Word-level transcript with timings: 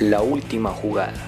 La 0.00 0.22
última 0.22 0.70
jugada. 0.70 1.27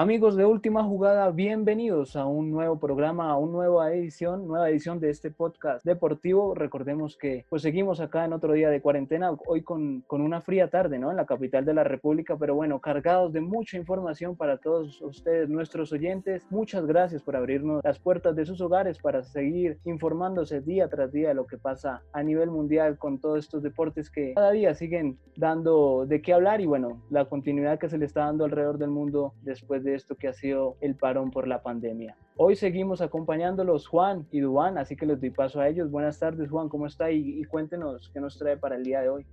Amigos 0.00 0.34
de 0.34 0.46
Última 0.46 0.82
Jugada, 0.82 1.30
bienvenidos 1.30 2.16
a 2.16 2.24
un 2.24 2.50
nuevo 2.50 2.78
programa, 2.78 3.30
a 3.30 3.36
una 3.36 3.52
nueva 3.52 3.92
edición, 3.92 4.48
nueva 4.48 4.70
edición 4.70 4.98
de 4.98 5.10
este 5.10 5.30
podcast 5.30 5.84
deportivo. 5.84 6.54
Recordemos 6.54 7.18
que 7.18 7.44
pues 7.50 7.60
seguimos 7.60 8.00
acá 8.00 8.24
en 8.24 8.32
otro 8.32 8.54
día 8.54 8.70
de 8.70 8.80
cuarentena, 8.80 9.32
hoy 9.46 9.60
con, 9.60 10.00
con 10.06 10.22
una 10.22 10.40
fría 10.40 10.70
tarde, 10.70 10.98
¿no? 10.98 11.10
En 11.10 11.18
la 11.18 11.26
capital 11.26 11.66
de 11.66 11.74
la 11.74 11.84
República, 11.84 12.38
pero 12.38 12.54
bueno, 12.54 12.80
cargados 12.80 13.34
de 13.34 13.42
mucha 13.42 13.76
información 13.76 14.36
para 14.36 14.56
todos 14.56 15.02
ustedes, 15.02 15.50
nuestros 15.50 15.92
oyentes. 15.92 16.46
Muchas 16.48 16.86
gracias 16.86 17.22
por 17.22 17.36
abrirnos 17.36 17.84
las 17.84 17.98
puertas 17.98 18.34
de 18.34 18.46
sus 18.46 18.62
hogares 18.62 18.96
para 18.96 19.22
seguir 19.22 19.80
informándose 19.84 20.62
día 20.62 20.88
tras 20.88 21.12
día 21.12 21.28
de 21.28 21.34
lo 21.34 21.46
que 21.46 21.58
pasa 21.58 22.00
a 22.14 22.22
nivel 22.22 22.50
mundial 22.50 22.96
con 22.96 23.18
todos 23.18 23.40
estos 23.40 23.62
deportes 23.62 24.08
que 24.08 24.32
cada 24.32 24.52
día 24.52 24.74
siguen 24.74 25.18
dando 25.36 26.06
de 26.06 26.22
qué 26.22 26.32
hablar 26.32 26.62
y 26.62 26.66
bueno, 26.66 27.02
la 27.10 27.26
continuidad 27.26 27.78
que 27.78 27.90
se 27.90 27.98
le 27.98 28.06
está 28.06 28.24
dando 28.24 28.46
alrededor 28.46 28.78
del 28.78 28.88
mundo 28.88 29.34
después 29.42 29.84
de 29.84 29.89
esto 29.94 30.16
que 30.16 30.28
ha 30.28 30.32
sido 30.32 30.76
el 30.80 30.94
parón 30.96 31.30
por 31.30 31.46
la 31.46 31.62
pandemia. 31.62 32.16
Hoy 32.36 32.56
seguimos 32.56 33.00
acompañándolos 33.00 33.86
Juan 33.86 34.26
y 34.30 34.40
Duan, 34.40 34.78
así 34.78 34.96
que 34.96 35.06
les 35.06 35.20
doy 35.20 35.30
paso 35.30 35.60
a 35.60 35.68
ellos. 35.68 35.90
Buenas 35.90 36.18
tardes 36.18 36.50
Juan, 36.50 36.68
¿cómo 36.68 36.86
está? 36.86 37.10
Y, 37.10 37.40
y 37.40 37.44
cuéntenos 37.44 38.10
qué 38.12 38.20
nos 38.20 38.38
trae 38.38 38.56
para 38.56 38.76
el 38.76 38.84
día 38.84 39.00
de 39.02 39.08
hoy. 39.08 39.26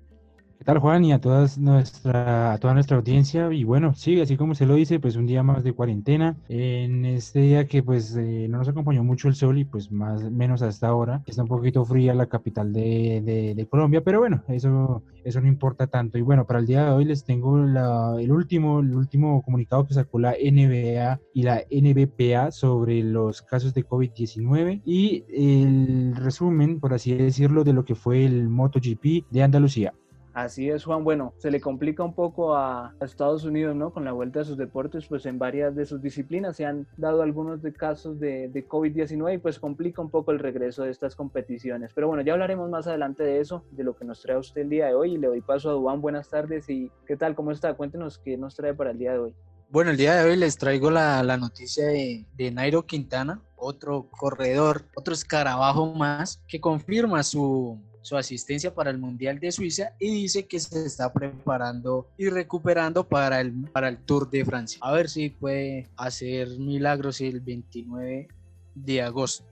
¿Qué 0.58 0.64
tal 0.64 0.80
Juan 0.80 1.06
y 1.06 1.14
a, 1.14 1.22
todas 1.22 1.60
nuestra, 1.60 2.54
a 2.54 2.58
toda 2.58 2.74
nuestra 2.74 2.98
audiencia? 2.98 3.54
Y 3.54 3.64
bueno, 3.64 3.94
sí, 3.94 4.20
así 4.20 4.38
como 4.38 4.56
se 4.56 4.66
lo 4.66 4.74
dice, 4.74 5.00
pues 5.00 5.16
un 5.16 5.28
día 5.28 5.44
más 5.44 5.64
de 5.64 5.74
cuarentena. 5.74 6.36
En 6.50 7.06
este 7.06 7.42
día 7.42 7.68
que 7.68 7.84
pues 7.84 8.16
eh, 8.16 8.48
no 8.50 8.58
nos 8.58 8.68
acompañó 8.68 9.04
mucho 9.04 9.28
el 9.28 9.36
sol 9.36 9.60
y 9.60 9.66
pues 9.66 9.92
más 9.92 10.32
menos 10.32 10.64
hasta 10.64 10.88
ahora. 10.88 11.22
Está 11.28 11.44
un 11.44 11.48
poquito 11.48 11.86
fría 11.86 12.16
la 12.16 12.26
capital 12.26 12.74
de, 12.74 13.22
de, 13.24 13.54
de 13.54 13.68
Colombia, 13.68 14.02
pero 14.04 14.20
bueno, 14.20 14.44
eso, 14.48 15.04
eso 15.24 15.42
no 15.42 15.48
importa 15.48 15.86
tanto. 15.86 16.18
Y 16.18 16.22
bueno, 16.22 16.48
para 16.48 16.60
el 16.60 16.66
día 16.66 16.86
de 16.86 16.92
hoy 16.92 17.06
les 17.06 17.24
tengo 17.24 17.60
la, 17.60 18.16
el, 18.20 18.32
último, 18.32 18.80
el 18.80 18.96
último 18.96 19.44
comunicado 19.44 19.86
que 19.86 19.94
sacó 19.94 20.18
la 20.18 20.32
NBA 20.32 21.20
y 21.36 21.44
la 21.44 21.62
NBPA 21.70 22.50
sobre 22.50 23.04
los 23.04 23.44
casos 23.44 23.76
de 23.76 23.86
COVID-19 23.86 24.82
y 24.84 25.24
el 25.30 26.16
resumen, 26.16 26.80
por 26.80 26.96
así 26.96 27.14
decirlo, 27.14 27.64
de 27.64 27.74
lo 27.74 27.86
que 27.86 27.94
fue 27.94 28.26
el 28.26 28.50
MotoGP 28.50 29.30
de 29.30 29.44
Andalucía. 29.44 29.94
Así 30.38 30.70
es, 30.70 30.86
Juan. 30.86 31.04
Bueno, 31.04 31.34
se 31.40 31.50
le 31.50 31.60
complica 31.60 32.04
un 32.04 32.14
poco 32.14 32.56
a, 32.56 32.94
Estados 33.02 33.44
Unidos, 33.44 33.76
¿no? 33.76 33.92
Con 33.92 34.06
la 34.06 34.12
vuelta 34.12 34.38
de 34.38 34.46
sus 34.46 34.56
deportes, 34.56 35.08
pues 35.08 35.26
en 35.26 35.40
varias 35.40 35.76
de 35.76 35.84
sus 35.84 36.00
disciplinas 36.00 36.56
se 36.58 36.64
han 36.64 36.86
dado 36.96 37.24
algunos 37.24 37.64
de 37.64 37.74
casos 37.74 38.20
de, 38.20 38.48
de 38.48 38.68
COVID-19 38.68 39.34
y 39.34 39.38
pues 39.40 39.58
complica 39.58 40.00
un 40.00 40.12
poco 40.12 40.32
el 40.32 40.38
regreso 40.38 40.84
de 40.84 40.92
estas 40.92 41.16
competiciones. 41.16 41.92
Pero 41.96 42.08
bueno, 42.08 42.22
ya 42.22 42.34
hablaremos 42.34 42.70
más 42.70 42.86
adelante 42.86 43.24
de 43.24 43.40
eso, 43.40 43.66
de 43.72 43.84
lo 43.84 43.96
que 43.96 44.06
nos 44.06 44.22
trae 44.22 44.38
usted 44.38 44.62
el 44.62 44.70
día 44.70 44.86
de 44.86 44.94
hoy 44.94 45.16
y 45.16 45.18
le 45.18 45.26
doy 45.26 45.42
paso 45.42 45.72
a 45.72 45.74
Duan. 45.74 46.02
Buenas 46.02 46.30
tardes 46.30 46.70
y 46.70 46.92
¿qué 47.08 47.18
tal? 47.18 47.34
¿Cómo 47.34 47.52
está? 47.52 47.74
Cuéntenos 47.74 48.20
qué 48.20 48.38
nos 48.38 48.56
trae 48.56 48.76
para 48.76 48.92
el 48.92 49.00
día 49.00 49.14
de 49.14 49.18
hoy. 49.18 49.36
Bueno, 49.72 49.90
el 49.90 49.98
día 49.98 50.18
de 50.18 50.30
hoy 50.30 50.38
les 50.38 50.56
traigo 50.60 50.92
la, 50.92 51.24
noticia 51.38 51.88
de 51.88 52.52
Nairo 52.52 52.86
Quintana, 52.86 53.42
otro 53.56 54.08
corredor, 54.12 54.86
otro 54.96 55.16
escarabajo 55.16 55.96
más, 55.96 56.44
que 56.48 56.62
confirma 56.62 57.24
su, 57.24 57.82
su 58.02 58.18
asistencia 58.18 58.74
para 58.74 58.90
el 58.90 58.98
Mundial 58.98 59.40
de 59.40 59.52
Suiza 59.52 59.94
y 60.00 60.12
dice 60.12 60.46
que 60.46 60.60
se 60.60 60.86
está 60.86 61.12
preparando 61.12 62.08
y 62.18 62.30
recuperando 62.30 63.08
para 63.08 63.42
el, 63.42 63.54
para 63.72 63.90
el 63.90 63.98
Tour 63.98 64.30
de 64.30 64.46
Francia. 64.46 64.80
A 64.82 64.94
ver 64.94 65.10
si 65.10 65.30
puede 65.30 65.88
hacer 65.98 66.50
milagros 66.60 67.22
el 67.22 67.42
29 67.42 68.28
de 68.76 69.02
agosto. 69.02 69.46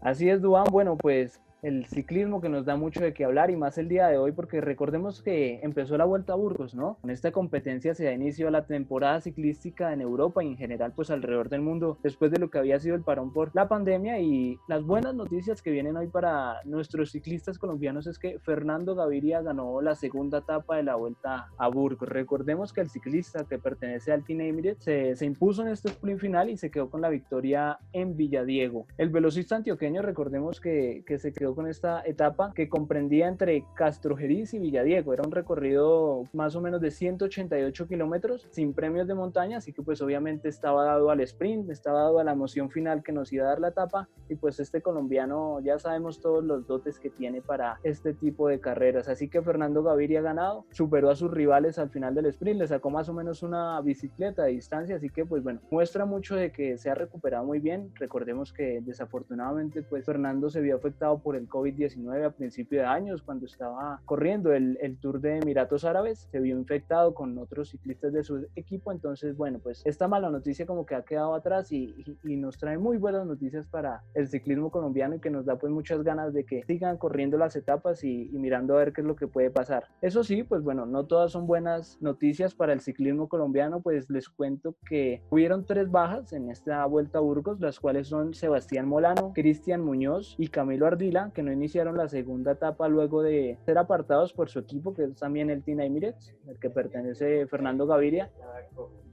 Así 0.00 0.28
es, 0.28 0.40
Duan. 0.42 0.64
Bueno, 0.70 0.96
pues 0.96 1.40
el 1.62 1.86
ciclismo 1.86 2.40
que 2.40 2.48
nos 2.48 2.64
da 2.64 2.76
mucho 2.76 3.00
de 3.00 3.14
qué 3.14 3.24
hablar 3.24 3.50
y 3.50 3.56
más 3.56 3.78
el 3.78 3.88
día 3.88 4.08
de 4.08 4.18
hoy 4.18 4.32
porque 4.32 4.60
recordemos 4.60 5.22
que 5.22 5.60
empezó 5.62 5.96
la 5.96 6.04
Vuelta 6.04 6.32
a 6.32 6.36
Burgos, 6.36 6.74
¿no? 6.74 6.98
Con 7.00 7.10
esta 7.10 7.30
competencia 7.30 7.94
se 7.94 8.04
da 8.04 8.12
inicio 8.12 8.48
a 8.48 8.50
la 8.50 8.66
temporada 8.66 9.20
ciclística 9.20 9.92
en 9.92 10.00
Europa 10.00 10.42
y 10.42 10.48
en 10.48 10.56
general 10.56 10.92
pues 10.94 11.10
alrededor 11.10 11.48
del 11.48 11.60
mundo 11.60 11.98
después 12.02 12.32
de 12.32 12.40
lo 12.40 12.50
que 12.50 12.58
había 12.58 12.80
sido 12.80 12.96
el 12.96 13.02
parón 13.02 13.32
por 13.32 13.52
la 13.54 13.68
pandemia 13.68 14.18
y 14.18 14.58
las 14.66 14.82
buenas 14.82 15.14
noticias 15.14 15.62
que 15.62 15.70
vienen 15.70 15.96
hoy 15.96 16.08
para 16.08 16.60
nuestros 16.64 17.12
ciclistas 17.12 17.58
colombianos 17.58 18.08
es 18.08 18.18
que 18.18 18.40
Fernando 18.40 18.96
Gaviria 18.96 19.40
ganó 19.40 19.80
la 19.80 19.94
segunda 19.94 20.38
etapa 20.38 20.76
de 20.76 20.82
la 20.82 20.96
Vuelta 20.96 21.48
a 21.56 21.68
Burgos. 21.68 22.08
Recordemos 22.08 22.72
que 22.72 22.80
el 22.80 22.90
ciclista 22.90 23.44
que 23.44 23.58
pertenece 23.58 24.10
al 24.10 24.24
Team 24.24 24.40
Emirates 24.40 24.82
se, 24.82 25.14
se 25.14 25.26
impuso 25.26 25.62
en 25.62 25.68
este 25.68 25.90
sprint 25.90 26.20
final 26.20 26.50
y 26.50 26.56
se 26.56 26.72
quedó 26.72 26.90
con 26.90 27.00
la 27.00 27.08
victoria 27.08 27.78
en 27.92 28.16
Villadiego. 28.16 28.86
El 28.98 29.10
velocista 29.10 29.54
antioqueño 29.54 30.02
recordemos 30.02 30.60
que, 30.60 31.04
que 31.06 31.18
se 31.18 31.32
quedó 31.32 31.51
con 31.54 31.66
esta 31.66 32.02
etapa 32.04 32.52
que 32.54 32.68
comprendía 32.68 33.28
entre 33.28 33.64
Castrojeriz 33.74 34.54
y 34.54 34.58
Villadiego. 34.58 35.12
Era 35.12 35.22
un 35.24 35.32
recorrido 35.32 36.24
más 36.32 36.56
o 36.56 36.60
menos 36.60 36.80
de 36.80 36.90
188 36.90 37.88
kilómetros 37.88 38.48
sin 38.50 38.72
premios 38.72 39.06
de 39.06 39.14
montaña, 39.14 39.58
así 39.58 39.72
que 39.72 39.82
pues 39.82 40.00
obviamente 40.02 40.48
estaba 40.48 40.84
dado 40.84 41.10
al 41.10 41.20
sprint, 41.20 41.70
estaba 41.70 42.00
dado 42.00 42.18
a 42.18 42.24
la 42.24 42.32
emoción 42.32 42.70
final 42.70 43.02
que 43.02 43.12
nos 43.12 43.32
iba 43.32 43.44
a 43.44 43.48
dar 43.48 43.60
la 43.60 43.68
etapa 43.68 44.08
y 44.28 44.36
pues 44.36 44.60
este 44.60 44.82
colombiano 44.82 45.60
ya 45.60 45.78
sabemos 45.78 46.20
todos 46.20 46.44
los 46.44 46.66
dotes 46.66 46.98
que 46.98 47.10
tiene 47.10 47.42
para 47.42 47.78
este 47.82 48.14
tipo 48.14 48.48
de 48.48 48.60
carreras. 48.60 49.08
Así 49.08 49.28
que 49.28 49.42
Fernando 49.42 49.82
Gaviria 49.82 50.20
ha 50.20 50.22
ganado, 50.22 50.66
superó 50.70 51.10
a 51.10 51.16
sus 51.16 51.30
rivales 51.30 51.78
al 51.78 51.90
final 51.90 52.14
del 52.14 52.26
sprint, 52.26 52.60
le 52.60 52.66
sacó 52.66 52.90
más 52.90 53.08
o 53.08 53.14
menos 53.14 53.42
una 53.42 53.80
bicicleta 53.80 54.44
de 54.44 54.52
distancia, 54.52 54.96
así 54.96 55.10
que 55.10 55.24
pues 55.24 55.42
bueno, 55.42 55.60
muestra 55.70 56.04
mucho 56.04 56.36
de 56.36 56.52
que 56.52 56.78
se 56.78 56.90
ha 56.90 56.94
recuperado 56.94 57.44
muy 57.44 57.58
bien. 57.58 57.90
Recordemos 57.94 58.52
que 58.52 58.80
desafortunadamente 58.82 59.82
pues 59.82 60.04
Fernando 60.04 60.50
se 60.50 60.60
vio 60.60 60.76
afectado 60.76 61.18
por 61.18 61.36
el 61.36 61.41
COVID-19 61.48 62.24
a 62.24 62.30
principio 62.30 62.80
de 62.80 62.86
años 62.86 63.22
cuando 63.22 63.46
estaba 63.46 64.00
corriendo 64.04 64.52
el, 64.52 64.98
Tour 65.00 65.20
de 65.20 65.38
Emiratos 65.38 65.84
Árabes, 65.84 66.28
se 66.30 66.38
vio 66.38 66.58
infectado 66.58 67.14
con 67.14 67.36
otros 67.38 67.70
ciclistas 67.70 68.12
de 68.12 68.22
su 68.22 68.46
equipo, 68.54 68.92
entonces 68.92 69.36
bueno, 69.36 69.58
pues 69.58 69.82
esta 69.84 70.06
mala 70.06 70.30
noticia 70.30 70.66
como 70.66 70.86
que 70.86 70.94
ha 70.94 71.02
quedado 71.02 71.34
atrás 71.34 71.72
y, 71.72 71.94
nos 72.42 72.58
trae 72.58 72.76
muy 72.78 72.96
buenas 72.96 73.26
noticias 73.26 73.66
para 73.66 74.02
el 74.14 74.26
ciclismo 74.26 74.70
colombiano 74.70 75.14
y 75.14 75.20
que 75.20 75.30
nos 75.30 75.44
da 75.44 75.56
pues 75.56 75.72
muchas 75.72 76.02
ganas 76.02 76.32
de 76.32 76.44
que 76.44 76.64
sigan 76.66 76.96
corriendo 76.96 77.38
las 77.38 77.54
etapas 77.54 78.02
y, 78.02 78.28
y 78.32 78.38
mirando 78.38 78.74
a 78.74 78.78
ver 78.78 78.92
qué 78.92 79.02
es 79.02 79.06
lo 79.06 79.14
que 79.14 79.28
puede 79.28 79.50
pasar. 79.50 79.84
Eso 80.00 80.24
sí, 80.24 80.42
pues 80.42 80.62
bueno, 80.62 80.86
no 80.86 81.04
todas 81.04 81.32
son 81.32 81.46
buenas 81.46 81.98
noticias 82.00 82.54
para 82.54 82.72
el 82.72 82.80
ciclismo 82.80 83.28
colombiano, 83.28 83.80
pues 83.80 84.10
les 84.10 84.28
cuento 84.28 84.74
que 84.86 85.22
hubieron 85.30 85.64
tres 85.64 85.90
bajas 85.90 86.32
en 86.32 86.50
esta 86.50 86.84
vuelta 86.86 87.18
a 87.18 87.20
Burgos, 87.20 87.60
las 87.60 87.80
cuales 87.80 88.08
son 88.08 88.34
Sebastián 88.34 88.88
Molano, 88.88 89.32
Cristian 89.34 89.82
Muñoz 89.82 90.34
y 90.38 90.48
Camilo 90.48 90.86
Ardila, 90.86 91.30
que 91.32 91.42
no 91.42 91.52
iniciaron 91.52 91.96
la 91.96 92.08
segunda 92.08 92.52
etapa 92.52 92.88
luego 92.88 93.22
de 93.22 93.58
ser 93.64 93.78
apartados 93.78 94.32
por 94.32 94.48
su 94.48 94.58
equipo, 94.58 94.94
que 94.94 95.04
es 95.04 95.16
también 95.16 95.50
el 95.50 95.62
Team 95.62 95.80
Emirates, 95.80 96.34
el 96.46 96.58
que 96.58 96.70
pertenece 96.70 97.46
Fernando 97.46 97.86
Gaviria, 97.86 98.30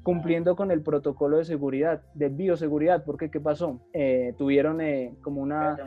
cumpliendo 0.09 0.55
con 0.55 0.71
el 0.71 0.81
protocolo 0.81 1.37
de 1.37 1.45
seguridad, 1.45 2.01
de 2.15 2.29
bioseguridad, 2.29 3.03
porque 3.05 3.29
¿qué 3.29 3.39
pasó? 3.39 3.79
Eh, 3.93 4.33
tuvieron 4.39 4.81
eh, 4.81 5.13
como 5.21 5.39
una, 5.39 5.77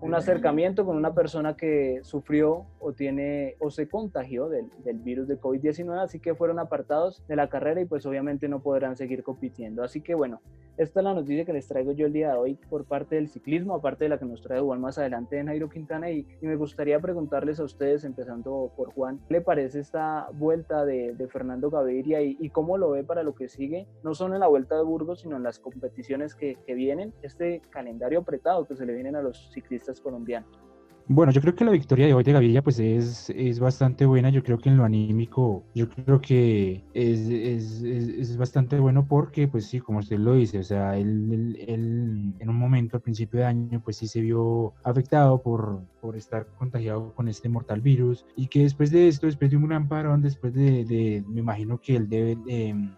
un 0.00 0.14
acercamiento 0.14 0.84
con 0.84 0.96
una 0.96 1.14
persona 1.14 1.56
que 1.56 1.98
sufrió 2.04 2.66
o 2.78 2.92
tiene 2.92 3.56
o 3.58 3.72
se 3.72 3.88
contagió 3.88 4.48
del, 4.48 4.66
del 4.84 5.00
virus 5.00 5.26
de 5.26 5.40
COVID-19, 5.40 6.00
así 6.00 6.20
que 6.20 6.36
fueron 6.36 6.60
apartados 6.60 7.26
de 7.26 7.34
la 7.34 7.48
carrera 7.48 7.80
y 7.80 7.86
pues 7.86 8.06
obviamente 8.06 8.48
no 8.48 8.62
podrán 8.62 8.94
seguir 8.94 9.24
compitiendo. 9.24 9.82
Así 9.82 10.00
que 10.00 10.14
bueno, 10.14 10.40
esta 10.76 11.00
es 11.00 11.04
la 11.04 11.12
noticia 11.12 11.44
que 11.44 11.52
les 11.52 11.68
traigo 11.68 11.92
yo 11.92 12.06
el 12.06 12.12
día 12.12 12.30
de 12.32 12.38
hoy 12.38 12.54
por 12.70 12.84
parte 12.84 13.16
del 13.16 13.28
ciclismo, 13.28 13.74
aparte 13.74 14.04
de 14.04 14.10
la 14.10 14.18
que 14.18 14.24
nos 14.24 14.40
trae 14.40 14.60
Juan 14.60 14.80
más 14.80 14.96
adelante 14.96 15.36
de 15.36 15.44
Nairo 15.44 15.68
Quintana 15.68 16.10
y, 16.10 16.26
y 16.40 16.46
me 16.46 16.56
gustaría 16.56 16.98
preguntarles 17.00 17.60
a 17.60 17.64
ustedes, 17.64 18.04
empezando 18.04 18.72
por 18.76 18.92
Juan, 18.94 19.20
¿qué 19.28 19.34
le 19.34 19.40
parece 19.40 19.80
esta 19.80 20.28
vuelta 20.32 20.84
de, 20.84 21.14
de 21.14 21.28
Fernando 21.28 21.68
Gaviria 21.68 22.22
y, 22.22 22.36
y 22.40 22.48
cómo 22.48 22.78
lo 22.78 22.90
ve 22.92 23.04
para 23.04 23.22
lo 23.22 23.34
que 23.34 23.39
sigue, 23.48 23.86
no 24.02 24.14
solo 24.14 24.34
en 24.34 24.40
la 24.40 24.48
vuelta 24.48 24.76
de 24.76 24.82
Burgos, 24.82 25.20
sino 25.20 25.36
en 25.36 25.42
las 25.42 25.58
competiciones 25.58 26.34
que, 26.34 26.56
que 26.66 26.74
vienen, 26.74 27.14
este 27.22 27.62
calendario 27.70 28.20
apretado 28.20 28.66
que 28.66 28.76
se 28.76 28.86
le 28.86 28.94
vienen 28.94 29.16
a 29.16 29.22
los 29.22 29.50
ciclistas 29.52 30.00
colombianos. 30.00 30.69
Bueno, 31.12 31.32
yo 31.32 31.40
creo 31.40 31.56
que 31.56 31.64
la 31.64 31.72
victoria 31.72 32.06
de 32.06 32.14
hoy 32.14 32.22
de 32.22 32.30
Gaviria 32.30 32.62
pues 32.62 32.78
es, 32.78 33.30
es 33.30 33.58
bastante 33.58 34.06
buena. 34.06 34.30
Yo 34.30 34.44
creo 34.44 34.58
que 34.58 34.68
en 34.68 34.76
lo 34.76 34.84
anímico, 34.84 35.64
yo 35.74 35.88
creo 35.88 36.20
que 36.20 36.84
es, 36.94 37.28
es, 37.28 37.82
es, 37.82 38.36
bastante 38.36 38.78
bueno 38.78 39.04
porque, 39.08 39.48
pues 39.48 39.66
sí, 39.66 39.80
como 39.80 39.98
usted 39.98 40.18
lo 40.18 40.34
dice, 40.34 40.60
o 40.60 40.62
sea, 40.62 40.96
él, 40.96 41.58
él, 41.66 42.32
en 42.38 42.48
un 42.48 42.54
momento 42.54 42.96
al 42.96 43.02
principio 43.02 43.40
de 43.40 43.46
año 43.46 43.82
pues 43.84 43.96
sí 43.96 44.06
se 44.06 44.20
vio 44.20 44.72
afectado 44.84 45.42
por, 45.42 45.80
por 46.00 46.16
estar 46.16 46.46
contagiado 46.56 47.12
con 47.12 47.26
este 47.26 47.48
mortal 47.48 47.80
virus 47.80 48.24
y 48.36 48.46
que 48.46 48.62
después 48.62 48.92
de 48.92 49.08
esto, 49.08 49.26
después 49.26 49.50
de 49.50 49.56
un 49.56 49.66
gran 49.66 49.88
parón, 49.88 50.22
después 50.22 50.54
de, 50.54 50.84
de 50.84 51.24
me 51.26 51.40
imagino 51.40 51.80
que 51.80 51.96
él 51.96 52.08
debe, 52.08 52.38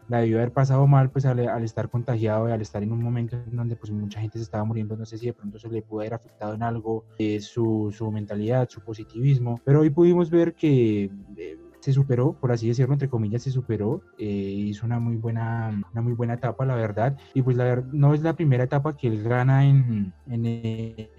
la 0.08 0.18
debió 0.18 0.36
haber 0.36 0.52
pasado 0.52 0.86
mal 0.86 1.10
pues 1.10 1.24
al, 1.24 1.48
al 1.48 1.64
estar 1.64 1.88
contagiado 1.88 2.46
y 2.46 2.52
al 2.52 2.60
estar 2.60 2.82
en 2.82 2.92
un 2.92 3.02
momento 3.02 3.36
en 3.36 3.56
donde 3.56 3.74
pues 3.74 3.90
mucha 3.90 4.20
gente 4.20 4.36
se 4.36 4.44
estaba 4.44 4.64
muriendo, 4.64 4.98
no 4.98 5.06
sé 5.06 5.16
si 5.16 5.24
de 5.24 5.32
pronto 5.32 5.58
se 5.58 5.70
le 5.70 5.80
pudo 5.80 6.00
haber 6.00 6.12
afectado 6.12 6.52
en 6.52 6.62
algo 6.62 7.06
eh, 7.18 7.40
su, 7.40 7.90
su 7.96 8.01
mentalidad, 8.10 8.68
su 8.68 8.80
positivismo, 8.80 9.60
pero 9.64 9.80
hoy 9.80 9.90
pudimos 9.90 10.30
ver 10.30 10.54
que 10.54 11.10
eh, 11.36 11.58
se 11.80 11.92
superó, 11.92 12.34
por 12.34 12.52
así 12.52 12.68
decirlo, 12.68 12.92
entre 12.92 13.08
comillas, 13.08 13.42
se 13.42 13.50
superó, 13.50 14.02
eh, 14.16 14.24
hizo 14.24 14.86
una 14.86 15.00
muy 15.00 15.16
buena, 15.16 15.82
una 15.92 16.02
muy 16.02 16.12
buena 16.12 16.34
etapa, 16.34 16.64
la 16.64 16.76
verdad, 16.76 17.16
y 17.34 17.42
pues 17.42 17.56
la 17.56 17.82
no 17.92 18.14
es 18.14 18.22
la 18.22 18.34
primera 18.34 18.64
etapa 18.64 18.96
que 18.96 19.08
él 19.08 19.22
gana 19.22 19.66
en, 19.66 20.12
en 20.28 20.42
eh, 20.46 21.10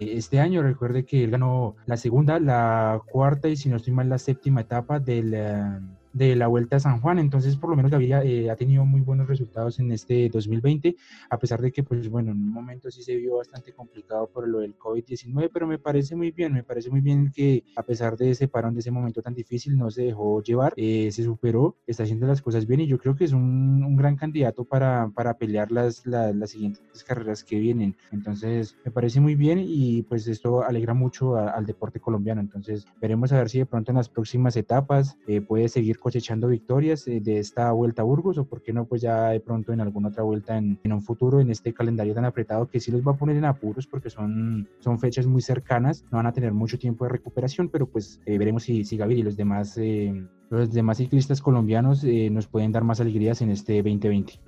este 0.00 0.40
año, 0.40 0.62
recuerde 0.62 1.04
que 1.04 1.24
él 1.24 1.30
ganó 1.30 1.76
la 1.84 1.96
segunda, 1.96 2.40
la 2.40 3.02
cuarta 3.10 3.48
y 3.48 3.56
si 3.56 3.68
no 3.68 3.76
estoy 3.76 3.92
mal 3.92 4.08
la 4.08 4.18
séptima 4.18 4.62
etapa 4.62 4.98
del 4.98 5.34
de 6.12 6.36
la 6.36 6.46
Vuelta 6.46 6.76
a 6.76 6.80
San 6.80 7.00
Juan. 7.00 7.18
Entonces, 7.18 7.56
por 7.56 7.70
lo 7.70 7.76
menos 7.76 7.90
Gaviria 7.90 8.22
eh, 8.22 8.50
ha 8.50 8.56
tenido 8.56 8.84
muy 8.84 9.00
buenos 9.00 9.28
resultados 9.28 9.78
en 9.78 9.92
este 9.92 10.28
2020, 10.28 10.96
a 11.30 11.38
pesar 11.38 11.60
de 11.60 11.72
que, 11.72 11.82
pues 11.82 12.08
bueno, 12.08 12.32
en 12.32 12.38
un 12.38 12.52
momento 12.52 12.90
sí 12.90 13.02
se 13.02 13.16
vio 13.16 13.36
bastante 13.36 13.72
complicado 13.72 14.28
por 14.28 14.48
lo 14.48 14.60
del 14.60 14.76
COVID-19, 14.76 15.50
pero 15.52 15.66
me 15.66 15.78
parece 15.78 16.16
muy 16.16 16.30
bien, 16.30 16.52
me 16.52 16.62
parece 16.62 16.90
muy 16.90 17.00
bien 17.00 17.30
que 17.34 17.64
a 17.76 17.82
pesar 17.82 18.16
de 18.16 18.30
ese 18.30 18.48
parón, 18.48 18.74
de 18.74 18.80
ese 18.80 18.90
momento 18.90 19.22
tan 19.22 19.34
difícil, 19.34 19.76
no 19.76 19.90
se 19.90 20.02
dejó 20.02 20.42
llevar, 20.42 20.72
eh, 20.76 21.10
se 21.12 21.22
superó, 21.22 21.76
está 21.86 22.02
haciendo 22.02 22.26
las 22.26 22.42
cosas 22.42 22.66
bien 22.66 22.80
y 22.80 22.86
yo 22.86 22.98
creo 22.98 23.14
que 23.14 23.24
es 23.24 23.32
un, 23.32 23.82
un 23.84 23.96
gran 23.96 24.16
candidato 24.16 24.64
para, 24.64 25.10
para 25.14 25.34
pelear 25.34 25.70
las, 25.70 26.06
las, 26.06 26.50
siguientes 26.50 27.04
carreras 27.04 27.44
que 27.44 27.58
vienen. 27.58 27.96
Entonces, 28.10 28.76
me 28.84 28.90
parece 28.90 29.20
muy 29.20 29.34
bien 29.34 29.58
y 29.62 30.02
pues 30.02 30.26
esto 30.28 30.62
alegra 30.62 30.94
mucho 30.94 31.36
al 31.36 31.66
deporte 31.66 32.00
colombiano. 32.00 32.40
Entonces, 32.40 32.86
veremos 33.00 33.32
a 33.32 33.38
ver 33.38 33.48
si 33.48 33.58
de 33.58 33.66
pronto 33.66 33.92
en 33.92 33.96
las 33.96 34.08
próximas 34.08 34.56
etapas 34.56 35.18
eh, 35.26 35.40
puede 35.40 35.68
seguir 35.68 35.97
cosechando 35.98 36.48
victorias 36.48 37.06
eh, 37.08 37.20
de 37.20 37.38
esta 37.38 37.72
vuelta 37.72 38.02
a 38.02 38.04
Burgos 38.04 38.38
o 38.38 38.44
por 38.44 38.62
qué 38.62 38.72
no 38.72 38.86
pues 38.86 39.02
ya 39.02 39.30
de 39.30 39.40
pronto 39.40 39.72
en 39.72 39.80
alguna 39.80 40.08
otra 40.08 40.22
vuelta 40.22 40.56
en, 40.56 40.78
en, 40.82 40.92
un 40.92 41.02
futuro 41.02 41.40
en 41.40 41.50
este 41.50 41.72
calendario 41.72 42.14
tan 42.14 42.24
apretado 42.24 42.68
que 42.68 42.80
sí 42.80 42.90
los 42.90 43.06
va 43.06 43.12
a 43.12 43.16
poner 43.16 43.36
en 43.36 43.44
apuros 43.44 43.86
porque 43.86 44.10
son, 44.10 44.68
son 44.80 44.98
fechas 44.98 45.26
muy 45.26 45.42
cercanas, 45.42 46.04
no 46.10 46.16
van 46.18 46.26
a 46.26 46.32
tener 46.32 46.52
mucho 46.52 46.78
tiempo 46.78 47.04
de 47.04 47.10
recuperación, 47.10 47.68
pero 47.68 47.86
pues 47.86 48.20
eh, 48.26 48.38
veremos 48.38 48.62
si, 48.62 48.84
si 48.84 48.96
Gaviria 48.96 49.20
y 49.20 49.24
los 49.24 49.36
demás, 49.36 49.76
eh, 49.78 50.26
los 50.50 50.72
demás 50.72 50.98
ciclistas 50.98 51.42
colombianos 51.42 52.04
nos 52.04 52.46
pueden 52.46 52.72
dar 52.72 52.84
más 52.84 53.00
alegrías 53.00 53.42
en 53.42 53.50
este 53.50 53.74
2020. 53.82 54.40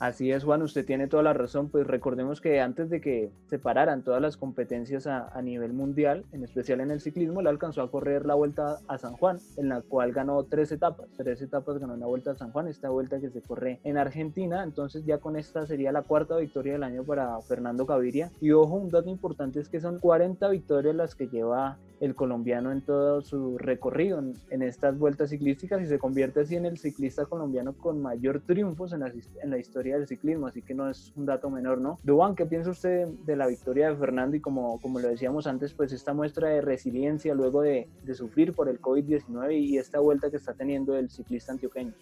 Así 0.00 0.32
es, 0.32 0.44
Juan, 0.44 0.62
usted 0.62 0.86
tiene 0.86 1.08
toda 1.08 1.22
la 1.22 1.34
razón. 1.34 1.68
Pues 1.68 1.86
recordemos 1.86 2.40
que 2.40 2.58
antes 2.58 2.88
de 2.88 3.02
que 3.02 3.30
se 3.48 3.58
pararan 3.58 4.02
todas 4.02 4.22
las 4.22 4.38
competencias 4.38 5.06
a, 5.06 5.42
nivel 5.42 5.74
mundial, 5.74 6.24
en 6.32 6.42
especial 6.42 6.80
en 6.80 6.90
el 6.90 7.02
ciclismo, 7.02 7.40
él 7.40 7.46
alcanzó 7.46 7.82
a 7.82 7.90
correr 7.90 8.24
la 8.24 8.34
vuelta 8.34 8.78
a 8.88 8.96
San 8.96 9.12
Juan, 9.12 9.38
en 9.58 9.68
la 9.68 9.82
cual 9.82 10.12
ganó 10.12 10.42
tres 10.44 10.72
etapas. 10.72 11.06
Tres 11.18 11.42
etapas 11.42 11.76
ganó 11.76 11.96
la 11.96 12.06
vuelta 12.06 12.30
a 12.30 12.34
San 12.34 12.50
Juan, 12.50 12.66
esta 12.66 12.88
vuelta 12.88 13.20
que 13.20 13.28
se 13.28 13.42
corre 13.42 13.78
en 13.84 13.98
Argentina. 13.98 14.62
Entonces, 14.62 15.04
ya 15.04 15.18
con 15.18 15.36
esta 15.36 15.66
sería 15.66 15.92
la 15.92 16.00
cuarta 16.00 16.38
victoria 16.38 16.72
del 16.72 16.82
año 16.82 17.04
para 17.04 17.38
Fernando 17.42 17.84
Gaviria. 17.84 18.32
Y 18.40 18.52
ojo, 18.52 18.76
un 18.76 18.88
dato 18.88 19.10
importante 19.10 19.60
es 19.60 19.68
que 19.68 19.82
son 19.82 19.98
40 19.98 20.48
victorias 20.48 20.94
las 20.94 21.14
que 21.14 21.28
lleva 21.28 21.76
el 22.00 22.14
colombiano 22.14 22.72
en 22.72 22.80
todo 22.80 23.20
su 23.20 23.58
recorrido 23.58 24.22
en, 24.50 24.62
estas 24.62 24.98
vueltas 24.98 25.30
ciclísticas 25.30 25.82
y 25.82 25.86
se 25.86 25.98
convierte 25.98 26.40
así 26.40 26.56
en 26.56 26.64
el 26.64 26.78
ciclista 26.78 27.26
colombiano 27.26 27.74
con 27.74 28.00
mayor 28.00 28.40
triunfos 28.40 28.92
en 28.92 29.00
la, 29.00 29.12
en 29.42 29.50
la 29.50 29.58
historia 29.58 29.96
del 29.96 30.08
ciclismo, 30.08 30.46
así 30.46 30.62
que 30.62 30.74
no 30.74 30.88
es 30.88 31.12
un 31.14 31.26
dato 31.26 31.50
menor, 31.50 31.78
¿no? 31.78 31.98
Duan, 32.02 32.34
¿qué 32.34 32.46
piensa 32.46 32.70
usted 32.70 33.06
de 33.06 33.36
la 33.36 33.46
victoria 33.46 33.90
de 33.90 33.96
Fernando 33.96 34.36
y 34.36 34.40
como, 34.40 34.80
como 34.80 34.98
lo 34.98 35.08
decíamos 35.08 35.46
antes, 35.46 35.74
pues 35.74 35.92
esta 35.92 36.14
muestra 36.14 36.48
de 36.48 36.62
resiliencia 36.62 37.34
luego 37.34 37.60
de, 37.60 37.86
de 38.02 38.14
sufrir 38.14 38.54
por 38.54 38.68
el 38.68 38.80
COVID-19 38.80 39.60
y 39.60 39.76
esta 39.76 40.00
vuelta 40.00 40.30
que 40.30 40.38
está 40.38 40.54
teniendo 40.54 40.96
el 40.96 41.10
ciclista 41.10 41.52
antioqueño? 41.52 41.92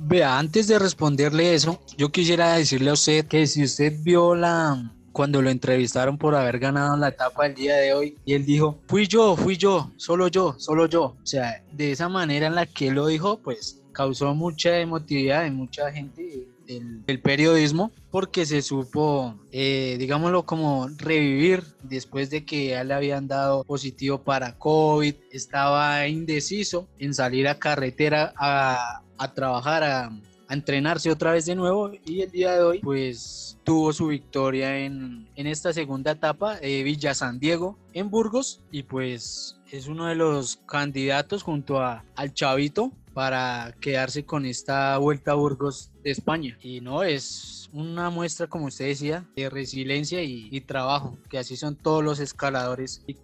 Vea, 0.00 0.38
antes 0.38 0.68
de 0.68 0.78
responderle 0.78 1.54
eso, 1.54 1.80
yo 1.96 2.10
quisiera 2.10 2.52
decirle 2.52 2.90
a 2.90 2.92
usted 2.92 3.26
que 3.26 3.46
si 3.46 3.64
usted 3.64 3.92
vio 4.00 4.34
la, 4.34 4.92
cuando 5.18 5.42
lo 5.42 5.50
entrevistaron 5.50 6.16
por 6.16 6.36
haber 6.36 6.60
ganado 6.60 6.96
la 6.96 7.08
etapa 7.08 7.46
el 7.46 7.56
día 7.56 7.74
de 7.74 7.92
hoy 7.92 8.16
y 8.24 8.34
él 8.34 8.46
dijo, 8.46 8.78
fui 8.86 9.08
yo, 9.08 9.34
fui 9.34 9.56
yo, 9.56 9.90
solo 9.96 10.28
yo, 10.28 10.54
solo 10.58 10.86
yo. 10.86 11.16
O 11.20 11.26
sea, 11.26 11.60
de 11.72 11.90
esa 11.90 12.08
manera 12.08 12.46
en 12.46 12.54
la 12.54 12.66
que 12.66 12.86
él 12.86 12.94
lo 12.94 13.08
dijo, 13.08 13.40
pues 13.40 13.82
causó 13.90 14.32
mucha 14.36 14.78
emotividad 14.78 15.44
en 15.44 15.56
mucha 15.56 15.90
gente 15.90 16.46
del, 16.68 17.20
periodismo 17.20 17.90
porque 18.12 18.46
se 18.46 18.62
supo, 18.62 19.34
eh, 19.50 19.96
digámoslo, 19.98 20.46
como 20.46 20.86
revivir 20.98 21.64
después 21.82 22.30
de 22.30 22.44
que 22.44 22.68
ya 22.68 22.84
le 22.84 22.94
habían 22.94 23.26
dado 23.26 23.64
positivo 23.64 24.22
para 24.22 24.56
COVID, 24.56 25.16
estaba 25.32 26.06
indeciso 26.06 26.86
en 27.00 27.12
salir 27.12 27.48
a 27.48 27.58
carretera 27.58 28.32
a, 28.36 29.02
a 29.18 29.34
trabajar, 29.34 29.82
a, 29.82 30.12
a 30.48 30.54
entrenarse 30.54 31.10
otra 31.10 31.32
vez 31.32 31.46
de 31.46 31.54
nuevo 31.54 31.92
y 32.04 32.22
el 32.22 32.30
día 32.30 32.54
de 32.54 32.62
hoy 32.62 32.78
pues 32.80 33.58
tuvo 33.64 33.92
su 33.92 34.08
victoria 34.08 34.78
en, 34.78 35.28
en 35.36 35.46
esta 35.46 35.72
segunda 35.72 36.12
etapa 36.12 36.56
de 36.56 36.82
Villa 36.82 37.14
San 37.14 37.38
Diego 37.38 37.78
en 37.92 38.10
Burgos 38.10 38.62
y 38.70 38.84
pues 38.84 39.60
es 39.70 39.88
uno 39.88 40.06
de 40.06 40.14
los 40.14 40.56
candidatos 40.56 41.42
junto 41.42 41.80
a, 41.80 42.04
al 42.16 42.32
Chavito 42.32 42.92
para 43.12 43.74
quedarse 43.80 44.24
con 44.24 44.46
esta 44.46 44.96
vuelta 44.98 45.32
a 45.32 45.34
Burgos 45.34 45.90
de 46.04 46.12
España. 46.12 46.56
Y 46.62 46.80
no 46.80 47.02
es 47.02 47.68
una 47.72 48.10
muestra 48.10 48.46
como 48.46 48.66
usted 48.66 48.86
decía 48.86 49.28
de 49.36 49.50
resiliencia 49.50 50.22
y, 50.22 50.48
y 50.50 50.60
trabajo 50.60 51.18
que 51.28 51.38
así 51.38 51.56
son 51.56 51.76
todos 51.76 52.02
los 52.02 52.20
escaladores 52.20 53.02
y, 53.06 53.16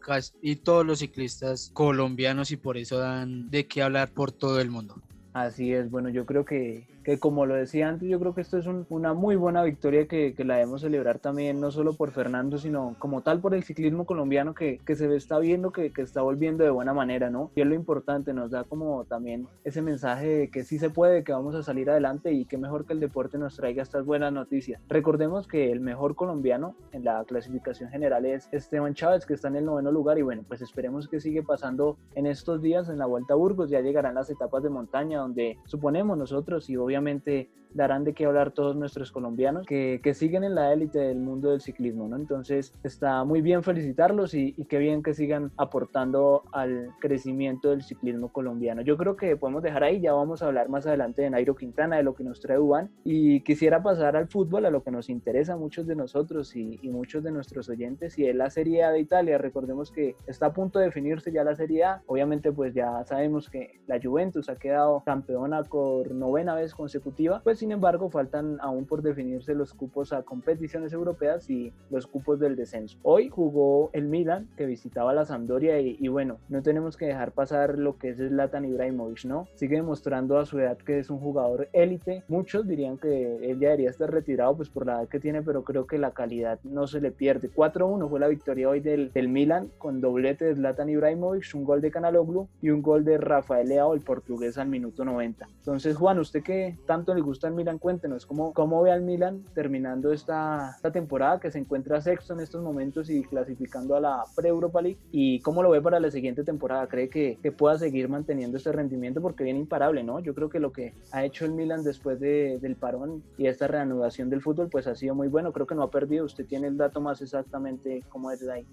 y 0.42 0.56
todos 0.56 0.84
los 0.84 0.98
ciclistas 0.98 1.70
colombianos 1.72 2.50
y 2.50 2.56
por 2.56 2.76
eso 2.76 2.98
dan 2.98 3.50
de 3.50 3.66
qué 3.66 3.82
hablar 3.82 4.10
por 4.10 4.32
todo 4.32 4.60
el 4.60 4.68
mundo. 4.68 5.00
Así 5.32 5.72
es, 5.72 5.90
bueno, 5.90 6.08
yo 6.10 6.26
creo 6.26 6.44
que 6.44 6.93
que 7.04 7.18
como 7.18 7.44
lo 7.44 7.54
decía 7.54 7.88
antes, 7.88 8.08
yo 8.08 8.18
creo 8.18 8.34
que 8.34 8.40
esto 8.40 8.56
es 8.56 8.66
una 8.88 9.12
muy 9.12 9.36
buena 9.36 9.62
victoria 9.62 10.08
que, 10.08 10.34
que, 10.34 10.44
la 10.44 10.54
debemos 10.54 10.80
celebrar 10.80 11.18
también, 11.18 11.60
no 11.60 11.70
solo 11.70 11.92
por 11.92 12.10
Fernando, 12.10 12.58
sino 12.58 12.96
como 12.98 13.20
tal 13.20 13.40
por 13.40 13.54
el 13.54 13.62
ciclismo 13.62 14.06
colombiano 14.06 14.54
que, 14.54 14.78
que 14.84 14.96
se 14.96 15.14
está 15.14 15.38
viendo 15.38 15.70
que, 15.70 15.92
que, 15.92 16.02
está 16.02 16.22
volviendo 16.22 16.64
de 16.64 16.70
buena 16.70 16.94
manera, 16.94 17.28
¿no? 17.30 17.50
Y 17.54 17.60
es 17.60 17.66
lo 17.66 17.74
importante, 17.74 18.32
nos 18.32 18.50
da 18.50 18.64
como 18.64 19.04
también 19.04 19.46
ese 19.64 19.82
mensaje 19.82 20.26
de 20.26 20.50
que 20.50 20.64
sí 20.64 20.78
se 20.78 20.88
puede, 20.88 21.24
que 21.24 21.32
vamos 21.32 21.54
a 21.54 21.62
salir 21.62 21.90
adelante 21.90 22.32
y 22.32 22.46
que 22.46 22.56
mejor 22.56 22.86
que 22.86 22.94
el 22.94 23.00
deporte 23.00 23.36
nos 23.36 23.56
traiga 23.56 23.82
estas 23.82 24.06
buenas 24.06 24.32
noticias. 24.32 24.80
Recordemos 24.88 25.46
que 25.46 25.70
el 25.70 25.80
mejor 25.80 26.14
colombiano 26.14 26.74
en 26.92 27.04
la 27.04 27.22
clasificación 27.24 27.90
general 27.90 28.24
es 28.24 28.48
Esteban 28.50 28.94
Chávez, 28.94 29.26
que 29.26 29.34
está 29.34 29.48
en 29.48 29.56
el 29.56 29.66
noveno 29.66 29.92
lugar 29.92 30.18
y 30.18 30.22
bueno, 30.22 30.42
pues 30.48 30.62
esperemos 30.62 31.08
que 31.08 31.20
sigue 31.20 31.42
pasando 31.42 31.98
en 32.14 32.26
estos 32.26 32.62
días 32.62 32.88
en 32.88 32.98
la 32.98 33.06
Vuelta 33.06 33.34
a 33.34 33.36
Burgos, 33.36 33.68
ya 33.68 33.82
llegarán 33.82 34.14
las 34.14 34.30
etapas 34.30 34.62
de 34.62 34.70
montaña 34.70 35.18
donde 35.18 35.58
suponemos 35.66 36.16
nosotros 36.16 36.70
y 36.70 36.76
obviamente 36.76 36.93
obviamente 36.94 37.50
darán 37.74 38.04
de 38.04 38.14
qué 38.14 38.24
hablar 38.24 38.52
todos 38.52 38.76
nuestros 38.76 39.10
colombianos 39.10 39.66
que, 39.66 40.00
que 40.02 40.14
siguen 40.14 40.44
en 40.44 40.54
la 40.54 40.72
élite 40.72 41.00
del 41.00 41.18
mundo 41.18 41.50
del 41.50 41.60
ciclismo, 41.60 42.08
¿no? 42.08 42.16
Entonces 42.16 42.72
está 42.84 43.24
muy 43.24 43.42
bien 43.42 43.64
felicitarlos 43.64 44.32
y, 44.34 44.54
y 44.56 44.66
qué 44.66 44.78
bien 44.78 45.02
que 45.02 45.12
sigan 45.12 45.50
aportando 45.56 46.44
al 46.52 46.90
crecimiento 47.00 47.70
del 47.70 47.82
ciclismo 47.82 48.28
colombiano. 48.28 48.82
Yo 48.82 48.96
creo 48.96 49.16
que 49.16 49.36
podemos 49.36 49.62
dejar 49.62 49.82
ahí, 49.82 50.00
ya 50.00 50.12
vamos 50.12 50.40
a 50.40 50.46
hablar 50.46 50.68
más 50.68 50.86
adelante 50.86 51.22
de 51.22 51.30
Nairo 51.30 51.56
Quintana, 51.56 51.96
de 51.96 52.04
lo 52.04 52.14
que 52.14 52.22
nos 52.22 52.40
trae 52.40 52.58
Uban 52.60 52.90
y 53.02 53.40
quisiera 53.40 53.82
pasar 53.82 54.16
al 54.16 54.28
fútbol, 54.28 54.66
a 54.66 54.70
lo 54.70 54.84
que 54.84 54.92
nos 54.92 55.10
interesa 55.10 55.54
a 55.54 55.56
muchos 55.56 55.86
de 55.86 55.96
nosotros 55.96 56.54
y, 56.54 56.78
y 56.80 56.90
muchos 56.90 57.24
de 57.24 57.32
nuestros 57.32 57.68
oyentes 57.68 58.16
y 58.18 58.26
es 58.28 58.36
la 58.36 58.50
Serie 58.50 58.84
A 58.84 58.92
de 58.92 59.00
Italia. 59.00 59.36
Recordemos 59.36 59.90
que 59.90 60.14
está 60.28 60.46
a 60.46 60.52
punto 60.52 60.78
de 60.78 60.86
definirse 60.86 61.32
ya 61.32 61.42
la 61.42 61.56
Serie 61.56 61.82
A. 61.82 62.02
Obviamente 62.06 62.52
pues 62.52 62.72
ya 62.72 63.04
sabemos 63.04 63.50
que 63.50 63.80
la 63.88 63.98
Juventus 64.00 64.48
ha 64.48 64.54
quedado 64.56 65.02
campeona 65.04 65.64
por 65.64 66.12
novena 66.12 66.54
vez 66.54 66.72
consecutiva, 66.84 67.40
pues 67.42 67.60
sin 67.60 67.72
embargo, 67.72 68.10
faltan 68.10 68.58
aún 68.60 68.84
por 68.84 69.00
definirse 69.00 69.54
los 69.54 69.72
cupos 69.72 70.12
a 70.12 70.22
competiciones 70.22 70.92
europeas 70.92 71.48
y 71.48 71.72
los 71.88 72.06
cupos 72.06 72.38
del 72.38 72.56
descenso. 72.56 72.98
Hoy 73.02 73.30
jugó 73.30 73.88
el 73.94 74.04
Milan, 74.06 74.50
que 74.54 74.66
visitaba 74.66 75.14
la 75.14 75.24
Sampdoria, 75.24 75.80
y, 75.80 76.08
bueno, 76.08 76.40
no 76.50 76.62
tenemos 76.62 76.98
que 76.98 77.06
dejar 77.06 77.32
pasar 77.32 77.78
lo 77.78 77.96
que 77.96 78.10
es 78.10 78.18
Zlatan 78.18 78.66
Ibrahimovic, 78.66 79.24
¿no? 79.24 79.48
Sigue 79.54 79.76
demostrando 79.76 80.36
a 80.36 80.44
su 80.44 80.58
edad 80.58 80.76
que 80.76 80.98
es 80.98 81.08
un 81.08 81.20
jugador 81.20 81.70
élite. 81.72 82.22
Muchos 82.28 82.68
dirían 82.68 82.98
que 82.98 83.36
él 83.36 83.58
ya 83.58 83.68
debería 83.68 83.88
estar 83.88 84.10
retirado, 84.10 84.54
pues 84.54 84.68
por 84.68 84.84
la 84.84 85.00
edad 85.00 85.08
que 85.08 85.20
tiene, 85.20 85.40
pero 85.40 85.64
creo 85.64 85.86
que 85.86 85.96
la 85.96 86.10
calidad 86.10 86.60
no 86.64 86.86
se 86.86 87.00
le 87.00 87.12
pierde. 87.12 87.50
4-1 87.50 88.10
fue 88.10 88.20
la 88.20 88.28
victoria 88.28 88.68
hoy 88.68 88.80
del, 88.80 89.10
del 89.10 89.28
Milan, 89.28 89.70
con 89.78 90.02
doblete 90.02 90.44
de 90.44 90.54
Zlatan 90.54 90.90
Ibrahimovic, 90.90 91.54
un 91.54 91.64
gol 91.64 91.80
de 91.80 91.90
Canaloglu 91.90 92.46
y 92.60 92.68
un 92.68 92.82
gol 92.82 93.06
de 93.06 93.16
Rafael 93.16 93.70
Leao, 93.70 93.94
el 93.94 94.02
portugués, 94.02 94.58
al 94.58 94.68
minuto 94.68 95.02
90. 95.02 95.46
Entonces, 95.60 95.96
Juan, 95.96 96.18
¿usted 96.18 96.42
qué, 96.42 96.73
tanto 96.86 97.14
le 97.14 97.20
gusta 97.20 97.48
al 97.48 97.54
Milan, 97.54 97.78
cuéntenos 97.78 98.26
cómo, 98.26 98.52
cómo 98.52 98.82
ve 98.82 98.92
al 98.92 99.02
Milan 99.02 99.44
terminando 99.54 100.12
esta, 100.12 100.72
esta 100.76 100.92
temporada 100.92 101.40
que 101.40 101.50
se 101.50 101.58
encuentra 101.58 102.00
sexto 102.00 102.34
en 102.34 102.40
estos 102.40 102.62
momentos 102.62 103.10
y 103.10 103.22
clasificando 103.22 103.96
a 103.96 104.00
la 104.00 104.24
pre-Europa 104.34 104.82
League 104.82 104.98
y 105.12 105.40
cómo 105.40 105.62
lo 105.62 105.70
ve 105.70 105.80
para 105.80 106.00
la 106.00 106.10
siguiente 106.10 106.44
temporada. 106.44 106.86
¿Cree 106.86 107.08
que, 107.08 107.38
que 107.42 107.52
pueda 107.52 107.78
seguir 107.78 108.08
manteniendo 108.08 108.56
este 108.56 108.72
rendimiento? 108.72 109.20
Porque 109.20 109.44
viene 109.44 109.60
imparable, 109.60 110.02
¿no? 110.02 110.20
Yo 110.20 110.34
creo 110.34 110.48
que 110.48 110.60
lo 110.60 110.72
que 110.72 110.94
ha 111.12 111.24
hecho 111.24 111.44
el 111.44 111.52
Milan 111.52 111.84
después 111.84 112.20
de, 112.20 112.58
del 112.60 112.76
parón 112.76 113.22
y 113.38 113.46
esta 113.46 113.66
reanudación 113.66 114.30
del 114.30 114.42
fútbol, 114.42 114.68
pues 114.70 114.86
ha 114.86 114.94
sido 114.94 115.14
muy 115.14 115.28
bueno. 115.28 115.52
Creo 115.52 115.66
que 115.66 115.74
no 115.74 115.82
ha 115.82 115.90
perdido. 115.90 116.24
Usted 116.24 116.46
tiene 116.46 116.66
el 116.66 116.76
dato 116.76 117.00
más 117.00 117.20
exactamente 117.22 118.02
cómo 118.08 118.30
es 118.30 118.40
de 118.40 118.52
ahí. 118.52 118.66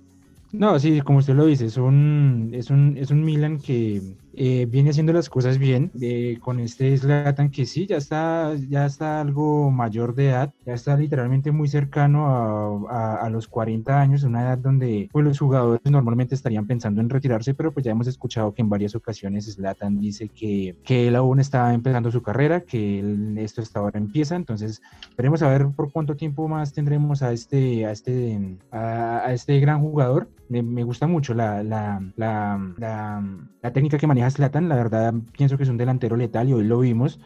No, 0.52 0.78
sí, 0.80 1.00
como 1.02 1.20
usted 1.20 1.34
lo 1.34 1.46
dice, 1.46 1.66
es 1.66 1.78
un, 1.78 2.50
es 2.54 2.70
un, 2.70 2.98
es 2.98 3.10
un 3.10 3.24
Milan 3.24 3.58
que 3.58 4.02
eh, 4.34 4.66
viene 4.70 4.92
haciendo 4.92 5.14
las 5.14 5.30
cosas 5.30 5.58
bien 5.58 5.92
eh, 6.00 6.38
con 6.42 6.60
este 6.60 6.98
Zlatan 6.98 7.52
que 7.52 7.66
sí, 7.66 7.86
ya 7.86 7.98
está, 7.98 8.56
ya 8.70 8.86
está 8.86 9.22
algo 9.22 9.72
mayor 9.72 10.16
de 10.16 10.30
edad, 10.30 10.54
ya 10.66 10.74
está 10.74 10.96
literalmente 10.96 11.52
muy 11.52 11.68
cercano 11.68 12.88
a, 12.90 13.16
a, 13.16 13.30
los 13.30 13.48
40 13.48 14.00
años, 14.00 14.24
una 14.24 14.44
edad 14.44 14.58
donde 14.58 15.10
pues, 15.12 15.26
los 15.26 15.40
jugadores 15.40 15.82
normalmente 15.92 16.36
estarían 16.36 16.66
pensando 16.66 17.02
en 17.02 17.10
retirarse, 17.10 17.54
pero 17.54 17.72
pues 17.72 17.86
ya 17.86 17.92
hemos 17.92 18.08
escuchado 18.08 18.54
que 18.54 18.62
en 18.62 18.70
varias 18.70 18.96
ocasiones 18.96 19.54
Zlatan 19.54 20.00
dice 20.00 20.30
que, 20.30 20.76
que 20.84 21.08
él 21.08 21.16
aún 21.16 21.40
está 21.40 21.74
empezando 21.74 22.12
su 22.12 22.22
carrera, 22.22 22.62
que 22.62 23.00
él, 23.00 23.38
esto 23.38 23.62
hasta 23.62 23.80
ahora 23.80 24.00
empieza, 24.00 24.36
entonces 24.36 24.82
veremos 25.18 25.42
a 25.42 25.50
ver 25.50 25.68
por 25.76 25.92
cuánto 25.92 26.16
tiempo 26.16 26.48
más 26.48 26.74
tendremos 26.74 27.22
a 27.22 27.34
este, 27.34 27.86
a 27.86 27.92
este, 27.92 28.58
a, 28.72 29.26
a 29.26 29.34
este 29.34 29.60
gran 29.60 29.82
jugador 29.82 30.30
me, 30.52 30.62
me 30.62 30.84
gusta 30.84 31.08
mucho 31.08 31.34
la, 31.34 31.64
la, 31.64 32.02
la, 32.18 32.60
la, 32.78 33.74
técnica 33.74 33.98
que 33.98 34.06
maneja 34.06 34.30
Slatan. 34.30 34.68
La 34.68 34.76
verdad, 34.76 35.14
pienso 35.32 35.56
que 35.56 35.64
es 35.64 35.70
un 35.70 35.78
delantero 35.78 36.18
letal 36.18 36.50
y 36.50 36.54
hoy 36.54 36.66
lo 36.66 36.80
vimos. 36.80 37.20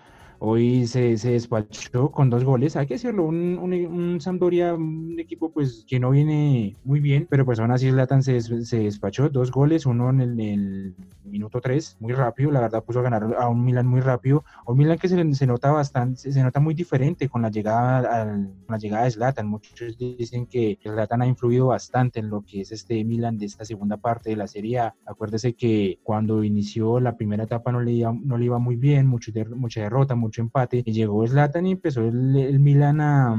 Hoy 0.47 0.85
se, 0.85 1.17
se, 1.17 1.31
despachó 1.31 2.11
con 2.11 2.29
dos 2.29 2.43
goles. 2.43 2.75
Hay 2.75 2.85
que 2.85 2.93
decirlo, 2.93 3.23
un, 3.23 3.57
un, 3.57 3.73
un, 3.73 4.21
Sampdoria, 4.21 4.75
un 4.75 5.19
equipo 5.19 5.51
pues 5.51 5.83
que 5.87 5.99
no 5.99 6.11
viene 6.11 6.75
muy 6.83 6.99
bien, 6.99 7.25
pero 7.27 7.45
pues 7.45 7.59
aún 7.59 7.71
así 7.71 7.89
Zlatan 7.89 8.21
se, 8.21 8.39
se 8.41 8.77
despachó. 8.77 9.29
Dos 9.29 9.49
goles, 9.49 9.87
uno 9.87 10.11
en 10.11 10.21
el, 10.21 10.39
el 10.39 10.95
minuto 11.23 11.59
3, 11.59 11.97
muy 11.99 12.13
rápido. 12.13 12.51
La 12.51 12.61
verdad 12.61 12.83
puso 12.83 12.99
a 12.99 13.01
ganar 13.01 13.35
a 13.39 13.49
un 13.49 13.65
Milan 13.65 13.87
muy 13.87 14.01
rápido. 14.01 14.45
Un 14.67 14.77
Milan 14.77 14.99
que 14.99 15.07
se, 15.07 15.33
se 15.33 15.47
nota 15.47 15.71
bastante, 15.71 16.31
se, 16.31 16.43
nota 16.43 16.59
muy 16.59 16.75
diferente 16.75 17.27
con 17.27 17.41
la 17.41 17.49
llegada, 17.49 18.21
al, 18.21 18.53
con 18.67 18.73
la 18.73 18.77
llegada 18.77 19.05
de 19.05 19.11
Zlatan. 19.11 19.47
Muchos 19.47 19.97
dicen 19.97 20.45
que 20.45 20.77
Zlatan 20.83 21.23
ha 21.23 21.27
influido 21.27 21.67
bastante 21.67 22.19
en 22.19 22.29
lo 22.29 22.43
que 22.43 22.61
es 22.61 22.71
este 22.71 23.03
Milan 23.03 23.39
de 23.39 23.47
esta 23.47 23.65
segunda 23.65 23.97
parte 23.97 24.29
de 24.29 24.35
la 24.35 24.45
Serie. 24.45 24.91
Acuérdese 25.07 25.53
que 25.53 25.97
cuando 26.03 26.43
inició 26.43 26.99
la 26.99 27.17
primera 27.17 27.45
etapa 27.45 27.71
no 27.71 27.81
le 27.81 27.93
iba, 27.93 28.13
no 28.13 28.37
le 28.37 28.45
iba 28.45 28.59
muy 28.59 28.75
bien, 28.75 29.07
mucho 29.07 29.31
mucha 29.55 29.81
derrota, 29.81 30.13
mucho 30.13 30.34
empate. 30.41 30.83
Y 30.85 30.91
llegó 30.91 31.25
Zlatan 31.27 31.65
y 31.65 31.71
empezó 31.71 32.01
el, 32.01 32.35
el 32.35 32.59
Milan 32.59 33.01
a, 33.01 33.35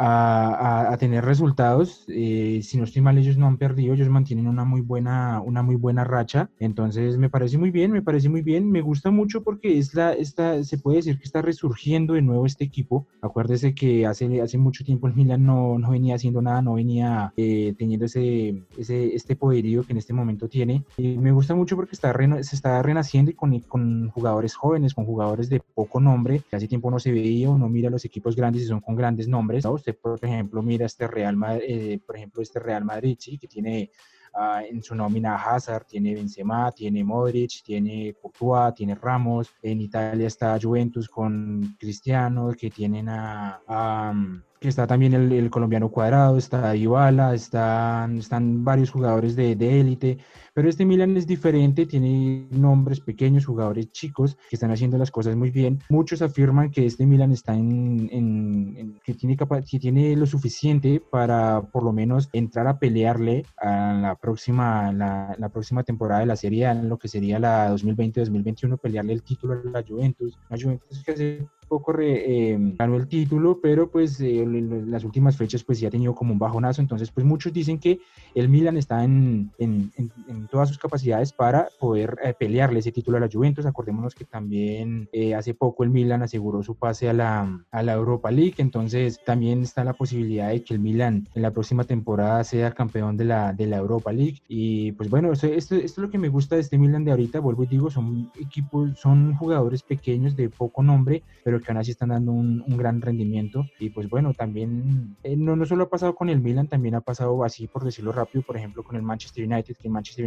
a, 0.00 0.92
a, 0.92 0.96
tener 0.96 1.24
resultados. 1.24 2.04
Eh, 2.06 2.60
si 2.62 2.76
no 2.78 2.84
estoy 2.84 3.02
mal, 3.02 3.18
ellos 3.18 3.36
no 3.36 3.48
han 3.48 3.56
perdido, 3.56 3.94
ellos 3.94 4.08
mantienen 4.08 4.46
una 4.46 4.64
muy 4.64 4.80
buena, 4.80 5.40
una 5.40 5.62
muy 5.62 5.74
buena 5.74 6.04
racha. 6.04 6.50
Entonces 6.60 7.18
me 7.18 7.28
parece 7.28 7.58
muy 7.58 7.72
bien, 7.72 7.90
me 7.90 8.00
parece 8.00 8.28
muy 8.28 8.42
bien, 8.42 8.70
me 8.70 8.80
gusta 8.80 9.10
mucho 9.10 9.42
porque 9.42 9.76
es 9.76 9.94
la, 9.94 10.12
esta, 10.12 10.62
se 10.62 10.78
puede 10.78 10.98
decir 10.98 11.18
que 11.18 11.24
está 11.24 11.42
resurgiendo 11.42 12.14
de 12.14 12.22
nuevo 12.22 12.46
este 12.46 12.64
equipo. 12.64 13.08
Acuérdese 13.20 13.74
que 13.74 14.06
hace, 14.06 14.40
hace 14.40 14.56
mucho 14.56 14.84
tiempo 14.84 15.08
el 15.08 15.14
Milan 15.14 15.44
no, 15.44 15.80
no 15.80 15.90
venía 15.90 16.14
haciendo 16.14 16.40
nada, 16.42 16.62
no 16.62 16.74
venía 16.74 17.32
eh, 17.36 17.74
teniendo 17.76 18.06
ese, 18.06 18.62
ese, 18.76 19.16
este 19.16 19.34
poderío 19.34 19.82
que 19.82 19.92
en 19.92 19.98
este 19.98 20.12
momento 20.12 20.48
tiene. 20.48 20.84
Y 20.96 21.18
me 21.18 21.32
gusta 21.32 21.56
mucho 21.56 21.74
porque 21.74 21.96
está 21.96 22.14
se 22.42 22.54
está 22.54 22.80
renaciendo 22.82 23.32
y 23.32 23.34
con, 23.34 23.58
con 23.60 24.10
jugadores 24.10 24.54
jóvenes, 24.54 24.94
con 24.94 25.06
jugadores 25.06 25.48
de 25.48 25.60
poco 25.74 25.98
nombre. 25.98 26.42
Hace 26.52 26.68
tiempo 26.68 26.88
no 26.88 27.00
se 27.00 27.10
veía, 27.10 27.50
uno 27.50 27.68
mira 27.68 27.90
los 27.90 28.04
equipos 28.04 28.36
grandes 28.36 28.62
y 28.62 28.66
son 28.66 28.80
con 28.80 28.94
grandes 28.94 29.26
nombres. 29.26 29.64
¿no? 29.64 29.76
Por 29.94 30.18
ejemplo, 30.22 30.62
mira 30.62 30.86
este 30.86 31.06
Real 31.06 31.36
Madrid, 31.36 31.64
eh, 31.68 32.00
por 32.04 32.16
ejemplo, 32.16 32.42
este 32.42 32.60
Real 32.60 32.84
Madrid, 32.84 33.16
sí, 33.18 33.38
que 33.38 33.48
tiene 33.48 33.90
uh, 34.34 34.64
en 34.68 34.82
su 34.82 34.94
nómina 34.94 35.36
Hazard, 35.36 35.84
tiene 35.86 36.14
Benzema, 36.14 36.72
tiene 36.72 37.04
Modric, 37.04 37.62
tiene 37.62 38.14
Courtois, 38.20 38.74
tiene 38.74 38.94
Ramos. 38.94 39.54
En 39.62 39.80
Italia 39.80 40.26
está 40.26 40.58
Juventus 40.60 41.08
con 41.08 41.76
Cristiano, 41.78 42.52
que 42.58 42.70
tienen 42.70 43.08
a, 43.08 43.60
a 43.66 44.12
que 44.60 44.68
está 44.68 44.86
también 44.86 45.14
el, 45.14 45.50
colombiano 45.50 45.88
Cuadrado, 45.88 46.36
está 46.36 46.72
Dybala, 46.72 47.34
están, 47.34 48.18
están 48.18 48.64
varios 48.64 48.90
jugadores 48.90 49.36
de 49.36 49.52
élite, 49.80 50.18
pero 50.58 50.70
este 50.70 50.84
Milan 50.84 51.16
es 51.16 51.24
diferente, 51.24 51.86
tiene 51.86 52.48
nombres 52.50 52.98
pequeños, 52.98 53.46
jugadores 53.46 53.92
chicos 53.92 54.36
que 54.50 54.56
están 54.56 54.72
haciendo 54.72 54.98
las 54.98 55.12
cosas 55.12 55.36
muy 55.36 55.52
bien. 55.52 55.78
Muchos 55.88 56.20
afirman 56.20 56.72
que 56.72 56.84
este 56.84 57.06
Milan 57.06 57.30
está 57.30 57.54
en, 57.54 58.08
en, 58.10 58.74
en 58.76 59.00
que, 59.04 59.14
tiene 59.14 59.36
que 59.36 59.78
tiene 59.78 60.16
lo 60.16 60.26
suficiente 60.26 61.00
para 61.12 61.62
por 61.62 61.84
lo 61.84 61.92
menos 61.92 62.28
entrar 62.32 62.66
a 62.66 62.80
pelearle 62.80 63.46
a 63.56 64.00
la 64.02 64.16
próxima, 64.16 64.92
la, 64.92 65.36
la 65.38 65.48
próxima 65.48 65.84
temporada 65.84 66.22
de 66.22 66.26
la 66.26 66.34
Serie 66.34 66.66
A, 66.66 66.72
en 66.72 66.88
lo 66.88 66.98
que 66.98 67.06
sería 67.06 67.38
la 67.38 67.72
2020-2021, 67.76 68.80
pelearle 68.80 69.12
el 69.12 69.22
título 69.22 69.52
a 69.52 69.70
la 69.70 69.84
Juventus. 69.86 70.36
La 70.50 70.56
Juventus 70.60 71.04
que 71.04 71.12
hace 71.12 71.48
poco 71.68 71.92
re, 71.92 72.52
eh, 72.52 72.58
ganó 72.78 72.96
el 72.96 73.06
título, 73.06 73.60
pero 73.60 73.90
pues 73.90 74.20
eh, 74.20 74.44
las 74.86 75.04
últimas 75.04 75.36
fechas 75.36 75.62
pues 75.62 75.78
ya 75.78 75.88
ha 75.88 75.90
tenido 75.90 76.14
como 76.14 76.32
un 76.32 76.38
bajonazo, 76.38 76.80
entonces 76.80 77.10
pues 77.12 77.24
muchos 77.24 77.52
dicen 77.52 77.78
que 77.78 78.00
el 78.34 78.48
Milan 78.48 78.76
está 78.76 79.04
en, 79.04 79.52
en, 79.58 79.92
en, 79.96 80.10
en 80.28 80.47
todas 80.48 80.68
sus 80.68 80.78
capacidades 80.78 81.32
para 81.32 81.68
poder 81.78 82.16
eh, 82.24 82.34
pelearle 82.38 82.80
ese 82.80 82.92
título 82.92 83.16
a 83.16 83.20
la 83.20 83.28
Juventus, 83.32 83.66
acordémonos 83.66 84.14
que 84.14 84.24
también 84.24 85.08
eh, 85.12 85.34
hace 85.34 85.54
poco 85.54 85.84
el 85.84 85.90
Milan 85.90 86.22
aseguró 86.22 86.62
su 86.62 86.74
pase 86.74 87.08
a 87.08 87.12
la, 87.12 87.64
a 87.70 87.82
la 87.82 87.92
Europa 87.92 88.30
League, 88.30 88.54
entonces 88.58 89.20
también 89.24 89.62
está 89.62 89.84
la 89.84 89.92
posibilidad 89.92 90.48
de 90.48 90.62
que 90.62 90.74
el 90.74 90.80
Milan 90.80 91.28
en 91.34 91.42
la 91.42 91.50
próxima 91.50 91.84
temporada 91.84 92.42
sea 92.44 92.72
campeón 92.72 93.16
de 93.16 93.24
la, 93.24 93.52
de 93.52 93.66
la 93.66 93.76
Europa 93.76 94.12
League. 94.12 94.42
Y 94.48 94.92
pues 94.92 95.10
bueno, 95.10 95.32
esto, 95.32 95.46
esto, 95.46 95.74
esto 95.74 96.00
es 96.00 96.06
lo 96.06 96.10
que 96.10 96.18
me 96.18 96.28
gusta 96.28 96.56
de 96.56 96.62
este 96.62 96.78
Milan 96.78 97.04
de 97.04 97.10
ahorita, 97.10 97.40
vuelvo 97.40 97.64
y 97.64 97.66
digo, 97.66 97.90
son 97.90 98.30
equipos, 98.40 98.98
son 98.98 99.34
jugadores 99.34 99.82
pequeños 99.82 100.36
de 100.36 100.48
poco 100.48 100.82
nombre, 100.82 101.22
pero 101.44 101.60
que 101.60 101.70
aún 101.70 101.78
así 101.78 101.90
están 101.92 102.10
dando 102.10 102.32
un, 102.32 102.64
un 102.66 102.76
gran 102.76 103.00
rendimiento. 103.00 103.66
Y 103.78 103.90
pues 103.90 104.08
bueno, 104.08 104.34
también 104.34 105.16
eh, 105.22 105.36
no, 105.36 105.56
no 105.56 105.64
solo 105.66 105.84
ha 105.84 105.88
pasado 105.88 106.14
con 106.14 106.28
el 106.28 106.40
Milan, 106.40 106.68
también 106.68 106.94
ha 106.94 107.00
pasado 107.00 107.44
así 107.44 107.66
por 107.66 107.84
decirlo 107.84 108.12
rápido, 108.12 108.42
por 108.42 108.56
ejemplo 108.56 108.82
con 108.82 108.96
el 108.96 109.02
Manchester 109.02 109.44
United, 109.44 109.76
que 109.76 109.88
el 109.88 109.92
Manchester 109.92 110.24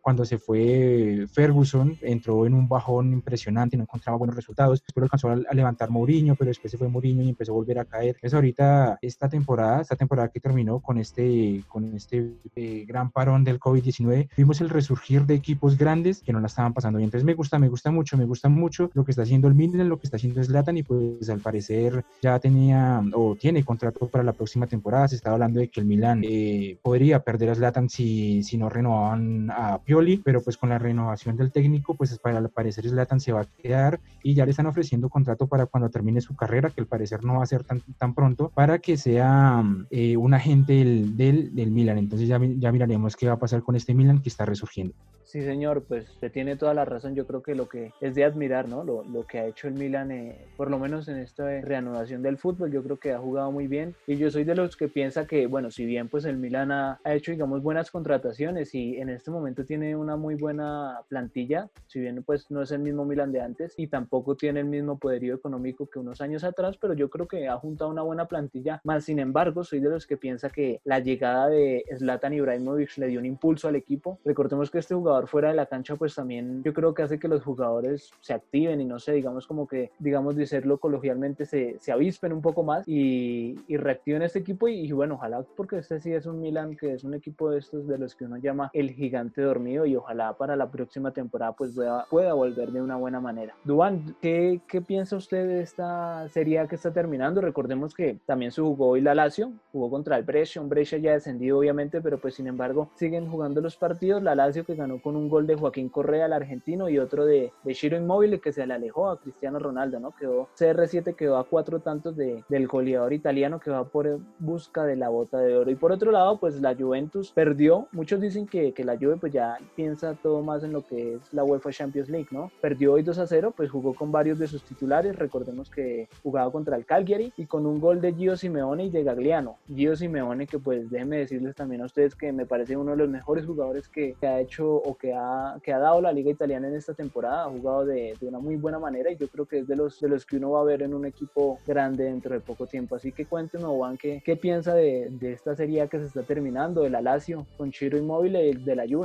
Cuando 0.00 0.24
se 0.24 0.38
fue 0.38 1.26
Ferguson 1.32 1.96
entró 2.02 2.46
en 2.46 2.54
un 2.54 2.68
bajón 2.68 3.12
impresionante, 3.12 3.76
no 3.76 3.84
encontraba 3.84 4.18
buenos 4.18 4.36
resultados, 4.36 4.82
después 4.82 5.04
alcanzó 5.04 5.30
a, 5.30 5.54
levantar 5.54 5.90
Mourinho, 5.90 6.34
pero 6.34 6.48
después 6.48 6.70
se 6.70 6.78
fue 6.78 6.88
Mourinho 6.88 7.22
y 7.22 7.28
empezó 7.28 7.52
a 7.52 7.56
volver 7.56 7.78
a 7.78 7.84
caer. 7.84 8.16
Entonces 8.16 8.34
ahorita 8.34 8.98
esta 9.02 9.28
temporada, 9.28 9.80
esta 9.80 9.96
temporada 9.96 10.28
que 10.28 10.40
terminó 10.40 10.80
con 10.80 10.98
este, 10.98 11.62
con 11.68 11.94
este 11.94 12.32
eh, 12.56 12.84
gran 12.86 13.10
parón 13.10 13.44
del 13.44 13.60
COVID-19, 13.60 14.28
vimos 14.36 14.60
el 14.60 14.70
resurgir 14.70 15.26
de 15.26 15.34
equipos 15.34 15.76
grandes 15.76 16.22
que 16.22 16.32
no 16.32 16.40
la 16.40 16.46
estaban 16.46 16.72
pasando 16.72 16.98
bien. 16.98 17.08
Entonces 17.08 17.24
me 17.24 17.34
gusta, 17.34 17.58
me 17.58 17.68
gusta 17.68 17.90
mucho, 17.90 18.16
me 18.16 18.24
gusta 18.24 18.48
mucho 18.48 18.90
lo 18.94 19.04
que 19.04 19.12
está 19.12 19.22
haciendo 19.22 19.48
el 19.48 19.54
Milan, 19.54 19.88
lo 19.88 19.98
que 19.98 20.06
está 20.06 20.16
haciendo 20.16 20.42
Zlatan 20.42 20.76
y 20.78 20.82
pues 20.82 21.28
al 21.28 21.40
parecer 21.40 22.04
ya 22.20 22.38
tenía 22.38 23.02
o 23.14 23.36
tiene 23.36 23.64
contrato 23.64 24.08
para 24.08 24.24
la 24.24 24.32
próxima 24.32 24.66
temporada. 24.66 25.08
Se 25.08 25.16
estaba 25.16 25.34
hablando 25.34 25.60
de 25.60 25.68
que 25.68 25.80
el 25.80 25.86
Milan 25.86 26.22
eh, 26.24 26.78
podría 26.82 27.22
perder 27.22 27.50
a 27.50 27.54
Zlatan 27.54 27.88
si, 27.88 28.42
si 28.42 28.56
no 28.56 28.68
renovaban 28.68 29.41
a 29.50 29.78
Pioli, 29.82 30.18
pero 30.18 30.40
pues 30.42 30.56
con 30.56 30.68
la 30.68 30.78
renovación 30.78 31.36
del 31.36 31.52
técnico, 31.52 31.94
pues 31.94 32.18
para 32.18 32.38
al 32.38 32.48
parecer 32.50 32.88
Zlatan 32.88 33.20
se 33.20 33.32
va 33.32 33.42
a 33.42 33.46
quedar 33.62 34.00
y 34.22 34.34
ya 34.34 34.44
le 34.44 34.50
están 34.50 34.66
ofreciendo 34.66 35.08
contrato 35.08 35.46
para 35.46 35.66
cuando 35.66 35.90
termine 35.90 36.20
su 36.20 36.34
carrera, 36.36 36.70
que 36.70 36.80
al 36.80 36.86
parecer 36.86 37.24
no 37.24 37.38
va 37.38 37.42
a 37.42 37.46
ser 37.46 37.64
tan, 37.64 37.80
tan 37.98 38.14
pronto, 38.14 38.50
para 38.54 38.78
que 38.78 38.96
sea 38.96 39.62
eh, 39.90 40.16
un 40.16 40.34
agente 40.34 40.72
del, 40.72 41.16
del, 41.16 41.54
del, 41.54 41.70
Milan. 41.70 41.98
Entonces 41.98 42.28
ya, 42.28 42.40
ya 42.58 42.72
miraremos 42.72 43.16
qué 43.16 43.26
va 43.26 43.34
a 43.34 43.38
pasar 43.38 43.62
con 43.62 43.76
este 43.76 43.94
Milan 43.94 44.22
que 44.22 44.28
está 44.28 44.44
resurgiendo. 44.44 44.94
Sí, 45.32 45.40
señor, 45.40 45.84
pues 45.84 46.04
se 46.20 46.28
tiene 46.28 46.56
toda 46.56 46.74
la 46.74 46.84
razón. 46.84 47.14
Yo 47.14 47.26
creo 47.26 47.42
que 47.42 47.54
lo 47.54 47.66
que 47.66 47.92
es 48.02 48.14
de 48.14 48.22
admirar, 48.22 48.68
¿no? 48.68 48.84
Lo, 48.84 49.02
lo 49.04 49.26
que 49.26 49.38
ha 49.38 49.46
hecho 49.46 49.66
el 49.66 49.72
Milan, 49.72 50.10
eh, 50.10 50.36
por 50.58 50.70
lo 50.70 50.78
menos 50.78 51.08
en 51.08 51.16
esta 51.16 51.44
reanudación 51.62 52.22
del 52.22 52.36
fútbol, 52.36 52.70
yo 52.70 52.82
creo 52.82 52.98
que 52.98 53.12
ha 53.12 53.18
jugado 53.18 53.50
muy 53.50 53.66
bien. 53.66 53.94
Y 54.06 54.16
yo 54.16 54.30
soy 54.30 54.44
de 54.44 54.54
los 54.54 54.76
que 54.76 54.88
piensa 54.88 55.26
que, 55.26 55.46
bueno, 55.46 55.70
si 55.70 55.86
bien 55.86 56.10
pues 56.10 56.26
el 56.26 56.36
Milan 56.36 56.70
ha, 56.70 57.00
ha 57.02 57.14
hecho, 57.14 57.32
digamos, 57.32 57.62
buenas 57.62 57.90
contrataciones 57.90 58.74
y 58.74 58.98
en 58.98 59.08
este 59.08 59.30
momento 59.32 59.64
tiene 59.64 59.96
una 59.96 60.16
muy 60.16 60.34
buena 60.34 61.00
plantilla, 61.08 61.68
si 61.86 62.00
bien 62.00 62.22
pues 62.24 62.50
no 62.50 62.62
es 62.62 62.70
el 62.72 62.80
mismo 62.80 63.04
Milan 63.04 63.32
de 63.32 63.40
antes 63.40 63.74
y 63.76 63.86
tampoco 63.86 64.36
tiene 64.36 64.60
el 64.60 64.66
mismo 64.66 64.98
poderío 64.98 65.34
económico 65.34 65.86
que 65.86 65.98
unos 65.98 66.20
años 66.20 66.44
atrás, 66.44 66.76
pero 66.80 66.94
yo 66.94 67.10
creo 67.10 67.26
que 67.26 67.48
ha 67.48 67.56
juntado 67.56 67.90
una 67.90 68.02
buena 68.02 68.26
plantilla. 68.26 68.80
Más 68.84 69.04
sin 69.04 69.18
embargo, 69.18 69.64
soy 69.64 69.80
de 69.80 69.90
los 69.90 70.06
que 70.06 70.16
piensa 70.16 70.50
que 70.50 70.80
la 70.84 70.98
llegada 70.98 71.48
de 71.48 71.84
Zlatan 71.96 72.34
Ibrahimovic 72.34 72.96
le 72.98 73.08
dio 73.08 73.20
un 73.20 73.26
impulso 73.26 73.68
al 73.68 73.76
equipo. 73.76 74.18
Recordemos 74.24 74.70
que 74.70 74.78
este 74.78 74.94
jugador 74.94 75.28
fuera 75.28 75.48
de 75.48 75.54
la 75.54 75.66
cancha, 75.66 75.96
pues 75.96 76.14
también 76.14 76.62
yo 76.62 76.72
creo 76.72 76.94
que 76.94 77.02
hace 77.02 77.18
que 77.18 77.28
los 77.28 77.42
jugadores 77.42 78.10
se 78.20 78.34
activen 78.34 78.80
y 78.80 78.84
no 78.84 78.98
sé, 78.98 79.12
digamos 79.12 79.46
como 79.46 79.66
que, 79.66 79.90
digamos 79.98 80.36
decirlo 80.36 80.78
coloquialmente, 80.78 81.46
se, 81.46 81.76
se 81.80 81.92
avispen 81.92 82.32
un 82.32 82.42
poco 82.42 82.62
más 82.62 82.86
y, 82.86 83.56
y 83.66 83.76
reactiven 83.76 84.22
este 84.22 84.40
equipo 84.40 84.68
y, 84.68 84.80
y, 84.80 84.92
bueno, 84.92 85.14
ojalá 85.14 85.44
porque 85.56 85.78
este 85.78 86.00
sí 86.00 86.12
es 86.12 86.26
un 86.26 86.40
Milan 86.40 86.76
que 86.76 86.92
es 86.92 87.04
un 87.04 87.14
equipo 87.14 87.50
de 87.50 87.58
estos 87.58 87.86
de 87.86 87.98
los 87.98 88.14
que 88.14 88.24
uno 88.24 88.36
llama 88.36 88.70
el 88.72 88.90
gigante 88.90 89.21
dormido 89.30 89.86
y 89.86 89.96
ojalá 89.96 90.32
para 90.34 90.56
la 90.56 90.70
próxima 90.70 91.12
temporada 91.12 91.52
pues 91.52 91.74
pueda, 91.74 92.06
pueda 92.10 92.34
volver 92.34 92.72
de 92.72 92.80
una 92.80 92.96
buena 92.96 93.20
manera. 93.20 93.54
Duan, 93.64 94.16
¿qué, 94.20 94.60
¿qué 94.68 94.80
piensa 94.80 95.16
usted 95.16 95.46
de 95.46 95.60
esta 95.62 96.28
serie 96.28 96.66
que 96.68 96.74
está 96.74 96.92
terminando? 96.92 97.40
Recordemos 97.40 97.94
que 97.94 98.18
también 98.26 98.52
se 98.52 98.60
jugó 98.60 98.88
hoy 98.88 99.00
la 99.00 99.14
Lazio, 99.14 99.52
jugó 99.72 99.90
contra 99.90 100.16
el 100.16 100.24
Brescia, 100.24 100.60
un 100.60 100.68
Brescia 100.68 100.98
ya 100.98 101.12
descendido 101.12 101.58
obviamente, 101.58 102.00
pero 102.00 102.18
pues 102.18 102.34
sin 102.34 102.46
embargo 102.46 102.90
siguen 102.94 103.28
jugando 103.30 103.60
los 103.60 103.76
partidos. 103.76 104.22
La 104.22 104.34
Lazio 104.34 104.64
que 104.64 104.74
ganó 104.74 105.00
con 105.00 105.16
un 105.16 105.28
gol 105.28 105.46
de 105.46 105.54
Joaquín 105.54 105.88
Correa, 105.88 106.26
el 106.26 106.32
argentino, 106.32 106.88
y 106.88 106.98
otro 106.98 107.24
de, 107.24 107.52
de 107.64 107.72
Shiro 107.74 107.96
Inmóvil 107.96 108.40
que 108.40 108.52
se 108.52 108.66
le 108.66 108.74
alejó 108.74 109.10
a 109.10 109.20
Cristiano 109.20 109.58
Ronaldo, 109.58 110.00
¿no? 110.00 110.12
Quedó 110.12 110.48
CR7 110.58 111.14
quedó 111.14 111.38
a 111.38 111.44
cuatro 111.44 111.80
tantos 111.80 112.16
de, 112.16 112.44
del 112.48 112.66
goleador 112.66 113.12
italiano 113.12 113.60
que 113.60 113.70
va 113.70 113.84
por 113.84 114.20
busca 114.38 114.84
de 114.84 114.96
la 114.96 115.08
bota 115.08 115.38
de 115.38 115.56
oro. 115.56 115.70
Y 115.70 115.74
por 115.74 115.92
otro 115.92 116.10
lado, 116.10 116.38
pues 116.38 116.60
la 116.60 116.74
Juventus 116.74 117.32
perdió. 117.32 117.88
Muchos 117.92 118.20
dicen 118.20 118.46
que, 118.46 118.72
que 118.72 118.84
la 118.84 118.96
Juve 119.12 119.20
pues 119.20 119.32
ya 119.32 119.58
piensa 119.76 120.14
todo 120.14 120.42
más 120.42 120.62
en 120.64 120.72
lo 120.72 120.86
que 120.86 121.14
es 121.14 121.32
la 121.32 121.44
UEFA 121.44 121.70
Champions 121.70 122.08
League, 122.08 122.28
¿no? 122.30 122.50
Perdió 122.60 122.94
hoy 122.94 123.02
2 123.02 123.18
a 123.18 123.26
0, 123.26 123.52
pues 123.56 123.70
jugó 123.70 123.94
con 123.94 124.12
varios 124.12 124.38
de 124.38 124.46
sus 124.46 124.62
titulares. 124.62 125.16
Recordemos 125.16 125.70
que 125.70 126.08
jugaba 126.22 126.50
contra 126.50 126.76
el 126.76 126.86
Cagliari 126.86 127.32
y 127.36 127.46
con 127.46 127.66
un 127.66 127.80
gol 127.80 128.00
de 128.00 128.14
Gio 128.14 128.36
Simeone 128.36 128.86
y 128.86 128.90
de 128.90 129.02
Gagliano. 129.02 129.56
Gio 129.68 129.96
Simeone 129.96 130.46
que 130.46 130.58
pues 130.58 130.90
déjenme 130.90 131.18
decirles 131.18 131.54
también 131.54 131.82
a 131.82 131.86
ustedes 131.86 132.14
que 132.14 132.32
me 132.32 132.46
parece 132.46 132.76
uno 132.76 132.92
de 132.92 132.96
los 132.98 133.08
mejores 133.08 133.46
jugadores 133.46 133.88
que, 133.88 134.14
que 134.20 134.26
ha 134.26 134.40
hecho 134.40 134.74
o 134.74 134.96
que 134.96 135.12
ha, 135.14 135.58
que 135.62 135.72
ha 135.72 135.78
dado 135.78 136.00
la 136.00 136.12
liga 136.12 136.30
italiana 136.30 136.68
en 136.68 136.74
esta 136.74 136.94
temporada. 136.94 137.44
Ha 137.44 137.50
jugado 137.50 137.84
de, 137.84 138.14
de, 138.20 138.28
una 138.28 138.38
muy 138.38 138.56
buena 138.56 138.78
manera 138.78 139.10
y 139.10 139.16
yo 139.16 139.28
creo 139.28 139.46
que 139.46 139.58
es 139.58 139.66
de 139.66 139.76
los, 139.76 140.00
de 140.00 140.08
los 140.08 140.24
que 140.24 140.36
uno 140.36 140.52
va 140.52 140.60
a 140.60 140.64
ver 140.64 140.82
en 140.82 140.94
un 140.94 141.06
equipo 141.06 141.58
grande 141.66 142.04
dentro 142.04 142.34
de 142.34 142.40
poco 142.40 142.66
tiempo. 142.66 142.96
Así 142.96 143.12
que 143.12 143.26
cuéntenos, 143.26 143.70
Juan, 143.72 143.96
¿qué, 143.96 144.22
qué 144.24 144.36
piensa 144.36 144.74
de, 144.74 145.08
de, 145.10 145.32
esta 145.32 145.54
serie 145.54 145.88
que 145.88 145.98
se 145.98 146.06
está 146.06 146.22
terminando, 146.22 146.82
de 146.82 146.90
la 146.90 147.00
Lazio 147.00 147.46
con 147.56 147.70
Chiro 147.70 147.98
Inmóvil 147.98 148.32
de 148.64 148.76
la 148.76 148.84
Juve? 148.88 149.01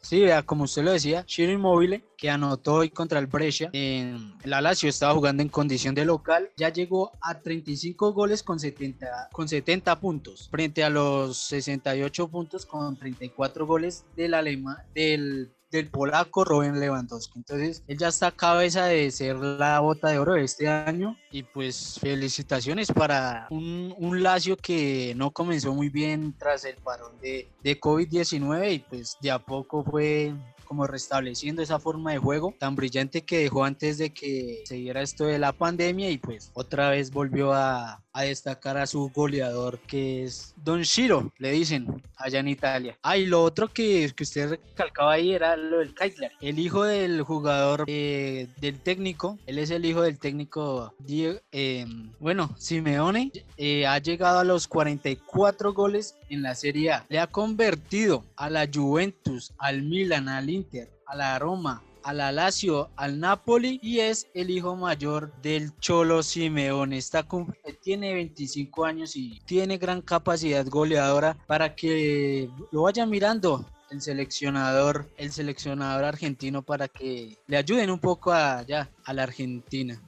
Sí, 0.00 0.20
vea, 0.20 0.42
como 0.42 0.64
usted 0.64 0.82
lo 0.84 0.92
decía, 0.92 1.24
Chiro 1.24 1.50
Inmóvil, 1.50 2.04
que 2.18 2.28
anotó 2.28 2.74
hoy 2.74 2.90
contra 2.90 3.18
el 3.18 3.26
Brescia, 3.26 3.70
en 3.72 4.34
la 4.44 4.60
Lazio 4.60 4.90
estaba 4.90 5.14
jugando 5.14 5.42
en 5.42 5.48
condición 5.48 5.94
de 5.94 6.04
local, 6.04 6.50
ya 6.58 6.68
llegó 6.68 7.12
a 7.22 7.40
35 7.40 8.12
goles 8.12 8.42
con 8.42 8.60
70, 8.60 9.30
con 9.32 9.48
70 9.48 9.98
puntos, 10.00 10.48
frente 10.50 10.84
a 10.84 10.90
los 10.90 11.38
68 11.38 12.28
puntos 12.28 12.66
con 12.66 12.98
34 12.98 13.66
goles 13.66 14.04
del 14.14 14.34
alemán, 14.34 14.76
del 14.94 15.54
del 15.78 15.90
polaco 15.90 16.44
Robin 16.44 16.78
Lewandowski. 16.78 17.38
Entonces, 17.38 17.82
él 17.86 17.98
ya 17.98 18.08
está 18.08 18.28
a 18.28 18.32
cabeza 18.32 18.86
de 18.86 19.10
ser 19.10 19.36
la 19.36 19.80
bota 19.80 20.08
de 20.08 20.18
oro 20.18 20.34
de 20.34 20.44
este 20.44 20.68
año. 20.68 21.16
Y 21.30 21.42
pues 21.42 21.98
felicitaciones 22.00 22.92
para 22.92 23.46
un, 23.50 23.94
un 23.98 24.22
Lazio 24.22 24.56
que 24.56 25.14
no 25.16 25.32
comenzó 25.32 25.74
muy 25.74 25.88
bien 25.88 26.34
tras 26.38 26.64
el 26.64 26.76
parón 26.76 27.18
de, 27.20 27.48
de 27.62 27.80
COVID-19 27.80 28.72
y 28.72 28.78
pues 28.78 29.16
de 29.20 29.30
a 29.30 29.38
poco 29.38 29.82
fue 29.82 30.32
como 30.64 30.86
restableciendo 30.86 31.62
esa 31.62 31.78
forma 31.78 32.12
de 32.12 32.18
juego 32.18 32.54
tan 32.58 32.74
brillante 32.74 33.22
que 33.22 33.38
dejó 33.38 33.64
antes 33.64 33.98
de 33.98 34.10
que 34.10 34.62
se 34.64 34.76
diera 34.76 35.02
esto 35.02 35.24
de 35.24 35.38
la 35.38 35.52
pandemia 35.52 36.10
y 36.10 36.18
pues 36.18 36.50
otra 36.54 36.90
vez 36.90 37.10
volvió 37.10 37.52
a, 37.52 38.00
destacar 38.14 38.76
a 38.78 38.86
su 38.86 39.10
goleador 39.12 39.80
que 39.80 40.22
es 40.22 40.54
Don 40.56 40.82
Shiro, 40.82 41.32
le 41.38 41.50
dicen 41.50 42.00
allá 42.16 42.38
en 42.38 42.46
Italia. 42.46 42.96
Ah, 43.02 43.16
y 43.16 43.26
lo 43.26 43.42
otro 43.42 43.66
que, 43.66 44.12
que 44.14 44.22
usted 44.22 44.50
recalcaba 44.50 45.14
ahí 45.14 45.32
era 45.32 45.56
lo 45.56 45.78
del 45.78 45.94
Kaitler, 45.94 46.30
el 46.40 46.60
hijo 46.60 46.84
del 46.84 47.22
jugador 47.22 47.84
eh, 47.88 48.46
del 48.60 48.78
técnico, 48.78 49.36
él 49.46 49.58
es 49.58 49.70
el 49.70 49.84
hijo 49.84 50.02
del 50.02 50.20
técnico 50.20 50.94
Diego, 51.00 51.40
eh, 51.50 51.86
bueno, 52.20 52.54
Simeone, 52.56 53.32
eh, 53.56 53.84
ha 53.86 53.98
llegado 53.98 54.38
a 54.38 54.44
los 54.44 54.68
44 54.68 55.74
goles 55.74 56.16
en 56.28 56.42
la 56.42 56.54
Serie 56.54 56.92
A, 56.92 57.06
le 57.08 57.18
ha 57.18 57.26
convertido 57.26 58.24
a 58.36 58.48
la 58.48 58.68
Juventus, 58.72 59.52
al 59.58 59.82
Milan, 59.82 60.28
al 60.28 60.50
Inter, 60.54 60.90
a 61.06 61.16
la 61.16 61.38
Roma, 61.38 61.82
a 62.04 62.12
la 62.12 62.30
Lazio, 62.30 62.90
al 62.96 63.18
Napoli 63.18 63.80
y 63.82 64.00
es 64.00 64.28
el 64.34 64.50
hijo 64.50 64.76
mayor 64.76 65.32
del 65.42 65.76
Cholo 65.78 66.22
Simeone. 66.22 66.98
Está, 66.98 67.26
tiene 67.82 68.14
25 68.14 68.84
años 68.84 69.16
y 69.16 69.40
tiene 69.46 69.78
gran 69.78 70.02
capacidad 70.02 70.66
goleadora 70.66 71.36
para 71.46 71.74
que 71.74 72.50
lo 72.70 72.82
vayan 72.82 73.10
mirando 73.10 73.66
el 73.90 74.00
seleccionador, 74.00 75.10
el 75.16 75.32
seleccionador 75.32 76.04
argentino 76.04 76.62
para 76.62 76.88
que 76.88 77.38
le 77.46 77.56
ayuden 77.56 77.90
un 77.90 78.00
poco 78.00 78.32
allá 78.32 78.90
a 79.04 79.12
la 79.12 79.22
Argentina 79.22 80.00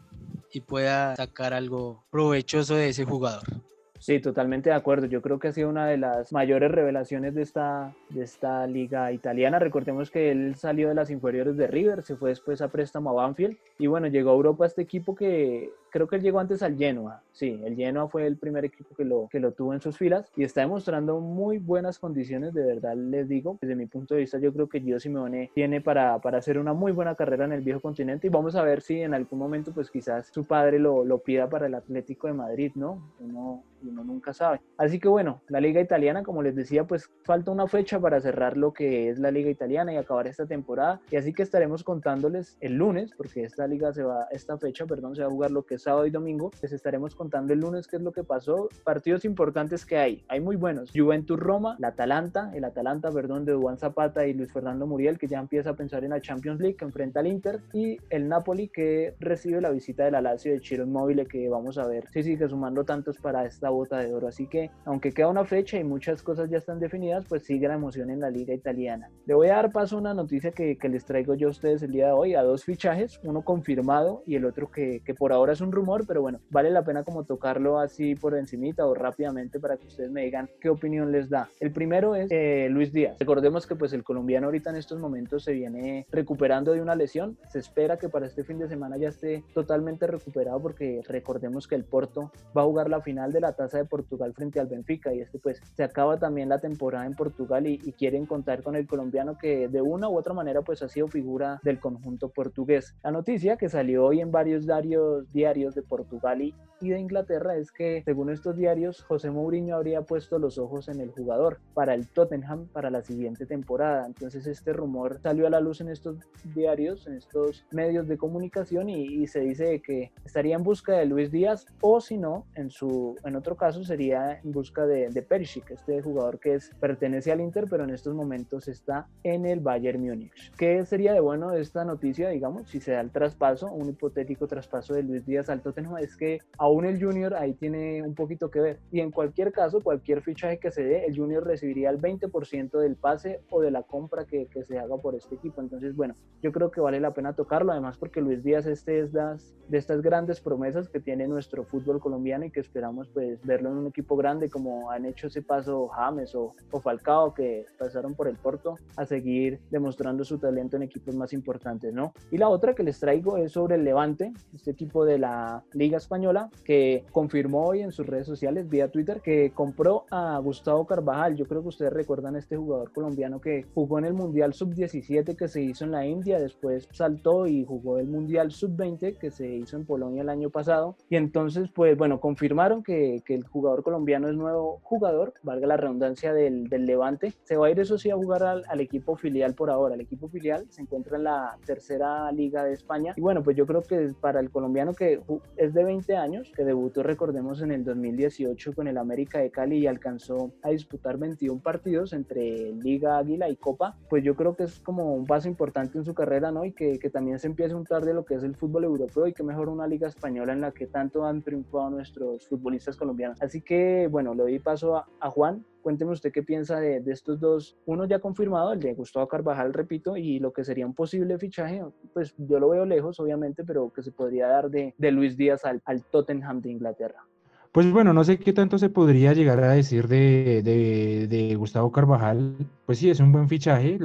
y 0.52 0.60
pueda 0.60 1.16
sacar 1.16 1.52
algo 1.54 2.04
provechoso 2.10 2.74
de 2.74 2.90
ese 2.90 3.04
jugador. 3.04 3.65
Sí, 4.06 4.20
totalmente 4.20 4.70
de 4.70 4.76
acuerdo. 4.76 5.06
Yo 5.06 5.20
creo 5.20 5.40
que 5.40 5.48
ha 5.48 5.52
sido 5.52 5.68
una 5.68 5.88
de 5.88 5.96
las 5.96 6.32
mayores 6.32 6.70
revelaciones 6.70 7.34
de 7.34 7.42
esta, 7.42 7.92
de 8.10 8.22
esta 8.22 8.64
liga 8.68 9.10
italiana. 9.10 9.58
Recordemos 9.58 10.12
que 10.12 10.30
él 10.30 10.54
salió 10.54 10.88
de 10.88 10.94
las 10.94 11.10
inferiores 11.10 11.56
de 11.56 11.66
River, 11.66 12.04
se 12.04 12.14
fue 12.14 12.28
después 12.28 12.62
a 12.62 12.68
préstamo 12.68 13.10
a 13.10 13.14
Banfield 13.14 13.56
y 13.80 13.88
bueno, 13.88 14.06
llegó 14.06 14.30
a 14.30 14.34
Europa 14.34 14.64
este 14.64 14.82
equipo 14.82 15.16
que 15.16 15.72
creo 15.96 16.08
que 16.08 16.16
él 16.16 16.22
llegó 16.22 16.40
antes 16.40 16.62
al 16.62 16.76
Genoa. 16.76 17.22
Sí, 17.32 17.58
el 17.64 17.74
Genoa 17.74 18.06
fue 18.06 18.26
el 18.26 18.36
primer 18.36 18.66
equipo 18.66 18.94
que 18.94 19.04
lo, 19.04 19.28
que 19.30 19.40
lo 19.40 19.52
tuvo 19.52 19.72
en 19.72 19.80
sus 19.80 19.96
filas 19.96 20.30
y 20.36 20.44
está 20.44 20.60
demostrando 20.60 21.20
muy 21.20 21.56
buenas 21.56 21.98
condiciones, 21.98 22.52
de 22.52 22.66
verdad 22.66 22.94
les 22.94 23.26
digo. 23.28 23.56
Desde 23.62 23.74
mi 23.74 23.86
punto 23.86 24.14
de 24.14 24.20
vista, 24.20 24.38
yo 24.38 24.52
creo 24.52 24.68
que 24.68 24.80
Gio 24.80 25.00
Simeone 25.00 25.50
tiene 25.54 25.80
para, 25.80 26.18
para 26.18 26.36
hacer 26.36 26.58
una 26.58 26.74
muy 26.74 26.92
buena 26.92 27.14
carrera 27.14 27.46
en 27.46 27.52
el 27.52 27.62
viejo 27.62 27.80
continente 27.80 28.26
y 28.26 28.30
vamos 28.30 28.56
a 28.56 28.62
ver 28.62 28.82
si 28.82 29.00
en 29.00 29.14
algún 29.14 29.38
momento, 29.38 29.72
pues 29.72 29.90
quizás 29.90 30.26
su 30.26 30.44
padre 30.44 30.78
lo, 30.78 31.02
lo 31.02 31.18
pida 31.18 31.48
para 31.48 31.66
el 31.66 31.74
Atlético 31.74 32.26
de 32.26 32.34
Madrid, 32.34 32.72
¿no? 32.74 33.14
Uno, 33.20 33.64
uno 33.82 34.04
nunca 34.04 34.32
sabe. 34.32 34.60
Así 34.76 34.98
que 34.98 35.08
bueno, 35.08 35.40
la 35.48 35.60
liga 35.60 35.80
italiana, 35.80 36.22
como 36.22 36.42
les 36.42 36.54
decía, 36.54 36.84
pues 36.84 37.10
falta 37.24 37.50
una 37.50 37.66
fecha 37.66 37.98
para 37.98 38.20
cerrar 38.20 38.56
lo 38.56 38.72
que 38.72 39.08
es 39.08 39.18
la 39.18 39.30
liga 39.30 39.50
italiana 39.50 39.92
y 39.92 39.96
acabar 39.96 40.26
esta 40.26 40.46
temporada. 40.46 41.00
Y 41.10 41.16
así 41.16 41.32
que 41.32 41.42
estaremos 41.42 41.84
contándoles 41.84 42.56
el 42.60 42.74
lunes, 42.74 43.12
porque 43.16 43.44
esta 43.44 43.66
liga 43.66 43.92
se 43.92 44.02
va, 44.02 44.26
esta 44.30 44.58
fecha, 44.58 44.86
perdón, 44.86 45.14
se 45.14 45.22
va 45.22 45.28
a 45.28 45.30
jugar 45.30 45.50
lo 45.50 45.64
que 45.64 45.76
es 45.76 45.85
sábado 45.86 46.04
y 46.04 46.10
domingo. 46.10 46.50
Les 46.62 46.72
estaremos 46.72 47.14
contando 47.14 47.52
el 47.52 47.60
lunes 47.60 47.86
qué 47.86 47.94
es 47.94 48.02
lo 48.02 48.10
que 48.10 48.24
pasó. 48.24 48.68
Partidos 48.82 49.24
importantes 49.24 49.86
que 49.86 49.96
hay, 49.96 50.24
hay 50.26 50.40
muy 50.40 50.56
buenos. 50.56 50.90
Juventus 50.92 51.38
Roma, 51.38 51.76
la 51.78 51.88
Atalanta, 51.88 52.50
el 52.54 52.64
Atalanta, 52.64 53.12
perdón, 53.12 53.44
de 53.44 53.54
Juan 53.54 53.78
Zapata 53.78 54.26
y 54.26 54.34
Luis 54.34 54.52
Fernando 54.52 54.88
Muriel, 54.88 55.16
que 55.16 55.28
ya 55.28 55.38
empieza 55.38 55.70
a 55.70 55.74
pensar 55.74 56.02
en 56.02 56.10
la 56.10 56.20
Champions 56.20 56.60
League, 56.60 56.76
que 56.76 56.84
enfrenta 56.84 57.20
al 57.20 57.28
Inter, 57.28 57.60
y 57.72 57.98
el 58.10 58.28
Napoli, 58.28 58.66
que 58.66 59.14
recibe 59.20 59.60
la 59.60 59.70
visita 59.70 60.04
de 60.04 60.10
la 60.10 60.20
Lazio 60.20 60.52
de 60.52 60.60
Chiro 60.60 60.82
Inmóvil, 60.82 61.24
que 61.28 61.48
vamos 61.48 61.78
a 61.78 61.86
ver 61.86 62.08
si 62.08 62.24
sigue 62.24 62.48
sumando 62.48 62.82
tantos 62.84 63.18
para 63.18 63.44
esta 63.44 63.70
bota 63.70 63.98
de 63.98 64.12
oro. 64.12 64.26
Así 64.26 64.48
que, 64.48 64.72
aunque 64.86 65.12
queda 65.12 65.28
una 65.28 65.44
fecha 65.44 65.78
y 65.78 65.84
muchas 65.84 66.20
cosas 66.20 66.50
ya 66.50 66.58
están 66.58 66.80
definidas, 66.80 67.24
pues 67.28 67.44
sigue 67.44 67.68
la 67.68 67.74
emoción 67.74 68.10
en 68.10 68.18
la 68.18 68.30
liga 68.30 68.52
italiana. 68.52 69.08
Le 69.24 69.34
voy 69.34 69.50
a 69.50 69.54
dar 69.54 69.70
paso 69.70 69.94
a 69.94 70.00
una 70.00 70.14
noticia 70.14 70.50
que, 70.50 70.76
que 70.78 70.88
les 70.88 71.04
traigo 71.04 71.34
yo 71.36 71.46
a 71.46 71.50
ustedes 71.52 71.80
el 71.84 71.92
día 71.92 72.06
de 72.06 72.12
hoy, 72.12 72.34
a 72.34 72.42
dos 72.42 72.64
fichajes, 72.64 73.20
uno 73.22 73.42
confirmado 73.42 74.24
y 74.26 74.34
el 74.34 74.44
otro 74.44 74.68
que, 74.68 75.00
que 75.04 75.14
por 75.14 75.32
ahora 75.32 75.52
es 75.52 75.60
un 75.60 75.65
rumor, 75.72 76.04
pero 76.06 76.22
bueno, 76.22 76.40
vale 76.50 76.70
la 76.70 76.84
pena 76.84 77.04
como 77.04 77.24
tocarlo 77.24 77.78
así 77.78 78.14
por 78.14 78.36
encimita 78.36 78.86
o 78.86 78.94
rápidamente 78.94 79.60
para 79.60 79.76
que 79.76 79.86
ustedes 79.86 80.10
me 80.10 80.22
digan 80.22 80.48
qué 80.60 80.68
opinión 80.68 81.12
les 81.12 81.28
da. 81.28 81.48
El 81.60 81.72
primero 81.72 82.14
es 82.14 82.28
eh, 82.30 82.68
Luis 82.70 82.92
Díaz. 82.92 83.18
Recordemos 83.18 83.66
que 83.66 83.76
pues 83.76 83.92
el 83.92 84.04
colombiano 84.04 84.46
ahorita 84.46 84.70
en 84.70 84.76
estos 84.76 84.98
momentos 84.98 85.44
se 85.44 85.52
viene 85.52 86.06
recuperando 86.10 86.72
de 86.72 86.82
una 86.82 86.94
lesión. 86.94 87.38
Se 87.48 87.58
espera 87.58 87.96
que 87.98 88.08
para 88.08 88.26
este 88.26 88.44
fin 88.44 88.58
de 88.58 88.68
semana 88.68 88.96
ya 88.96 89.08
esté 89.08 89.44
totalmente 89.54 90.06
recuperado 90.06 90.60
porque 90.60 91.02
recordemos 91.06 91.66
que 91.66 91.74
el 91.74 91.84
Porto 91.84 92.32
va 92.56 92.62
a 92.62 92.64
jugar 92.64 92.88
la 92.88 93.00
final 93.00 93.32
de 93.32 93.40
la 93.40 93.52
Taza 93.52 93.78
de 93.78 93.84
Portugal 93.84 94.32
frente 94.34 94.60
al 94.60 94.66
Benfica 94.66 95.12
y 95.12 95.20
este 95.20 95.38
pues 95.38 95.60
se 95.74 95.82
acaba 95.82 96.18
también 96.18 96.48
la 96.48 96.58
temporada 96.58 97.06
en 97.06 97.14
Portugal 97.14 97.66
y, 97.66 97.80
y 97.84 97.92
quieren 97.92 98.26
contar 98.26 98.62
con 98.62 98.76
el 98.76 98.86
colombiano 98.86 99.36
que 99.38 99.68
de 99.68 99.82
una 99.82 100.08
u 100.08 100.16
otra 100.16 100.34
manera 100.34 100.62
pues 100.62 100.82
ha 100.82 100.88
sido 100.88 101.08
figura 101.08 101.60
del 101.62 101.80
conjunto 101.80 102.28
portugués. 102.28 102.94
La 103.02 103.10
noticia 103.10 103.56
que 103.56 103.68
salió 103.68 104.04
hoy 104.04 104.20
en 104.20 104.30
varios 104.30 104.66
diarios, 104.66 105.30
diarios 105.56 105.74
de 105.74 105.82
Portugal 105.82 106.42
y, 106.42 106.54
de 106.80 107.00
Inglaterra 107.00 107.56
es 107.56 107.72
que 107.72 108.02
según 108.04 108.30
estos 108.30 108.56
diarios 108.56 109.02
José 109.02 109.30
Mourinho 109.30 109.76
habría 109.76 110.02
puesto 110.02 110.38
los 110.38 110.58
ojos 110.58 110.88
en 110.88 111.00
el 111.00 111.10
jugador 111.10 111.58
para 111.72 111.94
el 111.94 112.06
Tottenham 112.08 112.66
para 112.68 112.90
la 112.90 113.02
siguiente 113.02 113.46
temporada. 113.46 114.06
Entonces 114.06 114.46
este 114.46 114.74
rumor 114.74 115.18
salió 115.22 115.46
a 115.46 115.50
la 115.50 115.60
luz 115.60 115.80
en 115.80 115.88
estos 115.88 116.18
diarios, 116.54 117.06
en 117.06 117.14
estos 117.14 117.66
medios 117.72 118.06
de 118.06 118.18
comunicación 118.18 118.90
y, 118.90 119.04
y 119.06 119.26
se 119.26 119.40
dice 119.40 119.80
que 119.80 120.12
estaría 120.24 120.54
en 120.54 120.62
busca 120.62 120.92
de 120.92 121.06
Luis 121.06 121.30
Díaz 121.30 121.66
o 121.80 122.00
si 122.00 122.18
no, 122.18 122.46
en, 122.54 122.70
su, 122.70 123.16
en 123.24 123.36
otro 123.36 123.56
caso 123.56 123.82
sería 123.82 124.38
en 124.44 124.52
busca 124.52 124.86
de, 124.86 125.08
de 125.08 125.22
Perisic, 125.22 125.70
este 125.70 126.02
jugador 126.02 126.38
que 126.38 126.54
es, 126.56 126.70
pertenece 126.78 127.32
al 127.32 127.40
Inter 127.40 127.66
pero 127.70 127.84
en 127.84 127.90
estos 127.90 128.14
momentos 128.14 128.68
está 128.68 129.08
en 129.22 129.46
el 129.46 129.60
Bayern 129.60 130.00
Múnich. 130.00 130.52
¿Qué 130.58 130.84
sería 130.84 131.14
de 131.14 131.20
bueno 131.20 131.52
esta 131.52 131.84
noticia, 131.84 132.28
digamos, 132.28 132.68
si 132.68 132.80
se 132.80 132.92
da 132.92 133.00
el 133.00 133.10
traspaso, 133.10 133.72
un 133.72 133.88
hipotético 133.88 134.46
traspaso 134.46 134.94
de 134.94 135.02
Luis 135.02 135.24
Díaz 135.24 135.45
Al 135.48 135.62
Tottenham 135.62 135.98
es 135.98 136.16
que 136.16 136.38
aún 136.58 136.84
el 136.84 137.02
Junior 137.02 137.34
ahí 137.34 137.54
tiene 137.54 138.02
un 138.02 138.14
poquito 138.14 138.50
que 138.50 138.60
ver. 138.60 138.80
Y 138.90 139.00
en 139.00 139.10
cualquier 139.10 139.52
caso, 139.52 139.80
cualquier 139.80 140.22
fichaje 140.22 140.58
que 140.58 140.70
se 140.70 140.84
dé, 140.84 141.04
el 141.04 141.16
Junior 141.16 141.44
recibiría 141.44 141.90
el 141.90 141.98
20% 141.98 142.78
del 142.78 142.96
pase 142.96 143.40
o 143.50 143.60
de 143.60 143.70
la 143.70 143.82
compra 143.82 144.24
que, 144.24 144.46
que, 144.46 144.64
se 144.64 144.78
haga 144.78 144.96
por 144.96 145.14
este 145.14 145.34
equipo. 145.34 145.60
Entonces, 145.60 145.94
bueno, 145.94 146.14
yo 146.42 146.52
creo 146.52 146.70
que 146.70 146.80
vale 146.80 147.00
la 147.00 147.14
pena 147.14 147.34
tocarlo, 147.34 147.72
además 147.72 147.96
porque 147.98 148.20
Luis 148.20 148.42
Díaz 148.42 148.66
este 148.66 149.00
es 149.00 149.12
de 149.12 149.78
estas 149.78 150.02
grandes 150.02 150.40
promesas 150.40 150.88
que 150.88 151.00
tiene 151.00 151.26
nuestro 151.28 151.64
fútbol 151.64 152.00
colombiano 152.00 152.44
y 152.44 152.50
que 152.50 152.60
esperamos 152.60 153.08
pues 153.08 153.42
verlo 153.42 153.70
en 153.70 153.76
un 153.78 153.86
equipo 153.86 154.16
grande 154.16 154.48
como 154.48 154.90
han 154.90 155.06
hecho 155.06 155.26
ese 155.26 155.42
paso 155.42 155.88
James 155.88 156.34
o, 156.34 156.52
o 156.70 156.80
Falcao 156.80 157.34
que 157.34 157.64
pasaron 157.78 158.14
por 158.14 158.28
el 158.28 158.36
Porto 158.36 158.76
a 158.96 159.06
seguir 159.06 159.60
demostrando 159.70 160.24
su 160.24 160.38
talento 160.38 160.76
en 160.76 160.82
equipos 160.82 161.14
más 161.14 161.32
importantes, 161.32 161.92
¿no? 161.92 162.12
Y 162.30 162.38
la 162.38 162.48
otra 162.48 162.74
que 162.74 162.82
les 162.82 163.00
traigo 163.00 163.36
es 163.36 163.52
sobre 163.52 163.76
el 163.76 163.84
Levante, 163.84 164.32
este 164.54 164.70
equipo 164.70 165.04
de 165.04 165.18
la 165.18 165.35
Liga 165.72 165.98
Española 165.98 166.50
que 166.64 167.04
confirmó 167.12 167.66
hoy 167.66 167.80
en 167.80 167.92
sus 167.92 168.06
redes 168.06 168.26
sociales 168.26 168.68
vía 168.68 168.90
Twitter 168.90 169.20
que 169.20 169.50
compró 169.52 170.04
a 170.10 170.38
Gustavo 170.38 170.86
Carvajal. 170.86 171.36
Yo 171.36 171.46
creo 171.46 171.62
que 171.62 171.68
ustedes 171.68 171.92
recuerdan 171.92 172.36
a 172.36 172.38
este 172.38 172.56
jugador 172.56 172.92
colombiano 172.92 173.40
que 173.40 173.66
jugó 173.74 173.98
en 173.98 174.06
el 174.06 174.14
Mundial 174.14 174.54
Sub-17 174.54 175.36
que 175.36 175.48
se 175.48 175.62
hizo 175.62 175.84
en 175.84 175.92
la 175.92 176.06
India, 176.06 176.38
después 176.38 176.88
saltó 176.92 177.46
y 177.46 177.64
jugó 177.64 177.98
el 177.98 178.06
Mundial 178.06 178.52
Sub-20 178.52 179.18
que 179.18 179.30
se 179.30 179.48
hizo 179.48 179.76
en 179.76 179.84
Polonia 179.84 180.22
el 180.22 180.28
año 180.28 180.50
pasado. 180.50 180.96
Y 181.08 181.16
entonces, 181.16 181.68
pues 181.74 181.96
bueno, 181.96 182.20
confirmaron 182.20 182.82
que, 182.82 183.22
que 183.24 183.34
el 183.34 183.44
jugador 183.44 183.82
colombiano 183.82 184.28
es 184.28 184.36
nuevo 184.36 184.80
jugador, 184.82 185.34
valga 185.42 185.66
la 185.66 185.76
redundancia 185.76 186.32
del, 186.32 186.68
del 186.68 186.86
Levante. 186.86 187.34
Se 187.44 187.56
va 187.56 187.66
a 187.66 187.70
ir, 187.70 187.80
eso 187.80 187.98
sí, 187.98 188.10
a 188.10 188.16
jugar 188.16 188.42
al, 188.42 188.64
al 188.68 188.80
equipo 188.80 189.16
filial 189.16 189.54
por 189.54 189.70
ahora. 189.70 189.94
El 189.94 190.00
equipo 190.00 190.28
filial 190.28 190.66
se 190.70 190.82
encuentra 190.82 191.16
en 191.16 191.24
la 191.24 191.58
tercera 191.64 192.30
liga 192.32 192.64
de 192.64 192.72
España. 192.72 193.14
Y 193.16 193.20
bueno, 193.20 193.42
pues 193.42 193.56
yo 193.56 193.66
creo 193.66 193.82
que 193.82 194.12
para 194.20 194.40
el 194.40 194.50
colombiano 194.50 194.94
que 194.94 195.20
es 195.56 195.74
de 195.74 195.84
20 195.84 196.16
años, 196.16 196.52
que 196.54 196.64
debutó, 196.64 197.02
recordemos, 197.02 197.62
en 197.62 197.72
el 197.72 197.84
2018 197.84 198.74
con 198.74 198.88
el 198.88 198.98
América 198.98 199.38
de 199.38 199.50
Cali 199.50 199.78
y 199.78 199.86
alcanzó 199.86 200.52
a 200.62 200.70
disputar 200.70 201.18
21 201.18 201.60
partidos 201.60 202.12
entre 202.12 202.72
Liga 202.72 203.18
Águila 203.18 203.48
y 203.48 203.56
Copa, 203.56 203.96
pues 204.08 204.24
yo 204.24 204.34
creo 204.34 204.54
que 204.56 204.64
es 204.64 204.78
como 204.80 205.14
un 205.14 205.26
paso 205.26 205.48
importante 205.48 205.98
en 205.98 206.04
su 206.04 206.14
carrera, 206.14 206.50
¿no? 206.50 206.64
Y 206.64 206.72
que, 206.72 206.98
que 206.98 207.10
también 207.10 207.38
se 207.38 207.46
empiece 207.46 207.72
a 207.72 207.76
untar 207.76 208.04
de 208.04 208.14
lo 208.14 208.24
que 208.24 208.34
es 208.34 208.42
el 208.42 208.56
fútbol 208.56 208.84
europeo 208.84 209.26
y 209.26 209.32
que 209.32 209.42
mejor 209.42 209.68
una 209.68 209.86
liga 209.86 210.08
española 210.08 210.52
en 210.52 210.60
la 210.60 210.72
que 210.72 210.86
tanto 210.86 211.24
han 211.24 211.42
triunfado 211.42 211.90
nuestros 211.90 212.48
futbolistas 212.48 212.96
colombianos. 212.96 213.40
Así 213.42 213.60
que, 213.60 214.08
bueno, 214.10 214.34
le 214.34 214.42
doy 214.42 214.58
paso 214.58 214.96
a 214.96 215.30
Juan 215.30 215.64
Cuénteme 215.86 216.10
usted 216.10 216.32
qué 216.32 216.42
piensa 216.42 216.80
de, 216.80 216.98
de, 216.98 217.12
estos 217.12 217.38
dos, 217.38 217.76
uno 217.86 218.06
ya 218.06 218.18
confirmado, 218.18 218.72
el 218.72 218.80
de 218.80 218.92
Gustavo 218.94 219.28
Carvajal, 219.28 219.72
repito, 219.72 220.16
y 220.16 220.40
lo 220.40 220.52
que 220.52 220.64
sería 220.64 220.84
un 220.84 220.94
posible 220.94 221.38
fichaje, 221.38 221.80
pues 222.12 222.34
yo 222.38 222.58
lo 222.58 222.70
veo 222.70 222.84
lejos, 222.84 223.20
obviamente, 223.20 223.62
pero 223.62 223.92
que 223.92 224.02
se 224.02 224.10
podría 224.10 224.48
dar 224.48 224.68
de, 224.68 224.96
de 224.98 225.12
Luis 225.12 225.36
Díaz 225.36 225.64
al, 225.64 225.80
al, 225.84 226.02
Tottenham 226.02 226.60
de 226.60 226.72
Inglaterra. 226.72 227.24
Pues 227.70 227.88
bueno, 227.92 228.12
no 228.12 228.24
sé 228.24 228.36
qué 228.36 228.52
tanto 228.52 228.78
se 228.78 228.88
podría 228.88 229.32
llegar 229.32 229.62
a 229.62 229.74
decir 229.74 230.08
de, 230.08 230.60
de, 230.64 231.54
Gustavo 231.54 231.92
Carvajal. 231.92 232.56
Pues 232.84 232.98
sí, 232.98 233.08
es 233.08 233.20
un 233.20 233.30
buen 233.30 233.48
fichaje, 233.48 233.96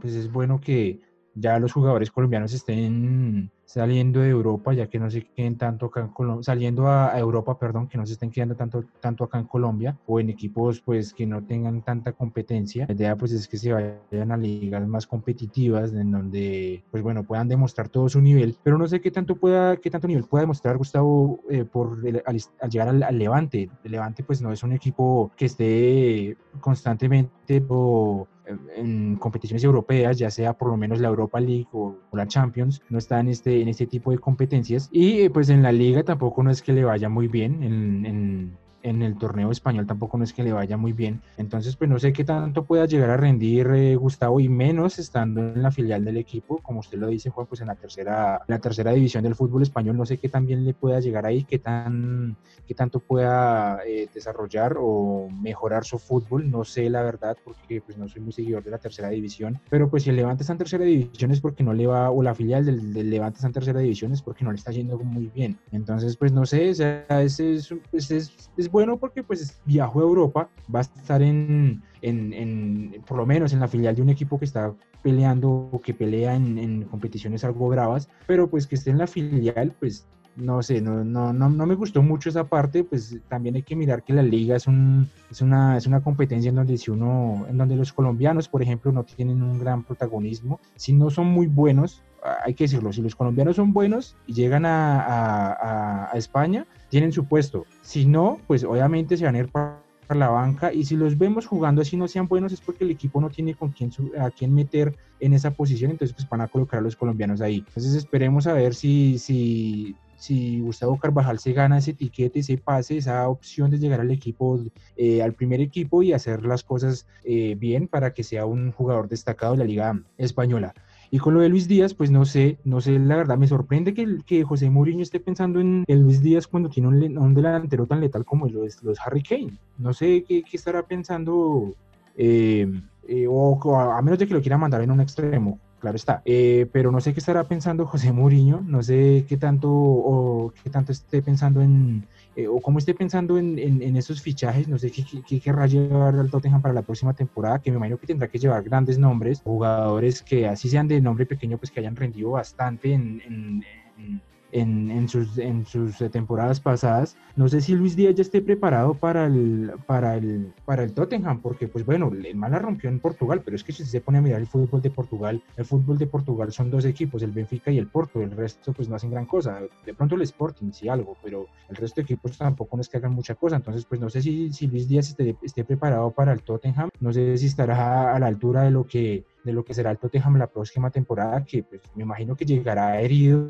pues 0.00 0.14
es 0.14 0.32
bueno 0.32 0.58
que 0.58 1.00
ya 1.34 1.58
los 1.58 1.70
jugadores 1.70 2.10
colombianos 2.10 2.54
estén 2.54 3.50
saliendo 3.66 4.20
de 4.20 4.30
Europa, 4.30 4.72
ya 4.72 4.86
que 4.86 4.98
no 4.98 5.10
se 5.10 5.22
queden 5.22 5.58
tanto 5.58 5.86
acá 5.86 6.00
en 6.00 6.08
Colombia, 6.08 6.44
saliendo 6.44 6.88
a, 6.88 7.18
Europa, 7.18 7.58
perdón, 7.58 7.88
que 7.88 7.98
no 7.98 8.06
se 8.06 8.14
estén 8.14 8.30
quedando 8.30 8.54
tanto, 8.54 8.84
tanto 9.00 9.24
acá 9.24 9.38
en 9.38 9.46
Colombia, 9.46 9.98
o 10.06 10.20
en 10.20 10.30
equipos 10.30 10.80
pues 10.80 11.12
que 11.12 11.26
no 11.26 11.44
tengan 11.44 11.82
tanta 11.82 12.12
competencia. 12.12 12.86
La 12.88 12.94
idea 12.94 13.16
pues 13.16 13.32
es 13.32 13.48
que 13.48 13.58
se 13.58 13.72
vayan 13.72 14.32
a 14.32 14.36
ligas 14.36 14.86
más 14.86 15.06
competitivas, 15.06 15.92
en 15.92 16.12
donde 16.12 16.84
pues 16.90 17.02
bueno, 17.02 17.24
puedan 17.24 17.48
demostrar 17.48 17.88
todo 17.88 18.08
su 18.08 18.20
nivel, 18.20 18.56
pero 18.62 18.78
no 18.78 18.86
sé 18.86 19.00
qué 19.00 19.10
tanto 19.10 19.36
pueda, 19.36 19.76
qué 19.76 19.90
tanto 19.90 20.06
nivel 20.06 20.24
pueda 20.24 20.42
demostrar 20.42 20.76
Gustavo 20.78 21.40
eh, 21.50 21.64
por 21.64 22.06
el, 22.06 22.22
al, 22.24 22.40
al, 22.60 22.70
llegar 22.70 22.88
al, 22.88 23.02
al, 23.02 23.18
Levante. 23.18 23.68
El 23.82 23.92
Levante 23.92 24.22
pues 24.22 24.40
no 24.40 24.52
es 24.52 24.62
un 24.62 24.72
equipo 24.72 25.32
que 25.36 25.46
esté 25.46 26.36
constantemente 26.60 27.64
o 27.68 28.28
en 28.76 29.16
competiciones 29.16 29.64
europeas, 29.64 30.18
ya 30.18 30.30
sea 30.30 30.52
por 30.52 30.68
lo 30.68 30.76
menos 30.76 31.00
la 31.00 31.08
Europa 31.08 31.40
League 31.40 31.68
o, 31.72 31.96
la 32.12 32.26
Champions, 32.26 32.82
no 32.88 32.98
está 32.98 33.20
en 33.20 33.28
este, 33.28 33.60
en 33.60 33.68
este 33.68 33.86
tipo 33.86 34.10
de 34.10 34.18
competencias. 34.18 34.88
Y 34.92 35.28
pues 35.28 35.48
en 35.48 35.62
la 35.62 35.72
liga 35.72 36.02
tampoco 36.02 36.42
no 36.42 36.50
es 36.50 36.62
que 36.62 36.72
le 36.72 36.84
vaya 36.84 37.08
muy 37.08 37.28
bien 37.28 37.62
en, 37.62 38.06
en 38.06 38.58
en 38.88 39.02
el 39.02 39.18
torneo 39.18 39.50
español 39.50 39.86
tampoco 39.86 40.16
no 40.16 40.24
es 40.24 40.32
que 40.32 40.42
le 40.42 40.52
vaya 40.52 40.76
muy 40.76 40.92
bien. 40.92 41.20
Entonces, 41.36 41.76
pues 41.76 41.90
no 41.90 41.98
sé 41.98 42.12
qué 42.12 42.24
tanto 42.24 42.64
pueda 42.64 42.86
llegar 42.86 43.10
a 43.10 43.16
rendir 43.16 43.66
eh, 43.74 43.96
Gustavo 43.96 44.40
y 44.40 44.48
menos 44.48 44.98
estando 44.98 45.40
en 45.40 45.62
la 45.62 45.70
filial 45.70 46.04
del 46.04 46.16
equipo, 46.16 46.58
como 46.58 46.80
usted 46.80 46.98
lo 46.98 47.08
dice, 47.08 47.30
Juan, 47.30 47.46
pues 47.46 47.60
en 47.60 47.66
la 47.66 47.74
tercera, 47.74 48.42
la 48.46 48.58
tercera 48.58 48.92
división 48.92 49.24
del 49.24 49.34
fútbol 49.34 49.62
español, 49.62 49.96
no 49.96 50.06
sé 50.06 50.18
qué 50.18 50.28
tan 50.28 50.46
bien 50.46 50.64
le 50.64 50.74
pueda 50.74 51.00
llegar 51.00 51.26
ahí, 51.26 51.44
qué, 51.44 51.58
tan, 51.58 52.36
qué 52.66 52.74
tanto 52.74 53.00
pueda 53.00 53.80
eh, 53.86 54.08
desarrollar 54.12 54.76
o 54.78 55.28
mejorar 55.42 55.84
su 55.84 55.98
fútbol, 55.98 56.50
no 56.50 56.64
sé 56.64 56.88
la 56.88 57.02
verdad, 57.02 57.36
porque 57.44 57.80
pues 57.80 57.98
no 57.98 58.08
soy 58.08 58.22
muy 58.22 58.32
seguidor 58.32 58.62
de 58.62 58.70
la 58.70 58.78
tercera 58.78 59.08
división, 59.08 59.60
pero 59.68 59.90
pues 59.90 60.04
si 60.04 60.10
el 60.10 60.16
Levante 60.16 60.42
está 60.42 60.52
en 60.52 60.58
tercera 60.58 60.84
división 60.84 61.30
es 61.30 61.40
porque 61.40 61.62
no 61.62 61.74
le 61.74 61.86
va, 61.86 62.10
o 62.10 62.22
la 62.22 62.34
filial 62.34 62.64
del, 62.64 62.92
del 62.92 63.10
Levante 63.10 63.36
está 63.36 63.48
en 63.48 63.52
tercera 63.52 63.80
división 63.80 64.12
es 64.12 64.22
porque 64.22 64.44
no 64.44 64.52
le 64.52 64.58
está 64.58 64.70
yendo 64.70 64.98
muy 64.98 65.26
bien. 65.34 65.58
Entonces, 65.72 66.16
pues 66.16 66.32
no 66.32 66.46
sé, 66.46 66.70
o 66.70 66.74
sea, 66.74 67.04
ese 67.22 67.54
es, 67.54 67.72
es, 67.92 68.10
es, 68.10 68.50
es 68.56 68.68
bueno 68.76 68.98
porque 68.98 69.22
pues 69.22 69.58
viajó 69.64 70.00
a 70.00 70.02
Europa, 70.02 70.50
va 70.72 70.80
a 70.80 70.82
estar 70.82 71.22
en, 71.22 71.82
en, 72.02 72.34
en, 72.34 73.02
por 73.06 73.16
lo 73.16 73.24
menos 73.24 73.54
en 73.54 73.60
la 73.60 73.68
filial 73.68 73.96
de 73.96 74.02
un 74.02 74.10
equipo 74.10 74.38
que 74.38 74.44
está 74.44 74.74
peleando 75.02 75.70
o 75.72 75.80
que 75.80 75.94
pelea 75.94 76.34
en, 76.34 76.58
en, 76.58 76.82
competiciones 76.82 77.42
algo 77.42 77.70
bravas, 77.70 78.06
pero 78.26 78.50
pues 78.50 78.66
que 78.66 78.74
esté 78.74 78.90
en 78.90 78.98
la 78.98 79.06
filial, 79.06 79.74
pues 79.80 80.06
no 80.36 80.62
sé, 80.62 80.82
no, 80.82 81.02
no, 81.04 81.32
no, 81.32 81.48
no, 81.48 81.64
me 81.64 81.74
gustó 81.74 82.02
mucho 82.02 82.28
esa 82.28 82.44
parte, 82.44 82.84
pues 82.84 83.16
también 83.28 83.54
hay 83.54 83.62
que 83.62 83.74
mirar 83.74 84.02
que 84.02 84.12
la 84.12 84.22
liga 84.22 84.56
es, 84.56 84.66
un, 84.66 85.08
es, 85.30 85.40
una, 85.40 85.78
es 85.78 85.86
una 85.86 86.02
competencia 86.02 86.50
en 86.50 86.56
donde 86.56 86.76
si 86.76 86.90
uno, 86.90 87.46
en 87.48 87.56
donde 87.56 87.76
los 87.76 87.94
colombianos, 87.94 88.46
por 88.46 88.60
ejemplo, 88.60 88.92
no 88.92 89.04
tienen 89.04 89.42
un 89.42 89.58
gran 89.58 89.84
protagonismo, 89.84 90.60
si 90.74 90.92
no 90.92 91.08
son 91.08 91.28
muy 91.28 91.46
buenos, 91.46 92.02
hay 92.44 92.54
que 92.54 92.64
decirlo, 92.64 92.92
si 92.92 93.02
los 93.02 93.14
colombianos 93.14 93.56
son 93.56 93.72
buenos 93.72 94.16
y 94.26 94.34
llegan 94.34 94.64
a, 94.66 96.10
España, 96.14 96.66
tienen 96.88 97.12
su 97.12 97.26
puesto. 97.26 97.66
Si 97.82 98.06
no, 98.06 98.40
pues 98.46 98.64
obviamente 98.64 99.16
se 99.16 99.24
van 99.24 99.34
a 99.34 99.38
ir 99.38 99.48
para 99.48 99.80
la 100.08 100.28
banca 100.28 100.72
y 100.72 100.84
si 100.84 100.96
los 100.96 101.18
vemos 101.18 101.46
jugando 101.46 101.82
así 101.82 101.96
no 101.96 102.06
sean 102.06 102.28
buenos 102.28 102.52
es 102.52 102.60
porque 102.60 102.84
el 102.84 102.90
equipo 102.90 103.20
no 103.20 103.28
tiene 103.28 103.54
con 103.54 103.70
quién 103.70 103.90
a 104.20 104.30
quién 104.30 104.54
meter 104.54 104.94
en 105.18 105.32
esa 105.32 105.50
posición, 105.50 105.90
entonces 105.90 106.14
pues 106.14 106.28
van 106.28 106.42
a 106.42 106.48
colocar 106.48 106.78
a 106.78 106.82
los 106.82 106.96
colombianos 106.96 107.40
ahí. 107.40 107.64
Entonces 107.66 107.94
esperemos 107.94 108.46
a 108.46 108.52
ver 108.52 108.74
si, 108.74 109.18
si, 109.18 109.96
si 110.16 110.60
Gustavo 110.60 110.98
Carvajal 110.98 111.38
se 111.38 111.52
gana 111.52 111.78
ese 111.78 111.92
etiquete, 111.92 112.40
ese 112.40 112.56
pase, 112.56 112.98
esa 112.98 113.28
opción 113.28 113.70
de 113.70 113.78
llegar 113.78 114.00
al 114.00 114.10
equipo, 114.10 114.60
eh, 114.96 115.22
al 115.22 115.32
primer 115.32 115.60
equipo 115.60 116.02
y 116.02 116.12
hacer 116.12 116.44
las 116.44 116.62
cosas 116.62 117.06
eh, 117.24 117.56
bien 117.58 117.88
para 117.88 118.14
que 118.14 118.22
sea 118.22 118.46
un 118.46 118.72
jugador 118.72 119.08
destacado 119.08 119.52
de 119.52 119.58
la 119.58 119.64
Liga 119.64 120.02
Española. 120.18 120.74
Y 121.10 121.18
con 121.18 121.34
lo 121.34 121.40
de 121.40 121.48
Luis 121.48 121.68
Díaz, 121.68 121.94
pues 121.94 122.10
no 122.10 122.24
sé, 122.24 122.58
no 122.64 122.80
sé, 122.80 122.98
la 122.98 123.16
verdad 123.16 123.38
me 123.38 123.46
sorprende 123.46 123.94
que, 123.94 124.18
que 124.26 124.42
José 124.42 124.70
Mourinho 124.70 125.02
esté 125.02 125.20
pensando 125.20 125.60
en 125.60 125.84
Luis 125.88 126.20
Díaz 126.22 126.46
cuando 126.46 126.68
tiene 126.68 126.88
un, 126.88 127.18
un 127.18 127.34
delantero 127.34 127.86
tan 127.86 128.00
letal 128.00 128.24
como 128.24 128.48
los, 128.48 128.82
los 128.82 128.98
Harry 129.00 129.22
Kane. 129.22 129.58
No 129.78 129.92
sé 129.92 130.24
qué, 130.26 130.42
estará 130.52 130.82
pensando, 130.82 131.74
eh, 132.16 132.66
eh, 133.08 133.26
o, 133.28 133.58
o, 133.62 133.76
a 133.76 134.02
menos 134.02 134.18
de 134.18 134.26
que 134.26 134.34
lo 134.34 134.40
quiera 134.40 134.58
mandar 134.58 134.82
en 134.82 134.90
un 134.90 135.00
extremo, 135.00 135.58
claro 135.80 135.96
está. 135.96 136.22
Eh, 136.24 136.68
pero 136.72 136.90
no 136.90 137.00
sé 137.00 137.12
qué 137.12 137.20
estará 137.20 137.44
pensando 137.44 137.86
José 137.86 138.12
Mourinho, 138.12 138.62
no 138.66 138.82
sé 138.82 139.24
qué 139.28 139.36
tanto, 139.36 139.70
o 139.70 140.52
qué 140.62 140.70
tanto 140.70 140.92
esté 140.92 141.22
pensando 141.22 141.62
en, 141.62 142.06
eh, 142.36 142.46
o 142.48 142.60
cómo 142.60 142.78
esté 142.78 142.94
pensando 142.94 143.38
en, 143.38 143.58
en, 143.58 143.82
en, 143.82 143.96
esos 143.96 144.20
fichajes, 144.20 144.68
no 144.68 144.78
sé 144.78 144.90
qué, 144.90 145.04
qué, 145.26 145.40
querrá 145.40 145.66
llevar 145.66 146.14
al 146.14 146.30
Tottenham 146.30 146.60
para 146.60 146.74
la 146.74 146.82
próxima 146.82 147.14
temporada, 147.14 147.60
que 147.60 147.70
me 147.70 147.78
imagino 147.78 147.98
que 147.98 148.06
tendrá 148.06 148.28
que 148.28 148.38
llevar 148.38 148.62
grandes 148.62 148.98
nombres, 148.98 149.40
jugadores 149.40 150.22
que 150.22 150.46
así 150.46 150.68
sean 150.68 150.86
de 150.86 151.00
nombre 151.00 151.24
pequeño, 151.24 151.56
pues 151.56 151.70
que 151.70 151.80
hayan 151.80 151.96
rendido 151.96 152.32
bastante 152.32 152.92
en, 152.92 153.22
en 153.26 154.22
en, 154.52 155.08
sus, 155.08 155.38
en 155.38 155.66
sus 155.66 155.98
temporadas 156.10 156.60
pasadas. 156.60 157.16
No 157.34 157.48
sé 157.48 157.60
si 157.60 157.74
Luis 157.74 157.96
Díaz 157.96 158.14
ya 158.14 158.22
esté 158.22 158.40
preparado 158.40 158.94
para 158.94 159.26
el, 159.26 159.72
para 159.86 160.16
el, 160.16 160.52
para 160.64 160.84
el 160.84 160.92
Tottenham, 160.92 161.40
porque 161.40 161.68
pues 161.68 161.84
bueno, 161.84 162.10
el 162.12 162.34
mal 162.36 162.52
la 162.52 162.58
rompió 162.58 162.88
en 162.88 163.00
Portugal, 163.00 163.42
pero 163.44 163.56
es 163.56 163.64
que 163.64 163.72
si 163.72 163.84
se 163.84 164.00
pone 164.00 164.18
a 164.18 164.22
mirar 164.22 164.40
el 164.40 164.46
fútbol 164.46 164.80
de 164.80 164.90
Portugal, 164.90 165.42
el 165.56 165.64
fútbol 165.64 165.98
de 165.98 166.06
Portugal 166.06 166.52
son 166.52 166.70
dos 166.70 166.84
equipos, 166.84 167.22
el 167.22 167.32
Benfica 167.32 167.70
y 167.70 167.78
el 167.78 167.88
Porto, 167.88 168.22
el 168.22 168.30
resto 168.30 168.72
pues 168.72 168.88
no 168.88 168.96
hacen 168.96 169.10
gran 169.10 169.26
cosa. 169.26 169.60
De 169.84 169.94
pronto 169.94 170.14
el 170.14 170.22
Sporting 170.22 170.72
sí 170.72 170.88
algo, 170.88 171.16
pero 171.22 171.46
el 171.68 171.76
resto 171.76 172.00
de 172.00 172.04
equipos 172.04 172.38
tampoco 172.38 172.76
no 172.76 172.80
es 172.80 172.88
que 172.88 172.96
hagan 172.96 173.12
mucha 173.12 173.34
cosa. 173.34 173.56
Entonces 173.56 173.84
pues 173.84 174.00
no 174.00 174.08
sé 174.08 174.22
si, 174.22 174.52
si 174.52 174.66
Luis 174.66 174.88
Díaz 174.88 175.08
esté, 175.08 175.36
esté 175.42 175.64
preparado 175.64 176.10
para 176.10 176.32
el 176.32 176.42
Tottenham, 176.42 176.90
no 177.00 177.12
sé 177.12 177.36
si 177.38 177.46
estará 177.46 178.14
a 178.14 178.18
la 178.18 178.26
altura 178.26 178.62
de 178.62 178.70
lo 178.70 178.86
que 178.86 179.24
de 179.44 179.52
lo 179.52 179.64
que 179.64 179.74
será 179.74 179.92
el 179.92 179.98
Tottenham 179.98 180.38
la 180.38 180.48
próxima 180.48 180.90
temporada, 180.90 181.44
que 181.44 181.62
pues 181.62 181.80
me 181.94 182.02
imagino 182.02 182.34
que 182.34 182.44
llegará 182.44 183.00
herido 183.00 183.46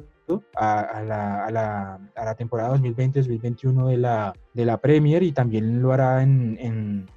a, 0.54 0.80
a, 0.80 1.02
la, 1.02 1.44
a, 1.44 1.50
la, 1.50 2.00
a, 2.14 2.24
la, 2.24 2.34
temporada 2.34 2.76
2020-2021 2.76 3.88
de 3.88 3.96
la, 3.96 4.34
de 4.56 4.64
la 4.64 4.80
Premier 4.80 5.22
y 5.22 5.32
también 5.32 5.82
lo 5.82 5.92
hará 5.92 6.22
en, 6.22 6.56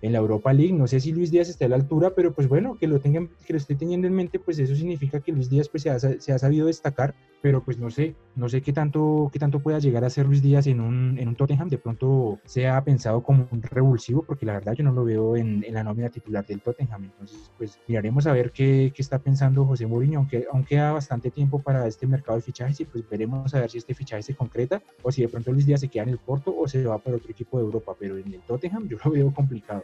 en, 0.01 0.11
la 0.11 0.17
Europa 0.17 0.51
League. 0.51 0.73
No 0.73 0.87
sé 0.87 0.99
si 0.99 1.13
Luis 1.13 1.31
Díaz 1.31 1.47
está 1.47 1.65
a 1.65 1.69
la 1.69 1.77
altura, 1.77 2.13
pero 2.13 2.33
pues 2.33 2.49
bueno, 2.49 2.77
que 2.77 2.85
lo 2.85 2.99
tengan, 2.99 3.29
que 3.45 3.53
lo 3.53 3.57
esté 3.57 3.75
teniendo 3.75 4.07
en 4.07 4.13
mente, 4.13 4.39
pues 4.39 4.59
eso 4.59 4.75
significa 4.75 5.21
que 5.21 5.31
Luis 5.31 5.49
Díaz 5.49 5.69
pues 5.69 5.83
se 5.83 5.89
ha, 5.89 5.99
se 5.99 6.33
ha 6.33 6.37
sabido 6.37 6.67
destacar 6.67 7.15
pero 7.41 7.63
pues 7.63 7.77
no 7.77 7.89
sé, 7.89 8.15
no 8.35 8.49
sé 8.49 8.61
qué 8.61 8.73
tanto, 8.73 9.29
qué 9.31 9.39
tanto 9.39 9.59
pueda 9.59 9.79
llegar 9.79 10.03
a 10.03 10.09
ser 10.09 10.25
Luis 10.25 10.41
Díaz 10.41 10.67
en 10.67 10.81
un, 10.81 11.17
en 11.17 11.27
un 11.27 11.35
Tottenham, 11.35 11.69
de 11.69 11.77
pronto 11.77 12.39
sea 12.45 12.83
pensado 12.83 13.23
como 13.23 13.47
un 13.51 13.61
revulsivo, 13.61 14.23
porque 14.23 14.45
la 14.45 14.53
verdad 14.53 14.73
yo 14.73 14.83
no 14.83 14.91
lo 14.91 15.05
veo 15.05 15.35
en, 15.35 15.63
en 15.63 15.73
la 15.73 15.83
nómina 15.83 16.09
titular 16.09 16.45
del 16.45 16.61
Tottenham, 16.61 17.05
entonces 17.05 17.51
pues 17.57 17.79
miraremos 17.87 18.27
a 18.27 18.33
ver 18.33 18.51
qué, 18.51 18.91
qué 18.93 19.01
está 19.01 19.19
pensando 19.19 19.65
José 19.65 19.87
Mourinho, 19.87 20.19
aunque 20.19 20.47
aún 20.51 20.63
queda 20.63 20.91
bastante 20.91 21.31
tiempo 21.31 21.59
para 21.59 21.87
este 21.87 22.07
mercado 22.07 22.37
de 22.37 22.43
fichajes 22.43 22.81
y 22.81 22.85
pues 22.85 23.07
veremos 23.09 23.53
a 23.53 23.61
ver 23.61 23.69
si 23.69 23.77
este 23.77 23.93
fichaje 23.93 24.23
se 24.23 24.35
concreta 24.35 24.81
o 25.01 25.11
si 25.11 25.21
de 25.21 25.29
pronto 25.29 25.51
Luis 25.51 25.65
Díaz 25.65 25.79
se 25.81 25.87
queda 25.87 26.03
en 26.03 26.09
el 26.09 26.17
Porto 26.17 26.53
o 26.57 26.67
se 26.67 26.83
va 26.83 26.97
para 26.97 27.17
otro 27.17 27.28
equipo 27.31 27.57
de 27.57 27.63
Europa, 27.63 27.95
pero 27.97 28.17
en 28.17 28.33
el 28.33 28.41
Tottenham 28.41 28.87
yo 28.87 28.97
lo 29.03 29.11
veo 29.11 29.33
complicado. 29.33 29.83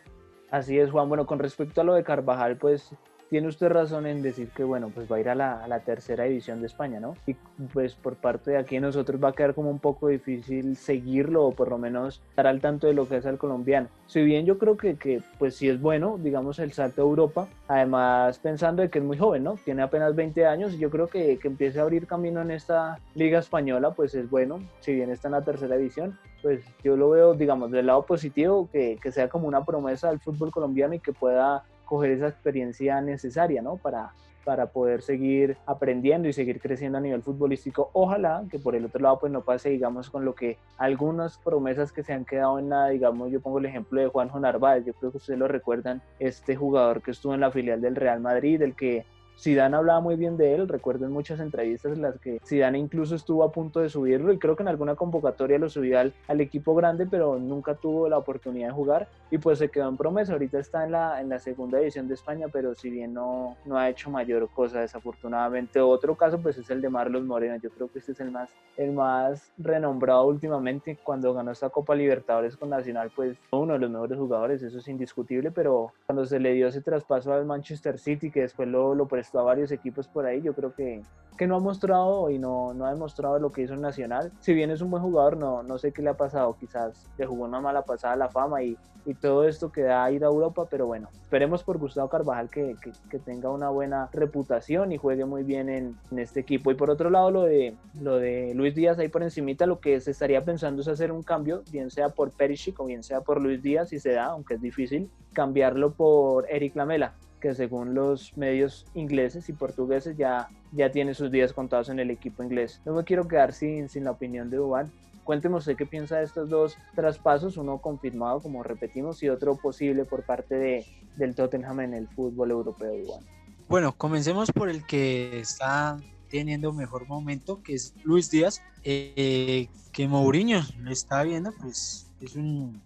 Así 0.52 0.78
es, 0.80 0.92
Juan. 0.92 1.10
Bueno, 1.10 1.26
con 1.26 1.40
respecto 1.40 1.82
a 1.82 1.84
lo 1.84 1.94
de 1.94 2.04
Carvajal, 2.04 2.58
pues 2.58 2.94
tiene 3.36 3.50
usted 3.50 3.68
razón 3.68 4.06
en 4.06 4.22
decir 4.22 4.48
que, 4.56 4.64
bueno, 4.64 4.90
pues 4.96 5.12
va 5.12 5.18
a 5.18 5.20
ir 5.20 5.28
a 5.28 5.36
la, 5.36 5.62
a 5.62 5.68
la, 5.68 5.82
tercera 5.82 6.24
división 6.24 6.62
de 6.62 6.68
España, 6.68 7.02
¿no? 7.02 7.18
Y 7.28 7.34
pues 7.74 7.94
por 7.94 8.16
parte 8.16 8.52
de 8.52 8.58
aquí 8.58 8.80
nosotros 8.80 9.22
va 9.22 9.28
a 9.28 9.34
quedar 9.34 9.54
como 9.54 9.70
un 9.70 9.80
poco 9.80 10.08
difícil 10.08 10.78
seguirlo 10.78 11.44
o 11.44 11.52
por 11.52 11.68
lo 11.68 11.78
menos 11.78 12.22
estar 12.30 12.48
al 12.48 12.62
tanto 12.62 12.88
de 12.88 12.94
lo 12.94 13.10
que 13.10 13.18
es 13.18 13.26
el 13.26 13.38
colombiano. 13.38 13.90
Si 14.08 14.24
bien 14.24 14.46
yo 14.46 14.58
creo 14.58 14.78
que, 14.78 14.96
que 14.96 15.22
pues 15.38 15.58
sí 15.58 15.68
es 15.68 15.82
bueno, 15.82 16.18
digamos, 16.18 16.60
el 16.60 16.72
salto 16.72 17.02
a 17.02 17.04
Europa, 17.04 17.50
además 17.68 18.40
pensando 18.40 18.82
de 18.82 18.90
que 18.90 19.00
es 19.00 19.06
muy 19.06 19.18
joven, 19.18 19.44
¿no? 19.44 19.56
Tiene 19.66 19.82
apenas 19.82 20.16
20 20.16 20.46
años 20.46 20.74
y 20.74 20.78
yo 20.78 20.90
creo 20.90 21.08
que 21.08 21.38
que 21.38 21.50
empiece 21.50 21.80
a 21.80 21.82
abrir 21.82 22.08
camino 22.08 22.42
en 22.42 22.52
esta 22.52 23.00
liga 23.16 23.40
española, 23.40 23.92
pues 23.92 24.16
es 24.16 24.30
bueno, 24.30 24.62
si 24.80 24.94
bien 24.94 25.10
está 25.10 25.28
en 25.28 25.34
la 25.34 25.42
tercera 25.42 25.76
división, 25.76 26.18
pues 26.42 26.64
yo 26.86 26.96
lo 26.96 27.10
veo, 27.10 27.34
digamos, 27.34 27.70
del 27.70 27.88
lado 27.88 28.06
positivo, 28.06 28.70
que, 28.72 28.98
que 29.02 29.12
sea 29.12 29.28
como 29.28 29.46
una 29.46 29.66
promesa 29.66 30.10
del 30.10 30.22
fútbol 30.22 30.52
colombiano 30.52 30.94
y 30.94 31.00
que 31.00 31.12
pueda 31.12 31.66
coger 31.86 32.12
esa 32.12 32.28
experiencia 32.28 33.00
necesaria, 33.02 33.62
¿no? 33.62 33.78
Para, 33.78 34.14
para 34.46 34.68
poder 34.68 35.02
seguir 35.02 35.58
aprendiendo 35.66 36.28
y 36.28 36.34
seguir 36.34 36.62
creciendo 36.62 36.98
a 36.98 37.02
nivel 37.02 37.24
futbolístico. 37.24 37.90
Ojalá 37.94 38.44
que 38.50 38.60
por 38.60 38.76
el 38.76 38.86
otro 38.86 39.02
lado 39.02 39.20
pues 39.20 39.32
no 39.32 39.42
pase, 39.42 39.70
digamos, 39.70 40.10
con 40.10 40.24
lo 40.24 40.36
que 40.36 40.58
algunas 40.78 41.38
promesas 41.40 41.92
que 41.92 42.04
se 42.04 42.14
han 42.14 42.26
quedado 42.26 42.60
en 42.60 42.70
nada, 42.70 42.90
digamos, 42.90 43.32
yo 43.32 43.42
pongo 43.42 43.58
el 43.58 43.66
ejemplo 43.66 44.00
de 44.00 44.08
Juanjo 44.08 44.40
Narváez, 44.40 44.86
yo 44.86 44.94
creo 44.94 45.12
que 45.12 45.18
ustedes 45.18 45.40
lo 45.40 45.48
recuerdan, 45.48 46.02
este 46.20 46.56
jugador 46.56 47.02
que 47.02 47.12
estuvo 47.12 47.34
en 47.34 47.42
la 47.42 47.52
filial 47.52 47.82
del 47.82 47.96
Real 47.96 48.20
Madrid, 48.20 48.62
el 48.62 48.76
que 48.76 49.06
Zidane 49.40 49.76
hablaba 49.76 50.00
muy 50.00 50.16
bien 50.16 50.38
de 50.38 50.56
él, 50.56 50.68
recuerdo 50.68 51.06
en 51.06 51.12
muchas 51.12 51.40
entrevistas 51.40 51.94
en 51.94 52.02
las 52.02 52.18
que 52.20 52.40
Zidane 52.46 52.80
incluso 52.80 53.16
estuvo 53.16 53.44
a 53.44 53.52
punto 53.52 53.80
de 53.80 53.90
subirlo 53.90 54.32
y 54.32 54.40
creo 54.40 54.56
que 54.56 54.64
en 54.64 54.70
alguna 54.70 54.96
convocatoria 54.96 55.60
lo 55.60 55.70
subió 55.70 56.00
al, 56.00 56.14
equipo 56.40 56.76
grande, 56.76 57.08
pero 57.08 57.40
nunca 57.40 57.76
tuvo 57.76 58.08
la 58.08 58.18
oportunidad 58.18 58.68
de 58.68 58.74
jugar 58.74 59.08
y 59.32 59.38
pues 59.38 59.60
se 59.60 59.70
quedó 59.70 59.90
en 59.90 59.98
promesa. 59.98 60.34
Ahorita 60.34 60.60
está 60.60 60.86
en 60.86 60.92
la, 60.92 61.20
en 61.20 61.30
la 61.30 61.40
segunda 61.40 61.80
división 61.80 62.08
de 62.08 62.14
España, 62.14 62.48
pero 62.52 62.76
si 62.76 62.90
bien 62.90 63.14
no, 63.14 63.58
no 63.66 63.78
ha 63.78 63.90
hecho 63.90 64.10
mayor 64.10 64.48
cosa 64.50 64.82
desafortunadamente. 64.82 65.80
Otro 65.80 66.16
caso 66.16 66.40
pues 66.40 66.58
es 66.58 66.70
el 66.70 66.82
de 66.82 66.90
Marlos 66.90 67.24
Moreno, 67.24 67.56
yo 67.58 67.70
creo 67.72 67.92
que 67.92 68.00
este 68.00 68.12
es 68.12 68.20
el 68.20 68.32
más, 68.32 68.50
el 68.78 68.92
más 68.92 69.52
renombrado 69.58 70.26
últimamente 70.26 70.98
cuando 71.04 71.34
ganó 71.34 71.52
esta 71.52 71.70
Copa 71.70 71.96
Libertadores 71.96 72.56
con 72.58 72.70
Nacional, 72.70 73.12
pues 73.16 73.38
uno 73.52 73.74
de 73.74 73.80
los 73.80 73.90
mejores 73.90 74.18
jugadores, 74.18 74.62
eso 74.62 74.78
es 74.78 74.88
indiscutible, 74.88 75.52
pero 75.52 75.92
cuando 76.06 76.26
se 76.26 76.40
le 76.40 76.54
dio 76.54 76.68
ese 76.68 76.82
traspaso 76.82 77.34
al 77.34 77.46
Manchester 77.46 77.98
City, 77.98 78.30
que 78.32 78.42
después 78.42 78.68
lo, 78.68 78.96
lo 78.96 79.08
prestó 79.08 79.25
a 79.34 79.42
varios 79.42 79.72
equipos 79.72 80.08
por 80.08 80.26
ahí, 80.26 80.42
yo 80.42 80.54
creo 80.54 80.74
que, 80.74 81.02
que 81.38 81.48
no 81.48 81.56
ha 81.56 81.60
mostrado 81.60 82.30
y 82.30 82.40
no, 82.40 82.74
no 82.74 82.86
ha 82.86 82.92
demostrado 82.92 83.40
lo 83.40 83.52
que 83.52 83.64
hizo 83.64 83.74
en 83.74 83.82
Nacional. 83.82 84.32
Si 84.40 84.54
bien 84.54 84.72
es 84.72 84.82
un 84.82 84.92
buen 84.92 85.04
jugador, 85.04 85.38
no, 85.38 85.64
no 85.64 85.78
sé 85.78 85.92
qué 85.92 86.02
le 86.02 86.10
ha 86.10 86.18
pasado, 86.18 86.56
quizás 86.60 87.08
le 87.18 87.26
jugó 87.26 87.46
una 87.46 87.62
mala 87.62 87.84
pasada 87.84 88.14
a 88.14 88.18
la 88.18 88.30
fama 88.30 88.64
y, 88.64 88.78
y 89.06 89.14
todo 89.14 89.48
esto 89.48 89.72
que 89.72 89.84
da 89.84 90.10
ir 90.12 90.24
a 90.24 90.28
Europa, 90.28 90.68
pero 90.70 90.88
bueno, 90.88 91.10
esperemos 91.22 91.64
por 91.64 91.78
Gustavo 91.78 92.10
Carvajal 92.10 92.50
que, 92.50 92.76
que, 92.82 92.92
que 93.10 93.20
tenga 93.20 93.52
una 93.52 93.70
buena 93.70 94.10
reputación 94.12 94.92
y 94.92 94.98
juegue 94.98 95.26
muy 95.26 95.44
bien 95.44 95.70
en, 95.70 95.96
en, 96.12 96.20
este 96.20 96.40
equipo. 96.40 96.72
Y 96.72 96.76
por 96.76 96.90
otro 96.90 97.10
lado, 97.10 97.30
lo 97.32 97.44
de, 97.44 97.76
lo 98.02 98.18
de 98.18 98.54
Luis 98.56 98.74
Díaz 98.74 98.98
ahí 98.98 99.10
por 99.10 99.24
encimita, 99.24 99.66
lo 99.66 99.80
que 99.80 100.00
se 100.02 100.12
estaría 100.12 100.44
pensando 100.44 100.82
es 100.82 100.88
hacer 100.88 101.12
un 101.12 101.22
cambio, 101.22 101.64
bien 101.72 101.92
sea 101.92 102.10
por 102.10 102.32
Perisic 102.32 102.80
o 102.80 102.86
bien 102.86 103.04
sea 103.04 103.22
por 103.22 103.42
Luis 103.42 103.62
Díaz, 103.62 103.90
si 103.90 104.00
se 104.00 104.12
da, 104.12 104.26
aunque 104.26 104.56
es 104.56 104.62
difícil, 104.62 105.10
cambiarlo 105.34 105.94
por 105.94 106.50
Eric 106.50 106.76
Lamela 106.76 107.14
que 107.46 107.54
según 107.54 107.94
los 107.94 108.36
medios 108.36 108.88
ingleses 108.96 109.50
y 109.50 109.54
portugueses 109.54 110.18
ya, 110.18 110.50
ya 110.72 110.92
tiene 110.92 111.14
sus 111.14 111.30
días 111.30 111.54
contados 111.54 111.90
en 111.90 112.00
el 112.00 112.10
equipo 112.10 112.42
inglés. 112.42 112.82
No 112.86 112.94
me 112.94 113.04
quiero 113.04 113.28
quedar 113.28 113.54
sin, 113.54 113.88
sin 113.88 114.04
la 114.04 114.10
opinión 114.10 114.50
de 114.50 114.58
Dubán. 114.58 114.92
Cuénteme 115.24 115.58
usted 115.58 115.76
qué 115.76 115.86
piensa 115.86 116.18
de 116.18 116.24
estos 116.24 116.50
dos 116.50 116.76
traspasos, 116.96 117.58
uno 117.58 117.78
confirmado, 117.78 118.42
como 118.42 118.64
repetimos, 118.64 119.22
y 119.22 119.30
otro 119.30 119.58
posible 119.58 120.06
por 120.06 120.24
parte 120.24 120.56
de, 120.56 120.88
del 121.18 121.36
Tottenham 121.36 121.82
en 121.82 121.94
el 121.94 122.08
fútbol 122.08 122.50
europeo, 122.50 122.92
Dubán. 122.98 123.24
Bueno, 123.70 123.96
comencemos 123.96 124.52
por 124.52 124.68
el 124.68 124.84
que 124.88 125.40
está 125.40 126.00
teniendo 126.32 126.74
mejor 126.74 127.08
momento, 127.08 127.62
que 127.62 127.76
es 127.76 127.94
Luis 128.04 128.32
Díaz, 128.32 128.64
eh, 128.84 129.70
que 129.92 130.08
Mourinho 130.08 130.62
lo 130.80 130.90
está 130.90 131.22
viendo, 131.22 131.54
pues 131.62 132.12
es 132.22 132.36
un 132.36 132.82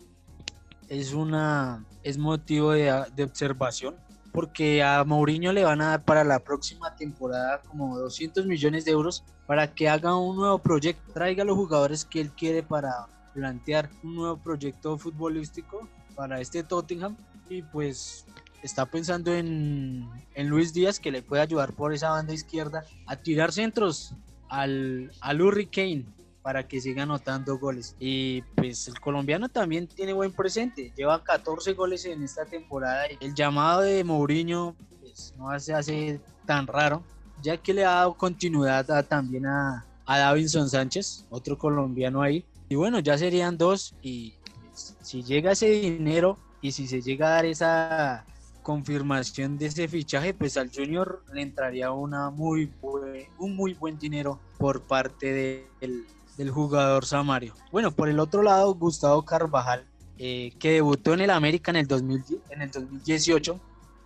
es 0.89 1.13
una 1.13 1.85
es 2.03 2.17
motivo 2.17 2.71
de, 2.71 3.05
de 3.15 3.23
observación 3.23 3.95
porque 4.31 4.83
a 4.83 5.03
Mourinho 5.03 5.51
le 5.53 5.63
van 5.63 5.81
a 5.81 5.89
dar 5.89 6.03
para 6.03 6.23
la 6.23 6.39
próxima 6.39 6.95
temporada 6.95 7.61
como 7.67 7.97
200 7.97 8.45
millones 8.45 8.85
de 8.85 8.91
euros 8.91 9.23
para 9.47 9.73
que 9.73 9.89
haga 9.89 10.15
un 10.15 10.35
nuevo 10.35 10.59
proyecto, 10.59 11.11
traiga 11.13 11.43
los 11.43 11.55
jugadores 11.55 12.05
que 12.05 12.21
él 12.21 12.31
quiere 12.31 12.63
para 12.63 13.07
plantear 13.33 13.89
un 14.03 14.15
nuevo 14.15 14.37
proyecto 14.37 14.97
futbolístico 14.97 15.87
para 16.15 16.39
este 16.39 16.63
Tottenham. 16.63 17.15
Y 17.49 17.63
pues 17.63 18.25
está 18.61 18.85
pensando 18.85 19.33
en, 19.33 20.07
en 20.35 20.49
Luis 20.49 20.73
Díaz 20.73 20.99
que 20.99 21.11
le 21.11 21.23
puede 21.23 21.41
ayudar 21.41 21.73
por 21.73 21.93
esa 21.93 22.11
banda 22.11 22.33
izquierda 22.33 22.83
a 23.07 23.15
tirar 23.15 23.51
centros 23.51 24.13
al, 24.49 25.11
al 25.21 25.41
Hurricane 25.41 26.05
para 26.49 26.67
que 26.67 26.81
siga 26.81 27.03
anotando 27.03 27.59
goles. 27.59 27.95
Y 27.99 28.41
pues 28.55 28.87
el 28.87 28.99
colombiano 28.99 29.49
también 29.49 29.85
tiene 29.85 30.13
buen 30.13 30.31
presente, 30.31 30.91
lleva 30.97 31.23
14 31.23 31.73
goles 31.73 32.05
en 32.05 32.23
esta 32.23 32.43
temporada. 32.43 33.05
El 33.19 33.35
llamado 33.35 33.81
de 33.81 34.03
Mourinho 34.03 34.75
pues, 34.99 35.35
no 35.37 35.59
se 35.59 35.75
hace 35.75 36.19
tan 36.47 36.65
raro, 36.65 37.03
ya 37.43 37.55
que 37.57 37.71
le 37.71 37.85
ha 37.85 37.91
dado 37.91 38.15
continuidad 38.15 38.89
a, 38.89 39.03
también 39.03 39.45
a, 39.45 39.85
a 40.07 40.17
Davinson 40.17 40.67
Sánchez, 40.67 41.27
otro 41.29 41.55
colombiano 41.55 42.23
ahí. 42.23 42.43
Y 42.67 42.73
bueno, 42.73 42.97
ya 42.97 43.15
serían 43.15 43.55
dos 43.55 43.93
y 44.01 44.33
pues, 44.65 44.97
si 45.03 45.21
llega 45.21 45.51
ese 45.51 45.67
dinero 45.67 46.39
y 46.61 46.71
si 46.71 46.87
se 46.87 46.99
llega 47.03 47.27
a 47.27 47.31
dar 47.35 47.45
esa 47.45 48.25
confirmación 48.63 49.59
de 49.59 49.67
ese 49.67 49.87
fichaje, 49.87 50.33
pues 50.33 50.57
al 50.57 50.71
Junior 50.73 51.23
le 51.31 51.43
entraría 51.43 51.91
una 51.91 52.31
muy 52.31 52.71
buen, 52.81 53.27
un 53.37 53.55
muy 53.55 53.75
buen 53.75 53.99
dinero 53.99 54.39
por 54.57 54.81
parte 54.81 55.67
del, 55.79 56.05
del 56.39 56.51
jugador 56.51 57.05
Samario. 57.05 57.53
Bueno, 57.69 57.91
por 57.91 58.07
el 58.07 58.17
otro 58.17 58.41
lado, 58.41 58.73
Gustavo 58.73 59.25
Carvajal, 59.25 59.83
eh, 60.17 60.53
que 60.57 60.71
debutó 60.71 61.13
en 61.13 61.19
el 61.19 61.31
América 61.31 61.69
en 61.71 61.75
el, 61.75 61.87
2000, 61.87 62.23
en 62.51 62.61
el 62.61 62.71
2018, 62.71 63.59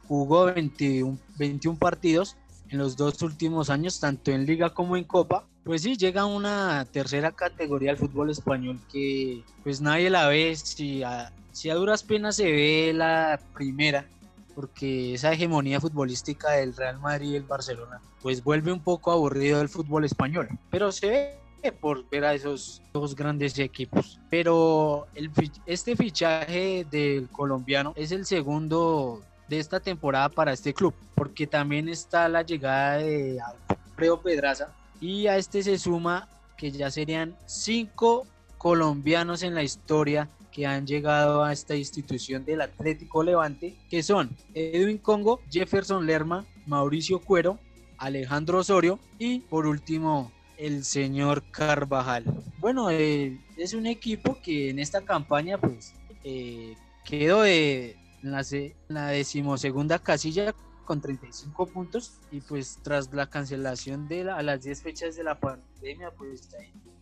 jugó 0.07 0.45
21, 0.45 1.15
21 1.37 1.77
partidos 1.77 2.35
en 2.69 2.79
los 2.79 2.97
dos 2.97 3.21
últimos 3.21 3.69
años, 3.69 3.99
tanto 3.99 4.31
en 4.31 4.47
liga 4.47 4.71
como 4.71 4.97
en 4.97 5.03
copa. 5.03 5.45
Pues 5.63 5.83
sí, 5.83 5.95
llega 5.95 6.21
a 6.21 6.25
una 6.25 6.85
tercera 6.85 7.31
categoría 7.31 7.91
del 7.91 7.99
fútbol 7.99 8.31
español 8.31 8.79
que 8.91 9.43
pues 9.63 9.79
nadie 9.79 10.09
la 10.09 10.27
ve, 10.27 10.55
si 10.55 11.03
a, 11.03 11.31
si 11.51 11.69
a 11.69 11.75
duras 11.75 12.01
penas 12.01 12.37
se 12.37 12.51
ve 12.51 12.93
la 12.95 13.39
primera, 13.53 14.07
porque 14.55 15.13
esa 15.13 15.31
hegemonía 15.31 15.79
futbolística 15.79 16.49
del 16.53 16.75
Real 16.75 16.99
Madrid 16.99 17.33
y 17.33 17.35
el 17.35 17.43
Barcelona, 17.43 18.01
pues 18.23 18.43
vuelve 18.43 18.71
un 18.71 18.79
poco 18.79 19.11
aburrido 19.11 19.61
el 19.61 19.69
fútbol 19.69 20.03
español. 20.03 20.49
Pero 20.71 20.91
se 20.91 21.09
ve 21.09 21.42
por 21.71 22.07
ver 22.09 22.25
a 22.25 22.33
esos 22.33 22.81
dos 22.91 23.15
grandes 23.15 23.57
equipos. 23.57 24.19
Pero 24.29 25.07
el, 25.15 25.31
este 25.65 25.95
fichaje 25.95 26.85
del 26.89 27.29
colombiano 27.29 27.93
es 27.95 28.11
el 28.11 28.25
segundo 28.25 29.21
de 29.47 29.59
esta 29.59 29.79
temporada 29.79 30.29
para 30.29 30.53
este 30.53 30.73
club, 30.73 30.93
porque 31.15 31.47
también 31.47 31.87
está 31.89 32.27
la 32.29 32.41
llegada 32.41 32.97
de 32.97 33.39
Alfredo 33.67 34.21
Pedraza 34.21 34.73
y 34.99 35.27
a 35.27 35.37
este 35.37 35.63
se 35.63 35.77
suma 35.77 36.27
que 36.57 36.71
ya 36.71 36.89
serían 36.89 37.35
cinco 37.45 38.25
colombianos 38.57 39.43
en 39.43 39.53
la 39.53 39.63
historia 39.63 40.29
que 40.51 40.65
han 40.67 40.85
llegado 40.85 41.43
a 41.43 41.51
esta 41.51 41.75
institución 41.75 42.45
del 42.45 42.61
Atlético 42.61 43.23
Levante, 43.23 43.75
que 43.89 44.03
son 44.03 44.29
Edwin 44.53 44.99
Congo, 44.99 45.41
Jefferson 45.49 46.05
Lerma, 46.05 46.45
Mauricio 46.67 47.19
Cuero, 47.19 47.57
Alejandro 47.97 48.59
Osorio 48.59 48.99
y 49.17 49.39
por 49.39 49.65
último 49.65 50.31
el 50.57 50.83
señor 50.83 51.43
Carvajal. 51.51 52.25
Bueno, 52.59 52.89
eh, 52.89 53.39
es 53.57 53.73
un 53.73 53.85
equipo 53.85 54.37
que 54.41 54.69
en 54.69 54.79
esta 54.79 55.01
campaña 55.01 55.57
pues 55.57 55.93
eh, 56.23 56.75
quedó 57.03 57.45
en, 57.45 57.95
la, 58.21 58.43
en 58.51 58.73
la 58.87 59.07
decimosegunda 59.07 59.99
casilla 59.99 60.53
con 60.85 61.01
35 61.01 61.67
puntos 61.67 62.13
y 62.31 62.41
pues 62.41 62.79
tras 62.81 63.13
la 63.13 63.27
cancelación 63.29 64.07
de 64.07 64.29
a 64.29 64.41
las 64.41 64.63
10 64.63 64.81
fechas 64.81 65.15
de 65.15 65.23
la 65.23 65.39
pandemia 65.39 66.11
pues 66.11 66.49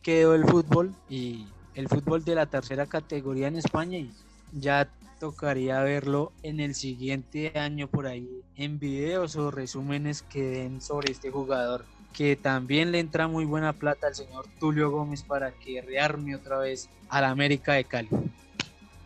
quedó 0.01 0.35
el 0.35 0.45
fútbol 0.45 0.95
y 1.09 1.47
el 1.75 1.87
fútbol 1.87 2.23
de 2.23 2.35
la 2.35 2.45
tercera 2.45 2.85
categoría 2.85 3.47
en 3.47 3.57
España 3.57 3.97
y 3.97 4.11
ya 4.53 4.89
tocaría 5.19 5.81
verlo 5.81 6.31
en 6.41 6.59
el 6.59 6.75
siguiente 6.75 7.57
año 7.57 7.87
por 7.87 8.07
ahí 8.07 8.27
en 8.55 8.79
videos 8.79 9.35
o 9.35 9.51
resúmenes 9.51 10.23
que 10.23 10.43
den 10.43 10.81
sobre 10.81 11.11
este 11.11 11.29
jugador 11.29 11.85
que 12.13 12.35
también 12.35 12.91
le 12.91 12.99
entra 12.99 13.27
muy 13.27 13.45
buena 13.45 13.73
plata 13.73 14.07
al 14.07 14.15
señor 14.15 14.45
Tulio 14.59 14.91
Gómez 14.91 15.23
para 15.23 15.51
que 15.51 15.81
rearme 15.81 16.35
otra 16.35 16.57
vez 16.57 16.89
a 17.09 17.21
la 17.21 17.29
América 17.29 17.73
de 17.73 17.83
Cali. 17.83 18.09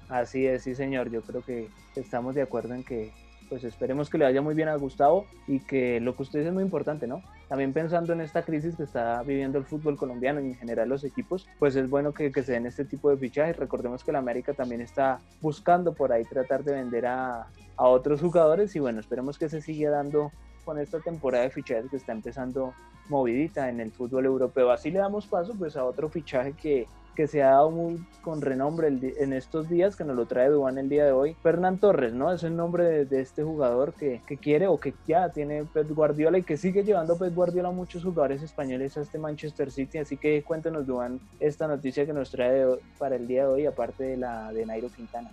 Así 0.09 0.45
es, 0.45 0.63
sí 0.63 0.75
señor, 0.75 1.09
yo 1.09 1.21
creo 1.21 1.41
que 1.41 1.69
estamos 1.95 2.35
de 2.35 2.41
acuerdo 2.41 2.73
en 2.73 2.83
que 2.83 3.11
pues 3.49 3.63
esperemos 3.63 4.09
que 4.09 4.17
le 4.17 4.25
vaya 4.25 4.41
muy 4.41 4.55
bien 4.55 4.69
a 4.69 4.75
Gustavo 4.75 5.25
y 5.47 5.59
que 5.59 5.99
lo 5.99 6.15
que 6.15 6.23
usted 6.23 6.39
dice 6.39 6.49
es 6.49 6.53
muy 6.53 6.63
importante, 6.63 7.07
¿no? 7.07 7.21
También 7.47 7.73
pensando 7.73 8.13
en 8.13 8.21
esta 8.21 8.43
crisis 8.43 8.75
que 8.75 8.83
está 8.83 9.21
viviendo 9.23 9.57
el 9.57 9.65
fútbol 9.65 9.97
colombiano 9.97 10.41
y 10.41 10.47
en 10.47 10.55
general 10.55 10.89
los 10.89 11.03
equipos, 11.03 11.47
pues 11.59 11.75
es 11.75 11.89
bueno 11.89 12.13
que, 12.13 12.31
que 12.31 12.43
se 12.43 12.53
den 12.53 12.65
este 12.65 12.85
tipo 12.85 13.09
de 13.09 13.17
fichajes. 13.17 13.57
Recordemos 13.57 14.03
que 14.03 14.11
la 14.11 14.19
América 14.19 14.53
también 14.53 14.81
está 14.81 15.19
buscando 15.41 15.93
por 15.93 16.11
ahí 16.11 16.23
tratar 16.23 16.63
de 16.63 16.73
vender 16.73 17.05
a, 17.05 17.47
a 17.77 17.87
otros 17.87 18.21
jugadores 18.21 18.75
y 18.75 18.79
bueno, 18.79 18.99
esperemos 18.99 19.37
que 19.37 19.49
se 19.49 19.61
siga 19.61 19.91
dando 19.91 20.31
con 20.65 20.79
esta 20.79 20.99
temporada 20.99 21.45
de 21.45 21.51
fichajes 21.51 21.89
que 21.89 21.97
está 21.97 22.11
empezando 22.11 22.73
movidita 23.07 23.69
en 23.69 23.79
el 23.79 23.91
fútbol 23.91 24.25
europeo. 24.25 24.71
Así 24.71 24.91
le 24.91 24.99
damos 24.99 25.27
paso 25.27 25.53
pues 25.57 25.77
a 25.77 25.85
otro 25.85 26.09
fichaje 26.09 26.53
que 26.53 26.87
que 27.15 27.27
se 27.27 27.41
ha 27.41 27.51
dado 27.51 27.71
muy 27.71 28.05
con 28.21 28.41
renombre 28.41 28.87
en 28.87 29.33
estos 29.33 29.69
días, 29.69 29.95
que 29.95 30.03
nos 30.03 30.15
lo 30.15 30.25
trae 30.25 30.49
Duan 30.49 30.77
el 30.77 30.89
día 30.89 31.05
de 31.05 31.11
hoy. 31.11 31.35
Fernán 31.41 31.79
Torres, 31.79 32.13
¿no? 32.13 32.31
Es 32.31 32.43
el 32.43 32.55
nombre 32.55 33.05
de, 33.05 33.21
este 33.21 33.43
jugador 33.43 33.93
que, 33.93 34.21
que, 34.27 34.37
quiere 34.37 34.67
o 34.67 34.77
que 34.77 34.93
ya 35.07 35.29
tiene 35.29 35.63
Pep 35.63 35.89
Guardiola 35.91 36.37
y 36.37 36.43
que 36.43 36.57
sigue 36.57 36.83
llevando 36.83 37.17
Pep 37.17 37.33
Guardiola 37.33 37.69
a 37.69 37.71
muchos 37.71 38.03
jugadores 38.03 38.43
españoles 38.43 38.97
a 38.97 39.01
este 39.01 39.17
Manchester 39.17 39.71
City. 39.71 39.99
Así 39.99 40.17
que 40.17 40.43
cuéntenos, 40.43 40.85
Duan, 40.85 41.19
esta 41.39 41.67
noticia 41.67 42.05
que 42.05 42.13
nos 42.13 42.29
trae 42.29 42.65
para 42.99 43.15
el 43.15 43.27
día 43.27 43.43
de 43.43 43.53
hoy, 43.53 43.65
aparte 43.65 44.03
de 44.03 44.17
la 44.17 44.51
de 44.51 44.65
Nairo 44.65 44.89
Quintana. 44.89 45.31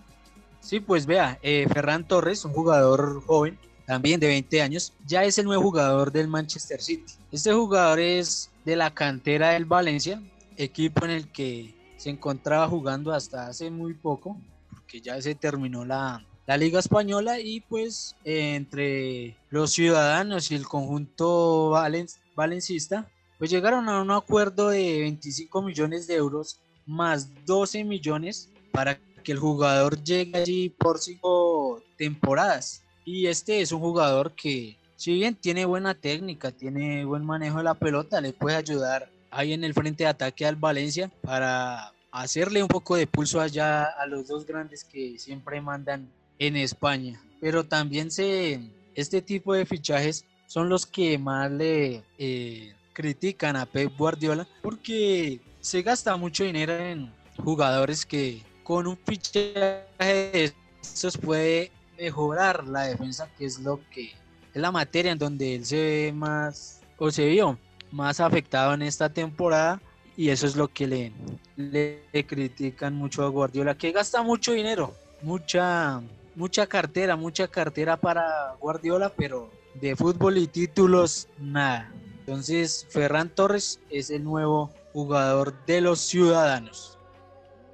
Sí, 0.61 0.79
pues 0.79 1.07
vea, 1.07 1.39
eh, 1.43 1.67
Ferran 1.73 2.07
Torres, 2.07 2.45
un 2.45 2.53
jugador 2.53 3.21
joven, 3.23 3.59
también 3.93 4.19
de 4.19 4.27
20 4.27 4.63
años, 4.63 4.95
ya 5.07 5.23
es 5.23 5.37
el 5.37 5.45
nuevo 5.45 5.65
jugador 5.65 6.11
del 6.11 6.27
Manchester 6.27 6.81
City. 6.81 7.13
Este 7.31 7.53
jugador 7.53 8.01
es 8.01 8.49
de 8.65 8.75
la 8.75 8.95
cantera 8.95 9.51
del 9.51 9.67
Valencia, 9.67 10.23
equipo 10.57 11.05
en 11.05 11.11
el 11.11 11.31
que 11.31 11.75
se 11.99 12.09
encontraba 12.09 12.67
jugando 12.69 13.13
hasta 13.13 13.49
hace 13.49 13.71
muy 13.71 13.93
poco, 13.93 14.39
porque 14.71 15.03
ya 15.03 15.21
se 15.21 15.35
terminó 15.35 15.85
la, 15.85 16.25
la 16.47 16.57
Liga 16.57 16.79
Española 16.79 17.39
y 17.39 17.61
pues 17.61 18.17
entre 18.25 19.37
los 19.51 19.73
ciudadanos 19.73 20.51
y 20.51 20.55
el 20.55 20.67
conjunto 20.67 21.69
valen, 21.69 22.07
valencista, 22.35 23.11
pues 23.37 23.51
llegaron 23.51 23.91
a 23.91 24.01
un 24.01 24.11
acuerdo 24.11 24.71
de 24.71 25.01
25 25.01 25.61
millones 25.61 26.07
de 26.07 26.15
euros 26.15 26.63
más 26.87 27.29
12 27.45 27.85
millones 27.85 28.51
para 28.73 28.99
que 29.23 29.33
el 29.33 29.39
jugador 29.39 30.03
llegue 30.03 30.39
allí 30.39 30.71
por 30.71 30.99
cinco 30.99 31.83
temporadas. 31.99 32.82
Y 33.05 33.27
este 33.27 33.61
es 33.61 33.73
un 33.73 33.81
jugador 33.81 34.33
que, 34.33 34.77
si 34.97 35.15
bien 35.15 35.35
tiene 35.35 35.65
buena 35.65 35.95
técnica, 35.95 36.53
tiene 36.53 37.05
buen 37.05 37.25
manejo 37.25 37.59
de 37.59 37.65
la 37.65 37.75
pelota, 37.75 38.21
le 38.21 38.33
puede 38.33 38.57
ayudar 38.57 39.11
ahí 39.31 39.53
en 39.53 39.65
el 39.65 39.75
frente 39.75 40.05
de 40.05 40.11
ataque 40.11 40.47
al 40.47 40.57
Valencia 40.57 41.11
para 41.23 41.93
hacerle 42.13 42.63
un 42.63 42.69
poco 42.69 42.95
de 42.97 43.07
pulso 43.07 43.41
allá 43.41 43.85
a 43.85 44.07
los 44.07 44.29
dos 44.29 44.47
grandes 44.47 44.85
que 44.85 45.19
siempre 45.19 45.61
mandan 45.61 46.09
en 46.39 46.57
España. 46.57 47.21
Pero 47.41 47.65
también 47.65 48.11
se, 48.11 48.61
este 48.95 49.23
tipo 49.23 49.55
de 49.55 49.67
fichajes 49.67 50.25
son 50.47 50.69
los 50.69 50.87
que 50.87 51.19
más 51.19 51.51
le 51.51 52.05
eh, 52.19 52.75
critican 52.93 53.57
a 53.57 53.67
Pep 53.67 53.97
Guardiola 53.97 54.47
porque 54.63 55.41
se 55.61 55.83
gasta 55.83 56.17
mucho 56.17 56.45
dinero 56.45 56.75
en 56.77 57.11
jugadores 57.37 58.05
que 58.05 58.43
con 58.63 58.87
un 58.87 58.99
fichaje 58.99 59.87
de 60.05 60.53
estos 60.83 61.17
puede 61.17 61.73
mejorar 62.03 62.67
la 62.67 62.83
defensa, 62.83 63.29
que 63.39 63.45
es 63.45 63.61
lo 63.61 63.79
que 63.91 64.07
es 64.53 64.61
la 64.61 64.73
materia 64.73 65.13
en 65.13 65.19
donde 65.19 65.55
él 65.55 65.65
se 65.65 65.77
ve 65.77 66.13
más 66.13 66.81
o 66.99 67.13
se 67.13 67.27
vio 67.27 67.57
más 67.93 68.19
afectado 68.19 68.75
en 68.75 68.83
esta 68.83 69.09
temporada 69.09 69.81
y 70.17 70.31
eso 70.31 70.49
es 70.49 70.57
lo 70.57 70.67
que 70.67 70.89
le, 70.89 71.13
le, 71.57 72.27
critican 72.27 72.95
mucho 72.95 73.23
a 73.25 73.29
Guardiola, 73.29 73.77
que 73.77 73.93
gasta 73.93 74.21
mucho 74.23 74.53
dinero, 74.53 74.93
mucha, 75.23 76.03
mucha 76.35 76.67
cartera, 76.67 77.15
mucha 77.15 77.47
cartera 77.47 77.97
para 77.97 78.57
Guardiola, 78.61 79.13
pero 79.17 79.51
de 79.81 79.95
fútbol 79.95 80.39
y 80.39 80.49
títulos 80.49 81.29
nada. 81.39 81.93
Entonces 82.19 82.85
Ferran 82.91 83.29
Torres 83.29 83.79
es 83.91 84.11
el 84.11 84.25
nuevo 84.25 84.73
jugador 84.93 85.55
de 85.67 85.81
los 85.81 86.01
ciudadanos. 86.01 86.92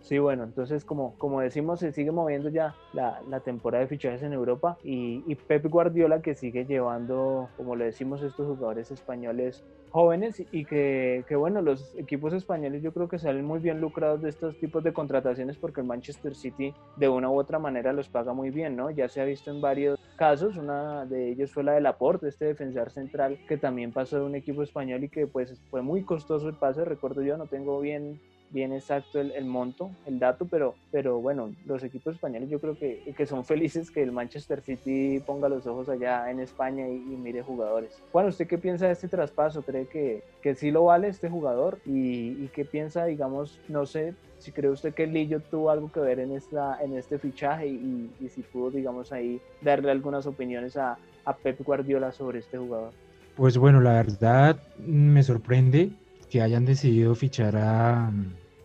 Sí, 0.08 0.18
bueno, 0.18 0.44
entonces 0.44 0.86
como, 0.86 1.14
como 1.18 1.42
decimos, 1.42 1.80
se 1.80 1.92
sigue 1.92 2.12
moviendo 2.12 2.48
ya 2.48 2.74
la, 2.94 3.20
la 3.28 3.40
temporada 3.40 3.82
de 3.82 3.88
fichajes 3.88 4.22
en 4.22 4.32
Europa 4.32 4.78
y, 4.82 5.22
y, 5.26 5.34
Pep 5.34 5.66
Guardiola 5.66 6.22
que 6.22 6.34
sigue 6.34 6.64
llevando, 6.64 7.50
como 7.58 7.76
le 7.76 7.84
decimos, 7.84 8.22
estos 8.22 8.46
jugadores 8.46 8.90
españoles 8.90 9.62
jóvenes 9.90 10.42
y 10.50 10.64
que, 10.64 11.26
que, 11.28 11.36
bueno, 11.36 11.60
los 11.60 11.94
equipos 11.98 12.32
españoles 12.32 12.82
yo 12.82 12.94
creo 12.94 13.06
que 13.06 13.18
salen 13.18 13.44
muy 13.44 13.58
bien 13.58 13.82
lucrados 13.82 14.22
de 14.22 14.30
estos 14.30 14.58
tipos 14.58 14.82
de 14.82 14.94
contrataciones 14.94 15.58
porque 15.58 15.82
el 15.82 15.86
Manchester 15.86 16.34
City 16.34 16.72
de 16.96 17.10
una 17.10 17.28
u 17.28 17.38
otra 17.38 17.58
manera 17.58 17.92
los 17.92 18.08
paga 18.08 18.32
muy 18.32 18.48
bien, 18.48 18.76
¿no? 18.76 18.90
Ya 18.90 19.10
se 19.10 19.20
ha 19.20 19.26
visto 19.26 19.50
en 19.50 19.60
varios 19.60 20.00
casos, 20.16 20.56
una 20.56 21.04
de 21.04 21.32
ellos 21.32 21.52
fue 21.52 21.64
la 21.64 21.72
del 21.72 21.82
Laporte, 21.82 22.28
este 22.28 22.46
defensor 22.46 22.90
central 22.90 23.38
que 23.46 23.58
también 23.58 23.92
pasó 23.92 24.16
de 24.16 24.24
un 24.24 24.36
equipo 24.36 24.62
español 24.62 25.04
y 25.04 25.10
que 25.10 25.26
pues 25.26 25.60
fue 25.70 25.82
muy 25.82 26.02
costoso 26.02 26.48
el 26.48 26.54
pase, 26.54 26.86
recuerdo 26.86 27.20
yo, 27.20 27.36
no 27.36 27.44
tengo 27.44 27.78
bien 27.78 28.18
bien 28.50 28.72
exacto 28.72 29.20
el, 29.20 29.32
el, 29.32 29.44
monto, 29.44 29.90
el 30.06 30.18
dato, 30.18 30.46
pero, 30.46 30.74
pero 30.90 31.20
bueno, 31.20 31.52
los 31.66 31.82
equipos 31.82 32.14
españoles 32.14 32.48
yo 32.48 32.60
creo 32.60 32.78
que, 32.78 33.14
que, 33.16 33.26
son 33.26 33.44
felices 33.44 33.90
que 33.90 34.02
el 34.02 34.12
Manchester 34.12 34.60
City 34.62 35.22
ponga 35.24 35.48
los 35.48 35.66
ojos 35.66 35.88
allá 35.88 36.30
en 36.30 36.40
España 36.40 36.88
y, 36.88 36.94
y 36.94 37.16
mire 37.16 37.42
jugadores. 37.42 38.02
Bueno, 38.12 38.30
¿usted 38.30 38.46
qué 38.46 38.58
piensa 38.58 38.86
de 38.86 38.92
este 38.92 39.08
traspaso? 39.08 39.62
¿Cree 39.62 39.86
que, 39.86 40.22
que 40.42 40.54
sí 40.54 40.70
lo 40.70 40.84
vale 40.84 41.08
este 41.08 41.28
jugador? 41.28 41.78
¿Y, 41.84 42.44
y 42.44 42.50
qué 42.54 42.64
piensa, 42.64 43.04
digamos, 43.04 43.60
no 43.68 43.86
sé, 43.86 44.14
si 44.38 44.52
cree 44.52 44.70
usted 44.70 44.94
que 44.94 45.06
Lillo 45.06 45.40
tuvo 45.40 45.70
algo 45.70 45.90
que 45.90 46.00
ver 46.00 46.20
en, 46.20 46.32
esta, 46.32 46.82
en 46.82 46.96
este 46.96 47.18
fichaje 47.18 47.66
y, 47.66 48.10
y 48.20 48.28
si 48.28 48.42
pudo, 48.42 48.70
digamos, 48.70 49.12
ahí 49.12 49.40
darle 49.62 49.90
algunas 49.90 50.26
opiniones 50.26 50.76
a, 50.76 50.96
a 51.24 51.36
Pep 51.36 51.60
Guardiola 51.62 52.12
sobre 52.12 52.38
este 52.38 52.56
jugador? 52.56 52.92
Pues 53.36 53.58
bueno, 53.58 53.80
la 53.80 53.92
verdad 53.92 54.56
me 54.78 55.22
sorprende 55.22 55.90
que 56.30 56.42
hayan 56.42 56.64
decidido 56.64 57.14
fichar 57.14 57.56
a, 57.56 58.12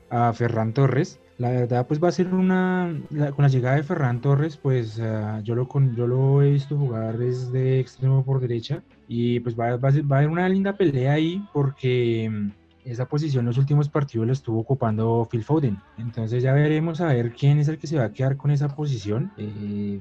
a 0.10 0.34
Ferran 0.34 0.73
Torres. 0.73 1.19
La 1.38 1.49
verdad, 1.49 1.88
pues 1.88 2.02
va 2.02 2.10
a 2.10 2.12
ser 2.12 2.34
una. 2.34 2.95
con 3.36 3.43
la 3.43 3.47
llegada 3.47 3.76
de 3.76 3.84
Ferran 3.84 4.21
Torres, 4.21 4.56
pues 4.56 4.99
uh, 4.99 5.41
yo, 5.43 5.56
lo, 5.56 5.67
con, 5.67 5.95
yo 5.95 6.06
lo 6.06 6.41
he 6.43 6.52
visto 6.52 6.78
jugar 6.78 7.17
desde 7.17 7.80
extremo 7.80 8.23
por 8.23 8.39
derecha. 8.39 8.84
Y 9.08 9.39
pues 9.39 9.60
va, 9.60 9.76
va, 9.78 9.89
va 9.89 10.15
a 10.15 10.19
haber 10.19 10.30
una 10.30 10.47
linda 10.47 10.78
pelea 10.78 11.13
ahí, 11.13 11.43
porque 11.52 12.30
mm, 12.32 12.52
esa 12.86 13.08
posición 13.08 13.41
en 13.41 13.47
los 13.47 13.58
últimos 13.58 13.89
partidos 13.89 14.28
la 14.28 14.34
estuvo 14.34 14.60
ocupando 14.60 15.28
Phil 15.30 15.43
Foden. 15.43 15.78
Entonces 15.97 16.43
ya 16.43 16.54
veremos 16.54 17.02
a 17.02 17.08
ver 17.08 17.32
quién 17.32 17.60
es 17.60 17.67
el 17.67 17.78
que 17.78 17.88
se 17.88 17.97
va 17.97 18.06
a 18.06 18.13
quedar 18.13 18.38
con 18.38 18.52
esa 18.52 18.69
posición. 18.69 19.32
Eh, 19.38 19.99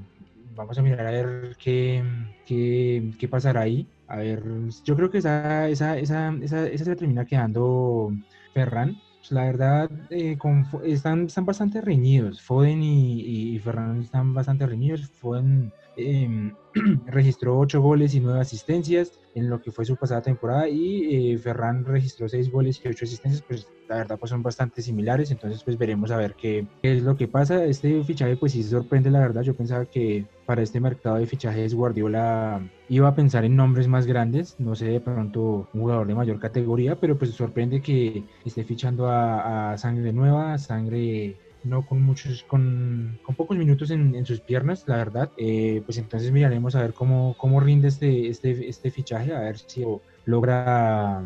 vamos 0.55 0.79
a 0.79 0.83
mirar 0.83 1.07
a 1.07 1.11
ver 1.11 1.57
qué, 1.59 2.03
qué, 2.47 3.11
qué 3.19 3.29
pasará 3.29 3.63
ahí. 3.63 3.87
A 4.07 4.17
ver, 4.17 4.43
yo 4.85 4.97
creo 4.97 5.11
que 5.11 5.19
esa, 5.19 5.69
esa, 5.69 5.99
esa, 5.99 6.35
esa, 6.41 6.67
esa 6.69 6.85
se 6.85 6.97
termina 6.97 7.25
quedando 7.25 8.13
Ferran. 8.53 8.97
Pues 9.21 9.33
la 9.33 9.45
verdad, 9.45 9.91
eh, 10.11 10.37
con, 10.37 10.67
están, 10.85 11.27
están 11.27 11.47
bastante 11.47 11.81
reñidos. 11.81 12.43
Foden 12.43 12.83
y, 12.83 13.21
y, 13.55 13.59
Ferran 13.61 14.03
están 14.03 14.35
bastante 14.35 14.67
reñidos. 14.67 15.09
Foden 15.09 15.73
eh, 15.97 16.53
registró 17.07 17.59
8 17.59 17.81
goles 17.81 18.15
y 18.15 18.21
9 18.21 18.41
asistencias 18.41 19.13
en 19.35 19.49
lo 19.49 19.61
que 19.61 19.71
fue 19.71 19.85
su 19.85 19.97
pasada 19.97 20.23
temporada 20.23 20.69
y 20.69 21.33
eh, 21.33 21.39
Ferran 21.39 21.85
registró 21.85 22.29
6 22.29 22.51
goles 22.51 22.81
y 22.83 22.89
8 22.89 23.05
asistencias, 23.05 23.43
pues 23.43 23.67
la 23.89 23.97
verdad 23.97 24.19
pues 24.19 24.31
son 24.31 24.43
bastante 24.43 24.83
similares, 24.83 25.31
entonces 25.31 25.63
pues 25.65 25.77
veremos 25.77 26.11
a 26.11 26.17
ver 26.17 26.35
qué, 26.35 26.67
es 26.83 27.03
lo 27.03 27.17
que 27.17 27.29
pasa. 27.29 27.65
Este 27.65 28.03
fichaje 28.05 28.37
pues 28.37 28.53
sí 28.53 28.63
sorprende 28.63 29.11
la 29.11 29.21
verdad, 29.21 29.43
yo 29.43 29.55
pensaba 29.55 29.85
que 29.87 30.27
para 30.47 30.63
este 30.63 30.81
mercado 30.81 31.17
de 31.17 31.27
fichajes 31.27 31.75
Guardiola 31.75 32.69
iba 32.89 33.09
a 33.09 33.15
pensar 33.15 33.45
en 33.45 33.57
nombres 33.57 33.89
más 33.89 34.07
grandes, 34.07 34.57
no 34.59 34.75
sé 34.75 34.87
de 34.87 35.01
pronto 35.01 35.69
un 35.73 35.81
jugador 35.81 36.07
de 36.07 36.15
mayor 36.15 36.39
categoría, 36.39 36.97
pero 36.97 37.19
pues 37.19 37.31
sorprende 37.33 37.81
que 37.81 38.25
esté 38.45 38.65
fichando 38.65 39.09
a 39.11 39.77
sangre 39.79 40.13
nueva, 40.13 40.59
sangre 40.59 41.37
no 41.65 41.87
con 41.87 42.03
muchos, 42.03 42.43
con, 42.45 43.19
con 43.23 43.35
pocos 43.35 43.57
minutos 43.57 43.91
en, 43.91 44.15
en, 44.15 44.27
sus 44.27 44.41
piernas, 44.41 44.85
la 44.87 44.97
verdad. 44.97 45.31
Eh, 45.37 45.83
pues 45.85 45.99
entonces 45.99 46.33
miraremos 46.33 46.75
a 46.75 46.83
ver 46.83 46.93
cómo, 46.93 47.37
cómo 47.39 47.61
rinde 47.61 47.89
este, 47.89 48.29
este, 48.29 48.69
este 48.69 48.91
fichaje, 48.91 49.35
a 49.35 49.41
ver 49.41 49.59
si 49.59 49.85
logra, 50.25 51.23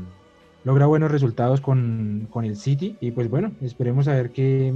logra 0.64 0.86
buenos 0.86 1.10
resultados 1.10 1.60
con, 1.60 2.28
con, 2.30 2.44
el 2.44 2.56
City. 2.56 2.96
Y 3.00 3.10
pues 3.12 3.30
bueno, 3.30 3.52
esperemos 3.62 4.08
a 4.08 4.12
ver 4.12 4.30
qué, 4.30 4.74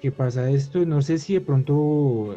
qué 0.00 0.12
pasa 0.12 0.50
esto. 0.50 0.84
No 0.86 1.02
sé 1.02 1.18
si 1.18 1.34
de 1.34 1.40
pronto 1.40 2.36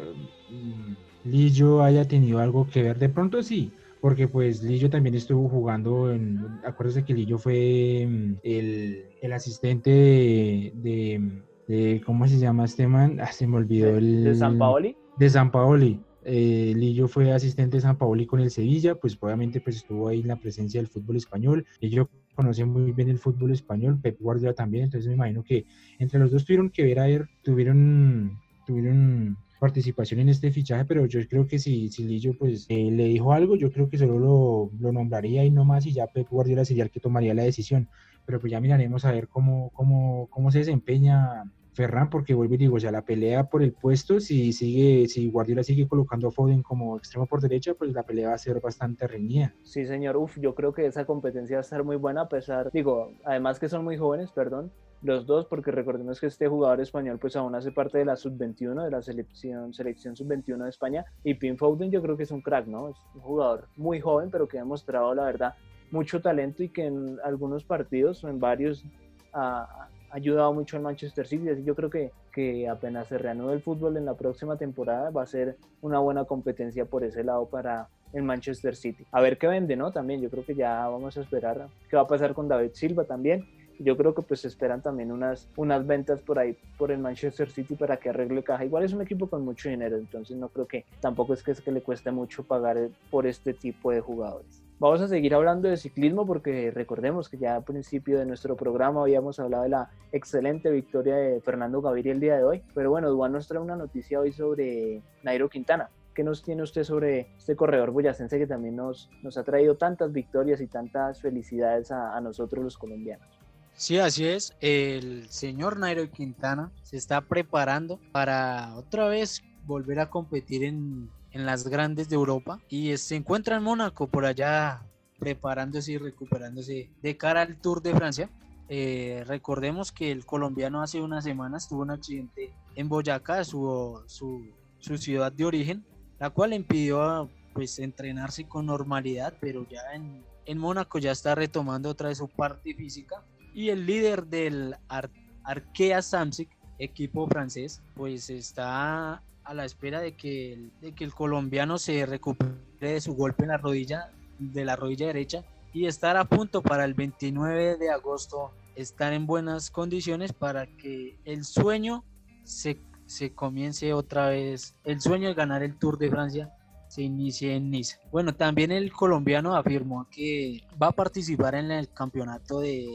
mm, 0.50 1.30
Lillo 1.30 1.82
haya 1.82 2.06
tenido 2.06 2.40
algo 2.40 2.68
que 2.68 2.82
ver, 2.82 2.98
de 2.98 3.08
pronto 3.08 3.42
sí. 3.42 3.72
Porque 4.00 4.28
pues 4.28 4.62
Lillo 4.62 4.90
también 4.90 5.14
estuvo 5.14 5.48
jugando 5.48 6.12
en... 6.12 6.60
Acuérdense 6.64 7.04
que 7.04 7.14
Lillo 7.14 7.38
fue 7.38 8.06
mm, 8.08 8.34
el, 8.42 9.04
el 9.20 9.32
asistente 9.32 9.90
de, 9.90 10.72
de 10.74 11.42
de 11.68 12.02
¿cómo 12.04 12.26
se 12.28 12.38
llama 12.38 12.64
este 12.64 12.86
man? 12.86 13.18
Ah, 13.20 13.32
se 13.32 13.46
me 13.46 13.56
olvidó 13.56 13.92
¿De, 13.92 13.98
el... 13.98 14.24
de 14.24 14.34
San 14.34 14.58
Paoli? 14.58 14.96
De 15.18 15.30
San 15.30 15.50
Paoli. 15.50 16.00
Eh, 16.28 16.72
Lillo 16.74 17.06
fue 17.06 17.32
asistente 17.32 17.76
de 17.76 17.82
San 17.82 17.96
Paoli 17.96 18.26
con 18.26 18.40
el 18.40 18.50
Sevilla, 18.50 18.96
pues 18.96 19.16
obviamente 19.20 19.60
pues 19.60 19.76
estuvo 19.76 20.08
ahí 20.08 20.22
en 20.22 20.28
la 20.28 20.36
presencia 20.36 20.80
del 20.80 20.88
fútbol 20.88 21.16
español. 21.16 21.64
Lillo 21.80 22.10
conoce 22.34 22.64
muy 22.64 22.90
bien 22.90 23.08
el 23.08 23.18
fútbol 23.18 23.52
español, 23.52 24.00
Pep 24.00 24.20
Guardiola 24.20 24.52
también, 24.52 24.84
entonces 24.84 25.06
me 25.06 25.14
imagino 25.14 25.44
que 25.44 25.66
entre 26.00 26.18
los 26.18 26.32
dos 26.32 26.44
tuvieron 26.44 26.70
que 26.70 26.82
ver 26.82 26.98
a 26.98 27.06
ver, 27.06 27.28
tuvieron, 27.42 28.40
tuvieron 28.66 29.38
participación 29.60 30.20
en 30.20 30.28
este 30.28 30.50
fichaje, 30.50 30.84
pero 30.84 31.06
yo 31.06 31.20
creo 31.28 31.46
que 31.46 31.60
si, 31.60 31.88
si 31.90 32.04
Lillo 32.04 32.36
pues 32.36 32.66
eh, 32.68 32.90
le 32.90 33.04
dijo 33.04 33.32
algo, 33.32 33.54
yo 33.54 33.70
creo 33.70 33.88
que 33.88 33.96
solo 33.96 34.18
lo, 34.18 34.70
lo 34.80 34.92
nombraría 34.92 35.44
y 35.44 35.50
no 35.52 35.64
más 35.64 35.86
y 35.86 35.92
ya 35.92 36.08
Pep 36.08 36.28
Guardiola 36.28 36.64
sería 36.64 36.82
el 36.82 36.90
que 36.90 37.00
tomaría 37.00 37.34
la 37.34 37.44
decisión, 37.44 37.88
pero 38.26 38.40
pues 38.40 38.50
ya 38.50 38.60
miraremos 38.60 39.04
a 39.04 39.12
ver 39.12 39.28
cómo, 39.28 39.70
cómo, 39.72 40.26
cómo 40.30 40.50
se 40.50 40.58
desempeña 40.58 41.44
Ferran, 41.76 42.08
porque 42.08 42.32
vuelvo 42.32 42.54
y 42.54 42.56
digo, 42.56 42.76
o 42.76 42.80
sea, 42.80 42.90
la 42.90 43.02
pelea 43.02 43.44
por 43.50 43.62
el 43.62 43.74
puesto, 43.74 44.18
si 44.18 44.54
sigue, 44.54 45.06
si 45.08 45.28
Guardiola 45.28 45.62
sigue 45.62 45.86
colocando 45.86 46.28
a 46.28 46.30
Foden 46.30 46.62
como 46.62 46.96
extremo 46.96 47.26
por 47.26 47.42
derecha, 47.42 47.74
pues 47.74 47.92
la 47.92 48.02
pelea 48.02 48.28
va 48.28 48.34
a 48.34 48.38
ser 48.38 48.60
bastante 48.62 49.06
reñida. 49.06 49.52
Sí, 49.62 49.84
señor, 49.84 50.16
uf, 50.16 50.38
yo 50.38 50.54
creo 50.54 50.72
que 50.72 50.86
esa 50.86 51.04
competencia 51.04 51.56
va 51.56 51.60
a 51.60 51.60
estar 51.60 51.84
muy 51.84 51.96
buena, 51.96 52.22
a 52.22 52.28
pesar, 52.30 52.70
digo, 52.72 53.12
además 53.26 53.60
que 53.60 53.68
son 53.68 53.84
muy 53.84 53.98
jóvenes, 53.98 54.30
perdón, 54.32 54.72
los 55.02 55.26
dos, 55.26 55.44
porque 55.44 55.70
recordemos 55.70 56.18
que 56.18 56.28
este 56.28 56.48
jugador 56.48 56.80
español 56.80 57.18
pues 57.18 57.36
aún 57.36 57.54
hace 57.54 57.70
parte 57.70 57.98
de 57.98 58.06
la 58.06 58.16
sub-21, 58.16 58.82
de 58.82 58.90
la 58.90 59.02
selección, 59.02 59.74
selección 59.74 60.16
sub-21 60.16 60.64
de 60.64 60.70
España, 60.70 61.04
y 61.24 61.34
Pin 61.34 61.58
Foden 61.58 61.90
yo 61.90 62.00
creo 62.00 62.16
que 62.16 62.22
es 62.22 62.30
un 62.30 62.40
crack, 62.40 62.66
¿no? 62.66 62.88
Es 62.88 62.96
un 63.14 63.20
jugador 63.20 63.68
muy 63.76 64.00
joven, 64.00 64.30
pero 64.30 64.48
que 64.48 64.56
ha 64.56 64.62
demostrado, 64.62 65.14
la 65.14 65.24
verdad, 65.24 65.54
mucho 65.90 66.20
talento 66.20 66.62
y 66.62 66.68
que 66.68 66.86
en 66.86 67.18
algunos 67.24 67.64
partidos 67.64 68.22
o 68.24 68.28
en 68.28 68.40
varios 68.40 68.84
ha, 69.32 69.88
ayudado 70.10 70.52
mucho 70.52 70.76
al 70.76 70.82
Manchester 70.82 71.26
City. 71.26 71.48
Así 71.48 71.62
yo 71.64 71.74
creo 71.74 71.90
que, 71.90 72.10
que 72.32 72.68
apenas 72.68 73.08
se 73.08 73.18
reanude 73.18 73.54
el 73.54 73.60
fútbol 73.60 73.96
en 73.96 74.04
la 74.04 74.14
próxima 74.14 74.56
temporada 74.56 75.10
va 75.10 75.22
a 75.22 75.26
ser 75.26 75.56
una 75.82 75.98
buena 75.98 76.24
competencia 76.24 76.84
por 76.84 77.04
ese 77.04 77.22
lado 77.22 77.46
para 77.46 77.88
el 78.12 78.22
Manchester 78.22 78.76
City. 78.76 79.04
A 79.12 79.20
ver 79.20 79.36
qué 79.36 79.46
vende, 79.46 79.76
¿no? 79.76 79.92
También 79.92 80.20
yo 80.20 80.30
creo 80.30 80.44
que 80.44 80.54
ya 80.54 80.88
vamos 80.88 81.16
a 81.16 81.20
esperar 81.20 81.68
qué 81.90 81.96
va 81.96 82.02
a 82.02 82.06
pasar 82.06 82.34
con 82.34 82.48
David 82.48 82.70
Silva 82.72 83.04
también. 83.04 83.46
Yo 83.78 83.96
creo 83.96 84.14
que 84.14 84.22
pues 84.22 84.44
esperan 84.44 84.82
también 84.82 85.12
unas, 85.12 85.48
unas 85.56 85.86
ventas 85.86 86.20
por 86.20 86.38
ahí 86.38 86.56
por 86.78 86.90
el 86.90 86.98
Manchester 86.98 87.50
City 87.50 87.74
para 87.74 87.96
que 87.96 88.10
arregle 88.10 88.42
caja. 88.42 88.64
Igual 88.64 88.84
es 88.84 88.92
un 88.92 89.02
equipo 89.02 89.28
con 89.28 89.44
mucho 89.44 89.68
dinero, 89.68 89.96
entonces 89.96 90.36
no 90.36 90.48
creo 90.48 90.66
que 90.66 90.84
tampoco 91.00 91.34
es 91.34 91.42
que, 91.42 91.52
es 91.52 91.60
que 91.60 91.72
le 91.72 91.82
cueste 91.82 92.10
mucho 92.10 92.42
pagar 92.42 92.76
por 93.10 93.26
este 93.26 93.54
tipo 93.54 93.90
de 93.90 94.00
jugadores. 94.00 94.66
Vamos 94.78 95.00
a 95.00 95.08
seguir 95.08 95.34
hablando 95.34 95.70
de 95.70 95.78
ciclismo 95.78 96.26
porque 96.26 96.70
recordemos 96.70 97.30
que 97.30 97.38
ya 97.38 97.56
al 97.56 97.64
principio 97.64 98.18
de 98.18 98.26
nuestro 98.26 98.56
programa 98.56 99.00
habíamos 99.00 99.40
hablado 99.40 99.62
de 99.62 99.70
la 99.70 99.88
excelente 100.12 100.70
victoria 100.70 101.16
de 101.16 101.40
Fernando 101.40 101.80
Gaviria 101.80 102.12
el 102.12 102.20
día 102.20 102.36
de 102.36 102.44
hoy. 102.44 102.62
Pero 102.74 102.90
bueno, 102.90 103.08
Duan 103.08 103.32
nos 103.32 103.48
trae 103.48 103.58
una 103.58 103.74
noticia 103.74 104.20
hoy 104.20 104.32
sobre 104.32 105.00
Nairo 105.22 105.48
Quintana. 105.48 105.88
¿Qué 106.12 106.22
nos 106.22 106.42
tiene 106.42 106.62
usted 106.62 106.84
sobre 106.84 107.28
este 107.38 107.56
corredor 107.56 107.90
boyacense 107.90 108.38
que 108.38 108.46
también 108.46 108.76
nos, 108.76 109.08
nos 109.22 109.38
ha 109.38 109.44
traído 109.44 109.76
tantas 109.76 110.12
victorias 110.12 110.60
y 110.60 110.66
tantas 110.66 111.22
felicidades 111.22 111.90
a 111.90 112.20
nosotros 112.20 112.62
los 112.62 112.76
colombianos? 112.76 113.35
Sí, 113.76 113.98
así 113.98 114.24
es. 114.24 114.56
El 114.60 115.28
señor 115.28 115.78
Nairo 115.78 116.10
Quintana 116.10 116.72
se 116.82 116.96
está 116.96 117.20
preparando 117.20 118.00
para 118.10 118.74
otra 118.74 119.06
vez 119.06 119.42
volver 119.66 120.00
a 120.00 120.08
competir 120.08 120.64
en, 120.64 121.10
en 121.32 121.44
las 121.44 121.68
grandes 121.68 122.08
de 122.08 122.14
Europa 122.14 122.58
y 122.70 122.96
se 122.96 123.16
encuentra 123.16 123.56
en 123.56 123.64
Mónaco 123.64 124.06
por 124.06 124.24
allá 124.24 124.82
preparándose 125.18 125.92
y 125.92 125.98
recuperándose 125.98 126.90
de 127.02 127.16
cara 127.18 127.42
al 127.42 127.60
Tour 127.60 127.82
de 127.82 127.94
Francia. 127.94 128.30
Eh, 128.70 129.24
recordemos 129.26 129.92
que 129.92 130.10
el 130.10 130.24
colombiano 130.24 130.82
hace 130.82 131.02
unas 131.02 131.24
semanas 131.24 131.68
tuvo 131.68 131.82
un 131.82 131.90
accidente 131.90 132.54
en 132.76 132.88
Boyacá, 132.88 133.44
su, 133.44 134.02
su, 134.06 134.54
su 134.78 134.96
ciudad 134.96 135.32
de 135.32 135.44
origen, 135.44 135.84
la 136.18 136.30
cual 136.30 136.50
le 136.50 136.56
impidió 136.56 137.28
pues 137.52 137.78
entrenarse 137.78 138.48
con 138.48 138.66
normalidad, 138.66 139.34
pero 139.38 139.68
ya 139.68 139.82
en, 139.94 140.24
en 140.46 140.58
Mónaco 140.58 140.98
ya 140.98 141.12
está 141.12 141.34
retomando 141.34 141.90
otra 141.90 142.08
vez 142.08 142.18
su 142.18 142.28
parte 142.28 142.74
física 142.74 143.22
y 143.56 143.70
el 143.70 143.86
líder 143.86 144.26
del 144.26 144.76
Ar 144.86 145.10
Arkea 145.42 146.02
Samsic, 146.02 146.50
equipo 146.78 147.26
francés, 147.26 147.80
pues 147.94 148.28
está 148.28 149.22
a 149.44 149.54
la 149.54 149.64
espera 149.64 150.00
de 150.00 150.14
que, 150.14 150.52
el, 150.52 150.72
de 150.82 150.92
que 150.92 151.04
el 151.04 151.14
colombiano 151.14 151.78
se 151.78 152.04
recupere 152.04 152.52
de 152.78 153.00
su 153.00 153.14
golpe 153.14 153.44
en 153.44 153.48
la 153.48 153.56
rodilla, 153.56 154.12
de 154.38 154.66
la 154.66 154.76
rodilla 154.76 155.06
derecha, 155.06 155.42
y 155.72 155.86
estar 155.86 156.18
a 156.18 156.26
punto 156.26 156.62
para 156.62 156.84
el 156.84 156.92
29 156.92 157.78
de 157.78 157.90
agosto, 157.90 158.50
estar 158.74 159.14
en 159.14 159.26
buenas 159.26 159.70
condiciones 159.70 160.34
para 160.34 160.66
que 160.66 161.16
el 161.24 161.44
sueño 161.44 162.04
se, 162.44 162.78
se 163.06 163.32
comience 163.32 163.94
otra 163.94 164.28
vez, 164.28 164.74
el 164.84 165.00
sueño 165.00 165.28
de 165.28 165.34
ganar 165.34 165.62
el 165.62 165.78
Tour 165.78 165.96
de 165.96 166.10
Francia 166.10 166.52
se 166.88 167.00
inicie 167.00 167.54
en 167.54 167.70
Niza. 167.70 167.96
Bueno, 168.12 168.34
también 168.34 168.70
el 168.70 168.92
colombiano 168.92 169.56
afirmó 169.56 170.06
que 170.10 170.60
va 170.80 170.88
a 170.88 170.92
participar 170.92 171.54
en 171.54 171.70
el 171.70 171.90
campeonato 171.90 172.60
de, 172.60 172.86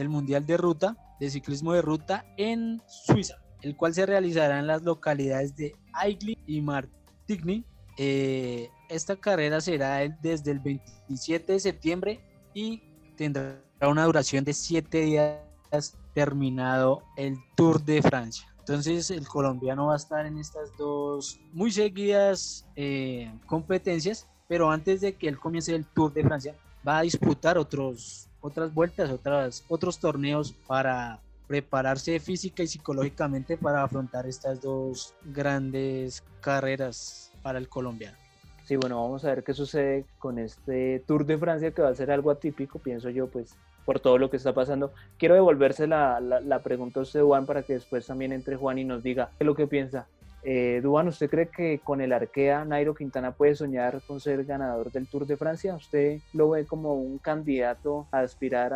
del 0.00 0.08
Mundial 0.08 0.46
de 0.46 0.56
Ruta, 0.56 0.96
de 1.20 1.30
ciclismo 1.30 1.72
de 1.72 1.82
ruta 1.82 2.24
en 2.36 2.82
Suiza 2.86 3.36
el 3.62 3.76
cual 3.76 3.94
se 3.94 4.06
realizará 4.06 4.58
en 4.58 4.66
las 4.66 4.82
localidades 4.82 5.56
de 5.56 5.74
Aigli 5.92 6.38
y 6.46 6.60
Martigny. 6.60 7.64
Eh, 7.98 8.68
esta 8.88 9.16
carrera 9.16 9.60
será 9.60 9.98
desde 10.22 10.52
el 10.52 10.60
27 10.60 11.52
de 11.52 11.60
septiembre 11.60 12.20
y 12.54 12.82
tendrá 13.16 13.60
una 13.82 14.04
duración 14.04 14.44
de 14.44 14.54
7 14.54 15.00
días 15.02 15.96
terminado 16.14 17.02
el 17.16 17.36
Tour 17.56 17.84
de 17.84 18.02
Francia. 18.02 18.46
Entonces 18.58 19.10
el 19.10 19.26
colombiano 19.26 19.86
va 19.86 19.94
a 19.94 19.96
estar 19.96 20.26
en 20.26 20.38
estas 20.38 20.76
dos 20.76 21.40
muy 21.52 21.70
seguidas 21.70 22.66
eh, 22.76 23.32
competencias, 23.46 24.28
pero 24.48 24.70
antes 24.70 25.00
de 25.00 25.16
que 25.16 25.28
él 25.28 25.38
comience 25.38 25.74
el 25.74 25.86
Tour 25.86 26.12
de 26.12 26.22
Francia, 26.24 26.56
va 26.86 26.98
a 26.98 27.02
disputar 27.02 27.58
otros, 27.58 28.28
otras 28.40 28.72
vueltas, 28.72 29.10
otras, 29.10 29.64
otros 29.68 29.98
torneos 29.98 30.52
para 30.66 31.20
prepararse 31.46 32.20
física 32.20 32.62
y 32.62 32.68
psicológicamente 32.68 33.56
para 33.56 33.82
afrontar 33.82 34.26
estas 34.26 34.60
dos 34.60 35.14
grandes 35.24 36.22
carreras 36.40 37.32
para 37.42 37.58
el 37.58 37.68
colombiano. 37.68 38.16
Sí, 38.64 38.76
bueno, 38.76 39.02
vamos 39.02 39.24
a 39.24 39.30
ver 39.30 39.42
qué 39.42 39.52
sucede 39.52 40.04
con 40.18 40.38
este 40.38 41.02
Tour 41.06 41.26
de 41.26 41.36
Francia 41.38 41.72
que 41.72 41.82
va 41.82 41.88
a 41.88 41.94
ser 41.94 42.12
algo 42.12 42.30
atípico, 42.30 42.78
pienso 42.78 43.10
yo, 43.10 43.26
pues 43.26 43.56
por 43.84 43.98
todo 43.98 44.18
lo 44.18 44.30
que 44.30 44.36
está 44.36 44.52
pasando. 44.52 44.92
Quiero 45.18 45.34
devolverse 45.34 45.88
la, 45.88 46.20
la, 46.20 46.40
la 46.40 46.62
pregunta 46.62 47.00
a 47.00 47.02
usted, 47.02 47.22
Juan, 47.22 47.46
para 47.46 47.64
que 47.64 47.72
después 47.72 48.06
también 48.06 48.30
entre 48.30 48.54
Juan 48.54 48.78
y 48.78 48.84
nos 48.84 49.02
diga 49.02 49.30
qué 49.30 49.42
es 49.44 49.46
lo 49.46 49.56
que 49.56 49.66
piensa. 49.66 50.06
Eh, 50.42 50.80
Duan, 50.82 51.08
¿usted 51.08 51.28
cree 51.28 51.48
que 51.48 51.80
con 51.80 52.00
el 52.00 52.12
Arkea 52.12 52.64
Nairo 52.64 52.94
Quintana 52.94 53.32
puede 53.32 53.54
soñar 53.54 54.02
con 54.06 54.20
ser 54.20 54.44
ganador 54.44 54.90
del 54.90 55.06
Tour 55.06 55.26
de 55.26 55.36
Francia? 55.36 55.74
¿Usted 55.74 56.20
lo 56.32 56.50
ve 56.50 56.64
como 56.66 56.94
un 56.94 57.18
candidato 57.18 58.08
a 58.10 58.20
aspirar 58.20 58.72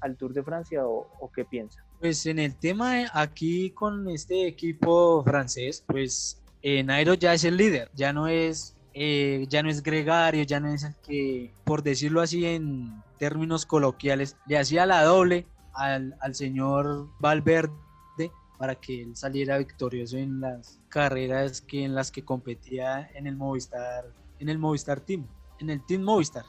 al 0.00 0.16
Tour 0.16 0.32
de 0.34 0.42
Francia 0.42 0.86
o, 0.86 1.30
qué 1.34 1.44
piensa? 1.44 1.84
Pues 2.00 2.26
en 2.26 2.38
el 2.38 2.56
tema 2.56 3.06
aquí 3.12 3.70
con 3.70 4.08
este 4.08 4.46
equipo 4.46 5.22
francés, 5.24 5.84
pues 5.86 6.42
eh, 6.62 6.82
Nairo 6.82 7.14
ya 7.14 7.34
es 7.34 7.44
el 7.44 7.56
líder, 7.56 7.90
ya 7.94 8.12
no 8.12 8.26
es, 8.26 8.76
eh, 8.92 9.46
ya 9.48 9.62
no 9.62 9.70
es 9.70 9.82
gregario, 9.82 10.42
ya 10.42 10.58
no 10.58 10.68
es 10.68 10.82
el 10.82 10.94
que, 11.06 11.52
por 11.64 11.82
decirlo 11.82 12.20
así 12.20 12.44
en 12.44 13.02
términos 13.18 13.66
coloquiales, 13.66 14.36
le 14.46 14.58
hacía 14.58 14.84
la 14.84 15.02
doble 15.04 15.46
al, 15.72 16.16
al 16.20 16.34
señor 16.34 17.08
Valverde 17.20 17.83
para 18.58 18.74
que 18.74 19.02
él 19.02 19.16
saliera 19.16 19.58
victorioso 19.58 20.16
en 20.16 20.40
las 20.40 20.80
carreras 20.88 21.60
que 21.60 21.84
en 21.84 21.94
las 21.94 22.10
que 22.10 22.24
competía 22.24 23.10
en 23.14 23.26
el 23.26 23.36
Movistar, 23.36 24.06
en 24.38 24.48
el 24.48 24.58
Movistar 24.58 25.00
Team, 25.00 25.26
en 25.60 25.70
el 25.70 25.84
Team 25.84 26.02
Movistar, 26.02 26.44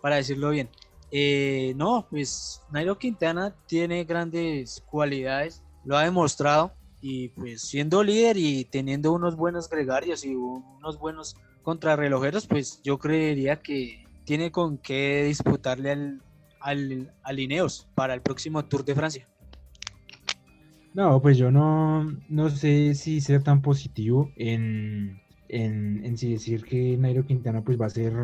para 0.00 0.16
decirlo 0.16 0.50
bien. 0.50 0.68
Eh, 1.10 1.72
no, 1.76 2.06
pues 2.10 2.62
Nairo 2.70 2.98
Quintana 2.98 3.54
tiene 3.66 4.04
grandes 4.04 4.82
cualidades, 4.90 5.62
lo 5.84 5.96
ha 5.96 6.04
demostrado 6.04 6.72
y 7.00 7.28
pues 7.28 7.62
siendo 7.62 8.02
líder 8.02 8.36
y 8.36 8.64
teniendo 8.64 9.12
unos 9.12 9.36
buenos 9.36 9.68
gregarios 9.68 10.24
y 10.24 10.34
unos 10.34 10.98
buenos 10.98 11.36
contrarrelojeros, 11.62 12.46
pues 12.46 12.80
yo 12.82 12.98
creería 12.98 13.60
que 13.60 14.04
tiene 14.24 14.50
con 14.50 14.76
qué 14.78 15.24
disputarle 15.24 15.90
al, 15.92 16.22
al, 16.60 17.14
al 17.22 17.38
Ineos 17.38 17.88
para 17.94 18.14
el 18.14 18.20
próximo 18.20 18.64
Tour 18.64 18.84
de 18.84 18.94
Francia. 18.94 19.28
No, 20.94 21.20
pues 21.22 21.38
yo 21.38 21.50
no, 21.50 22.04
no 22.28 22.50
sé 22.50 22.94
si 22.94 23.20
ser 23.20 23.42
tan 23.42 23.62
positivo 23.62 24.32
en, 24.36 25.20
en, 25.48 26.04
en 26.04 26.18
si 26.18 26.32
decir 26.32 26.64
que 26.64 26.96
Nairo 26.96 27.24
Quintana 27.24 27.62
pues 27.62 27.80
va 27.80 27.86
a 27.86 27.90
ser 27.90 28.14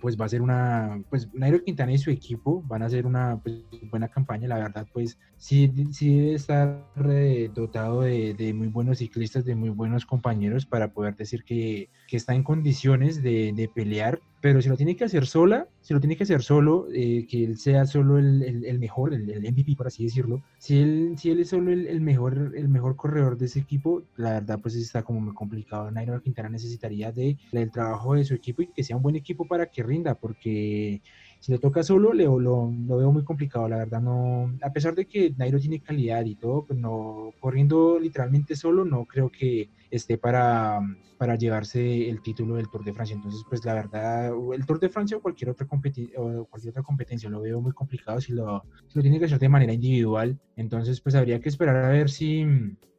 pues 0.00 0.20
va 0.20 0.26
a 0.26 0.28
ser 0.28 0.42
una, 0.42 1.02
pues 1.10 1.28
Nairo 1.34 1.62
Quintana 1.62 1.92
y 1.92 1.98
su 1.98 2.10
equipo 2.10 2.62
van 2.62 2.82
a 2.82 2.86
hacer 2.86 3.06
una 3.06 3.40
pues, 3.42 3.64
buena 3.90 4.08
campaña, 4.08 4.48
la 4.48 4.58
verdad 4.58 4.86
pues 4.92 5.18
sí, 5.36 5.72
sí 5.92 6.16
debe 6.16 6.34
estar 6.34 6.86
eh, 7.08 7.50
dotado 7.52 8.02
de, 8.02 8.34
de, 8.34 8.54
muy 8.54 8.68
buenos 8.68 8.98
ciclistas, 8.98 9.44
de 9.44 9.54
muy 9.54 9.70
buenos 9.70 10.06
compañeros 10.06 10.66
para 10.66 10.92
poder 10.92 11.16
decir 11.16 11.44
que, 11.44 11.90
que 12.10 12.16
está 12.16 12.34
en 12.34 12.42
condiciones 12.42 13.22
de, 13.22 13.52
de, 13.54 13.68
pelear 13.68 14.20
pero 14.40 14.62
si 14.62 14.68
lo 14.68 14.76
tiene 14.76 14.96
que 14.96 15.04
hacer 15.04 15.26
sola, 15.26 15.68
si 15.82 15.92
lo 15.92 16.00
tiene 16.00 16.16
que 16.16 16.22
hacer 16.24 16.42
solo, 16.42 16.88
eh, 16.94 17.26
que 17.28 17.44
él 17.44 17.58
sea 17.58 17.84
solo 17.84 18.18
el, 18.18 18.64
el, 18.64 18.78
mejor, 18.78 19.12
el, 19.12 19.28
el, 19.28 19.42
MVP, 19.42 19.76
por 19.76 19.86
así 19.86 20.04
decirlo, 20.04 20.42
si 20.58 20.78
él, 20.80 21.14
si 21.18 21.30
él 21.30 21.40
es 21.40 21.50
solo 21.50 21.70
el, 21.70 22.00
mejor, 22.00 22.52
el 22.56 22.68
mejor 22.68 22.96
corredor 22.96 23.36
de 23.36 23.46
ese 23.46 23.60
equipo, 23.60 24.02
la 24.16 24.32
verdad 24.32 24.58
pues 24.60 24.74
está 24.76 25.02
como 25.02 25.20
muy 25.20 25.34
complicado. 25.34 25.90
Nairo 25.90 26.20
Quintana 26.22 26.48
necesitaría 26.48 27.12
de, 27.12 27.36
del 27.52 27.70
trabajo 27.70 28.14
de 28.14 28.24
su 28.24 28.34
equipo 28.34 28.62
y 28.62 28.68
que 28.68 28.82
sea 28.82 28.96
un 28.96 29.02
buen 29.02 29.16
equipo 29.16 29.46
para 29.46 29.66
que 29.66 29.82
rinda, 29.82 30.14
porque 30.14 31.02
si 31.38 31.52
le 31.52 31.58
toca 31.58 31.82
solo, 31.82 32.14
le, 32.14 32.24
lo, 32.24 32.38
lo, 32.38 32.96
veo 32.96 33.12
muy 33.12 33.24
complicado, 33.24 33.68
la 33.68 33.76
verdad. 33.76 34.00
no 34.00 34.54
A 34.62 34.72
pesar 34.72 34.94
de 34.94 35.04
que 35.04 35.34
Nairo 35.36 35.60
tiene 35.60 35.80
calidad 35.80 36.24
y 36.24 36.36
todo, 36.36 36.64
pues 36.64 36.78
no, 36.78 37.32
corriendo 37.40 37.98
literalmente 38.00 38.56
solo, 38.56 38.86
no 38.86 39.04
creo 39.04 39.28
que 39.28 39.68
esté 39.90 40.18
para, 40.18 40.80
para 41.18 41.36
llevarse 41.36 42.08
el 42.08 42.22
título 42.22 42.56
del 42.56 42.68
Tour 42.68 42.84
de 42.84 42.92
Francia. 42.92 43.16
Entonces, 43.16 43.42
pues 43.48 43.64
la 43.64 43.74
verdad, 43.74 44.32
el 44.54 44.66
Tour 44.66 44.80
de 44.80 44.88
Francia 44.88 45.16
o 45.16 45.20
cualquier 45.20 45.50
otra, 45.50 45.66
o 45.66 46.46
cualquier 46.46 46.70
otra 46.70 46.82
competencia 46.82 47.30
lo 47.30 47.40
veo 47.40 47.60
muy 47.60 47.72
complicado 47.72 48.20
si 48.20 48.32
lo, 48.32 48.62
lo 48.94 49.02
tiene 49.02 49.18
que 49.18 49.26
hacer 49.26 49.38
de 49.38 49.48
manera 49.48 49.72
individual. 49.72 50.38
Entonces, 50.56 51.00
pues 51.00 51.14
habría 51.14 51.40
que 51.40 51.48
esperar 51.48 51.84
a 51.84 51.88
ver 51.88 52.10
si 52.10 52.46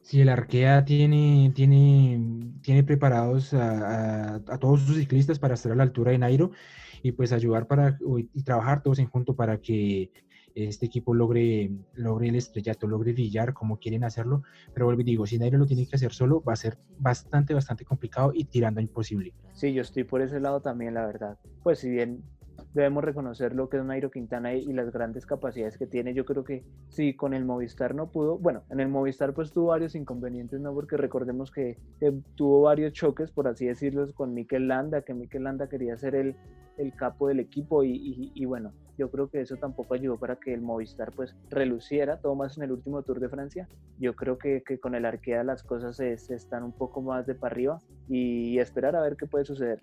si 0.01 0.19
el 0.19 0.29
Arkea 0.29 0.83
tiene, 0.83 1.51
tiene, 1.55 2.19
tiene 2.61 2.83
preparados 2.83 3.53
a, 3.53 4.35
a, 4.35 4.57
todos 4.57 4.81
sus 4.81 4.97
ciclistas 4.97 5.39
para 5.39 5.53
estar 5.53 5.71
a 5.71 5.75
la 5.75 5.83
altura 5.83 6.11
de 6.11 6.17
Nairo 6.17 6.51
y 7.03 7.11
pues 7.11 7.31
ayudar 7.31 7.67
para 7.67 7.97
y 8.33 8.43
trabajar 8.43 8.81
todos 8.81 8.99
en 8.99 9.07
junto 9.07 9.35
para 9.35 9.59
que 9.59 10.11
este 10.55 10.85
equipo 10.85 11.13
logre, 11.13 11.71
logre 11.93 12.29
el 12.29 12.35
estrellato, 12.35 12.87
logre 12.87 13.13
brillar 13.13 13.53
como 13.53 13.77
quieren 13.77 14.03
hacerlo. 14.03 14.43
Pero 14.73 14.85
vuelvo 14.85 15.01
y 15.01 15.05
digo, 15.05 15.25
si 15.25 15.37
Nairo 15.37 15.57
lo 15.57 15.65
tiene 15.65 15.87
que 15.87 15.95
hacer 15.95 16.13
solo, 16.13 16.43
va 16.43 16.53
a 16.53 16.57
ser 16.57 16.77
bastante, 16.97 17.53
bastante 17.53 17.85
complicado 17.85 18.31
y 18.33 18.45
tirando 18.45 18.79
a 18.79 18.83
imposible. 18.83 19.33
Sí, 19.53 19.73
yo 19.73 19.81
estoy 19.81 20.03
por 20.03 20.21
ese 20.21 20.39
lado 20.39 20.61
también, 20.61 20.93
la 20.93 21.05
verdad. 21.05 21.37
Pues 21.63 21.79
si 21.79 21.89
bien 21.89 22.23
debemos 22.73 23.03
reconocer 23.03 23.53
lo 23.53 23.69
que 23.69 23.77
es 23.77 23.83
Nairo 23.83 24.11
Quintana 24.11 24.53
y 24.53 24.71
las 24.73 24.91
grandes 24.91 25.25
capacidades 25.25 25.77
que 25.77 25.87
tiene. 25.87 26.13
Yo 26.13 26.25
creo 26.25 26.43
que 26.43 26.63
sí, 26.89 27.15
con 27.15 27.33
el 27.33 27.45
Movistar 27.45 27.95
no 27.95 28.11
pudo, 28.11 28.37
bueno, 28.37 28.63
en 28.69 28.79
el 28.79 28.87
Movistar 28.87 29.33
pues 29.33 29.51
tuvo 29.51 29.67
varios 29.67 29.95
inconvenientes, 29.95 30.59
¿no? 30.59 30.73
Porque 30.73 30.97
recordemos 30.97 31.51
que, 31.51 31.77
tuvo 32.35 32.61
varios 32.61 32.93
choques, 32.93 33.31
por 33.31 33.47
así 33.47 33.65
decirlo, 33.65 34.11
con 34.13 34.33
Mikel 34.33 34.67
Landa, 34.67 35.01
que 35.01 35.13
Mikel 35.13 35.43
Landa 35.43 35.69
quería 35.69 35.97
ser 35.97 36.15
el, 36.15 36.35
el 36.77 36.93
capo 36.95 37.27
del 37.27 37.39
equipo 37.39 37.83
y, 37.83 38.31
y, 38.33 38.45
bueno, 38.45 38.73
yo 38.97 39.09
creo 39.11 39.29
que 39.29 39.41
eso 39.41 39.57
tampoco 39.57 39.93
ayudó 39.93 40.17
para 40.17 40.35
que 40.35 40.53
el 40.53 40.61
Movistar 40.61 41.11
pues 41.11 41.35
reluciera, 41.49 42.17
todo 42.17 42.35
más 42.35 42.57
en 42.57 42.63
el 42.63 42.71
último 42.71 43.03
Tour 43.03 43.19
de 43.19 43.29
Francia. 43.29 43.67
Yo 43.99 44.15
creo 44.15 44.37
que, 44.37 44.63
que 44.65 44.79
con 44.79 44.95
el 44.95 45.05
Arkea 45.05 45.43
las 45.43 45.63
cosas 45.63 45.95
se, 45.95 46.17
se, 46.17 46.35
están 46.35 46.63
un 46.63 46.71
poco 46.71 47.01
más 47.01 47.25
de 47.25 47.35
para 47.35 47.53
arriba 47.53 47.79
y 48.07 48.59
esperar 48.59 48.95
a 48.95 49.01
ver 49.01 49.15
qué 49.17 49.27
puede 49.27 49.45
suceder. 49.45 49.79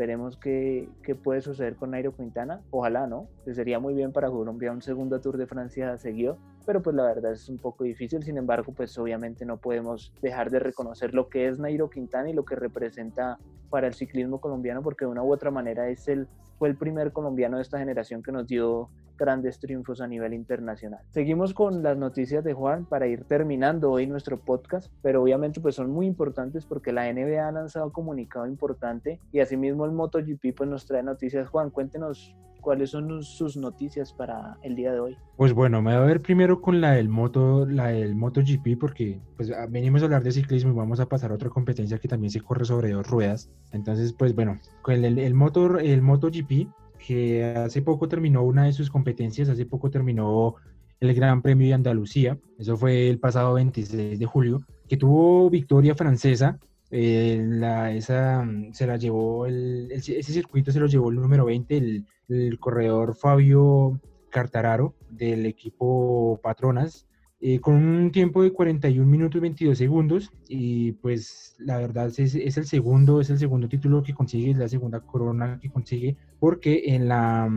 Esperemos 0.00 0.38
que, 0.38 0.88
puede 1.22 1.42
suceder 1.42 1.76
con 1.76 1.90
Nairo 1.90 2.16
Quintana. 2.16 2.62
Ojalá, 2.70 3.06
¿no? 3.06 3.28
Que 3.44 3.52
sería 3.52 3.78
muy 3.78 3.92
bien 3.92 4.12
para 4.12 4.30
Colombia 4.30 4.72
un 4.72 4.80
segundo 4.80 5.20
Tour 5.20 5.36
de 5.36 5.46
Francia 5.46 5.98
seguido, 5.98 6.38
pero 6.70 6.82
pues 6.82 6.94
la 6.94 7.02
verdad 7.02 7.32
es 7.32 7.48
un 7.48 7.58
poco 7.58 7.82
difícil. 7.82 8.22
Sin 8.22 8.38
embargo, 8.38 8.72
pues 8.72 8.96
obviamente 8.96 9.44
no 9.44 9.56
podemos 9.56 10.12
dejar 10.22 10.52
de 10.52 10.60
reconocer 10.60 11.14
lo 11.14 11.28
que 11.28 11.48
es 11.48 11.58
Nairo 11.58 11.90
Quintana 11.90 12.30
y 12.30 12.32
lo 12.32 12.44
que 12.44 12.54
representa 12.54 13.38
para 13.70 13.88
el 13.88 13.94
ciclismo 13.94 14.40
colombiano, 14.40 14.80
porque 14.80 15.04
de 15.04 15.10
una 15.10 15.24
u 15.24 15.32
otra 15.32 15.50
manera 15.50 15.88
es 15.88 16.06
el, 16.06 16.28
fue 16.60 16.68
el 16.68 16.76
primer 16.76 17.10
colombiano 17.10 17.56
de 17.56 17.64
esta 17.64 17.80
generación 17.80 18.22
que 18.22 18.30
nos 18.30 18.46
dio 18.46 18.88
grandes 19.18 19.58
triunfos 19.58 20.00
a 20.00 20.06
nivel 20.06 20.32
internacional. 20.32 21.00
Seguimos 21.08 21.54
con 21.54 21.82
las 21.82 21.96
noticias 21.96 22.44
de 22.44 22.52
Juan 22.52 22.84
para 22.84 23.08
ir 23.08 23.24
terminando 23.24 23.90
hoy 23.90 24.06
nuestro 24.06 24.38
podcast, 24.38 24.92
pero 25.02 25.24
obviamente 25.24 25.60
pues 25.60 25.74
son 25.74 25.90
muy 25.90 26.06
importantes 26.06 26.66
porque 26.66 26.92
la 26.92 27.12
NBA 27.12 27.48
ha 27.48 27.50
lanzado 27.50 27.86
un 27.86 27.90
comunicado 27.90 28.46
importante 28.46 29.18
y 29.32 29.40
asimismo 29.40 29.86
el 29.86 29.90
MotoGP 29.90 30.54
pues 30.56 30.70
nos 30.70 30.86
trae 30.86 31.02
noticias. 31.02 31.48
Juan, 31.48 31.70
cuéntenos 31.70 32.36
cuáles 32.60 32.90
son 32.90 33.22
sus 33.22 33.56
noticias 33.56 34.12
para 34.12 34.56
el 34.62 34.76
día 34.76 34.92
de 34.92 35.00
hoy. 35.00 35.16
Pues 35.36 35.52
bueno, 35.52 35.82
me 35.82 35.94
voy 35.94 36.02
a 36.02 36.06
ver 36.06 36.20
primero 36.20 36.60
con 36.60 36.80
la 36.80 36.92
del 36.92 37.08
moto, 37.08 37.66
la 37.66 37.88
del 37.88 38.14
MotoGP, 38.14 38.78
porque 38.78 39.20
pues 39.36 39.50
ah, 39.50 39.66
venimos 39.68 40.02
a 40.02 40.04
hablar 40.06 40.22
de 40.22 40.32
ciclismo 40.32 40.72
y 40.72 40.76
vamos 40.76 41.00
a 41.00 41.06
pasar 41.06 41.30
a 41.30 41.34
otra 41.34 41.48
competencia 41.48 41.98
que 41.98 42.08
también 42.08 42.30
se 42.30 42.40
corre 42.40 42.64
sobre 42.64 42.90
dos 42.90 43.06
ruedas. 43.06 43.50
Entonces, 43.72 44.12
pues 44.12 44.34
bueno, 44.34 44.58
el, 44.88 45.04
el, 45.04 45.18
el, 45.18 45.34
motor, 45.34 45.80
el 45.82 46.02
MotoGP 46.02 46.68
que 46.98 47.44
hace 47.44 47.82
poco 47.82 48.08
terminó 48.08 48.42
una 48.42 48.64
de 48.64 48.72
sus 48.72 48.90
competencias, 48.90 49.48
hace 49.48 49.66
poco 49.66 49.90
terminó 49.90 50.56
el 51.00 51.14
Gran 51.14 51.42
Premio 51.42 51.66
de 51.68 51.74
Andalucía, 51.74 52.38
eso 52.58 52.76
fue 52.76 53.08
el 53.08 53.18
pasado 53.18 53.54
26 53.54 54.18
de 54.18 54.26
julio, 54.26 54.60
que 54.86 54.98
tuvo 54.98 55.48
victoria 55.48 55.94
francesa, 55.94 56.58
eh, 56.90 57.42
la, 57.42 57.92
esa 57.92 58.46
se 58.72 58.86
la 58.86 58.96
llevó, 58.96 59.46
el, 59.46 59.88
ese 59.90 60.22
circuito 60.22 60.72
se 60.72 60.80
lo 60.80 60.86
llevó 60.86 61.10
el 61.10 61.16
número 61.16 61.46
20, 61.46 61.76
el, 61.76 62.06
el 62.30 62.58
corredor 62.58 63.14
Fabio 63.16 64.00
Cartararo 64.30 64.94
del 65.10 65.46
equipo 65.46 66.40
Patronas, 66.42 67.06
eh, 67.42 67.58
con 67.58 67.74
un 67.74 68.12
tiempo 68.12 68.42
de 68.42 68.52
41 68.52 69.06
minutos 69.10 69.40
22 69.40 69.78
segundos 69.78 70.30
y 70.46 70.92
pues 70.92 71.56
la 71.58 71.78
verdad 71.78 72.08
es, 72.08 72.34
es, 72.34 72.56
el 72.58 72.66
segundo 72.66 73.22
es 73.22 73.30
el 73.30 73.38
segundo 73.38 73.66
título 73.66 74.02
que 74.02 74.12
consigue 74.12 74.50
es 74.50 74.58
la 74.58 74.68
segunda 74.68 75.00
corona 75.00 75.58
que 75.58 75.70
consigue 75.70 76.18
porque 76.38 76.94
en 76.94 77.08
la 77.08 77.48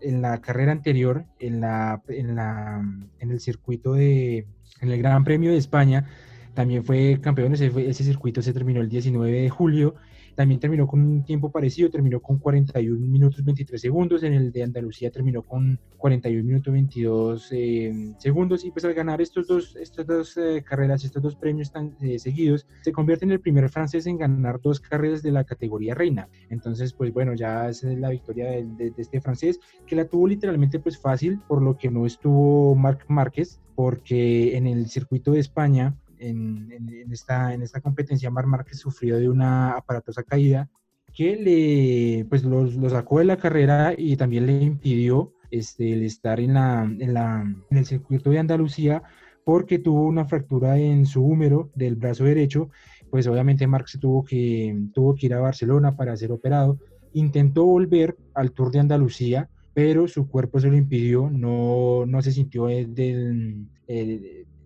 en 0.00 0.22
la 0.22 0.40
carrera 0.40 0.72
anterior 0.72 1.26
en 1.40 1.60
la 1.60 2.02
en 2.08 2.36
la 2.36 2.82
en 3.18 3.30
el 3.30 3.38
circuito 3.40 3.92
de 3.92 4.46
en 4.80 4.90
el 4.90 4.98
Gran 4.98 5.24
Premio 5.24 5.50
de 5.50 5.58
España 5.58 6.06
también 6.54 6.82
fue 6.82 7.20
campeón 7.20 7.52
ese, 7.52 7.66
ese 7.66 8.04
circuito 8.04 8.40
se 8.40 8.54
terminó 8.54 8.80
el 8.80 8.88
19 8.88 9.42
de 9.42 9.50
julio 9.50 9.94
también 10.38 10.60
terminó 10.60 10.86
con 10.86 11.00
un 11.00 11.24
tiempo 11.24 11.50
parecido, 11.50 11.90
terminó 11.90 12.20
con 12.20 12.38
41 12.38 13.04
minutos 13.08 13.44
23 13.44 13.80
segundos, 13.80 14.22
en 14.22 14.34
el 14.34 14.52
de 14.52 14.62
Andalucía 14.62 15.10
terminó 15.10 15.42
con 15.42 15.80
41 15.96 16.44
minutos 16.44 16.72
22 16.72 17.48
eh, 17.50 18.14
segundos 18.18 18.64
y 18.64 18.70
pues 18.70 18.84
al 18.84 18.94
ganar 18.94 19.20
estos 19.20 19.48
dos, 19.48 19.74
estas 19.74 20.06
dos 20.06 20.36
eh, 20.36 20.62
carreras, 20.64 21.04
estos 21.04 21.20
dos 21.20 21.34
premios 21.34 21.72
tan 21.72 21.96
eh, 22.00 22.20
seguidos, 22.20 22.68
se 22.82 22.92
convierte 22.92 23.24
en 23.24 23.32
el 23.32 23.40
primer 23.40 23.68
francés 23.68 24.06
en 24.06 24.16
ganar 24.16 24.60
dos 24.60 24.78
carreras 24.78 25.24
de 25.24 25.32
la 25.32 25.42
categoría 25.42 25.96
reina. 25.96 26.28
Entonces 26.50 26.92
pues 26.92 27.12
bueno, 27.12 27.34
ya 27.34 27.68
es 27.68 27.82
la 27.82 28.10
victoria 28.10 28.48
de, 28.48 28.64
de, 28.64 28.90
de 28.92 29.02
este 29.02 29.20
francés 29.20 29.58
que 29.88 29.96
la 29.96 30.04
tuvo 30.04 30.28
literalmente 30.28 30.78
pues 30.78 30.98
fácil, 30.98 31.40
por 31.48 31.62
lo 31.62 31.76
que 31.76 31.90
no 31.90 32.06
estuvo 32.06 32.76
Marc 32.76 33.06
Márquez, 33.08 33.60
porque 33.74 34.56
en 34.56 34.68
el 34.68 34.88
circuito 34.88 35.32
de 35.32 35.40
España 35.40 35.96
en, 36.18 37.10
esta, 37.10 37.54
en 37.54 37.62
esta 37.62 37.80
competencia, 37.80 38.30
Mar 38.30 38.46
Márquez 38.46 38.78
sufrió 38.78 39.18
de 39.18 39.28
una 39.28 39.72
aparatosa 39.72 40.22
caída 40.22 40.68
que 41.14 41.36
le, 41.36 42.24
pues, 42.26 42.44
lo, 42.44 42.68
sacó 42.90 43.18
de 43.18 43.24
la 43.24 43.36
carrera 43.36 43.94
y 43.96 44.16
también 44.16 44.46
le 44.46 44.62
impidió 44.62 45.32
este, 45.50 45.92
el 45.92 46.02
estar 46.04 46.38
en, 46.40 46.54
la, 46.54 46.84
en, 46.84 47.14
la, 47.14 47.42
en 47.70 47.76
el 47.76 47.86
circuito 47.86 48.30
de 48.30 48.38
Andalucía 48.38 49.02
porque 49.48 49.78
tuvo 49.78 50.02
una 50.02 50.26
fractura 50.26 50.78
en 50.78 51.06
su 51.06 51.24
húmero 51.24 51.70
del 51.74 51.96
brazo 51.96 52.24
derecho, 52.24 52.68
pues 53.10 53.26
obviamente 53.26 53.66
Marx 53.66 53.98
tuvo 53.98 54.22
que, 54.22 54.78
tuvo 54.92 55.14
que 55.14 55.24
ir 55.24 55.32
a 55.32 55.40
Barcelona 55.40 55.96
para 55.96 56.14
ser 56.18 56.32
operado. 56.32 56.78
Intentó 57.14 57.64
volver 57.64 58.14
al 58.34 58.52
Tour 58.52 58.70
de 58.70 58.80
Andalucía, 58.80 59.48
pero 59.72 60.06
su 60.06 60.28
cuerpo 60.28 60.60
se 60.60 60.68
lo 60.68 60.76
impidió, 60.76 61.30
no, 61.30 62.04
no 62.04 62.20
se 62.20 62.32
sintió 62.32 62.66
del, 62.66 63.68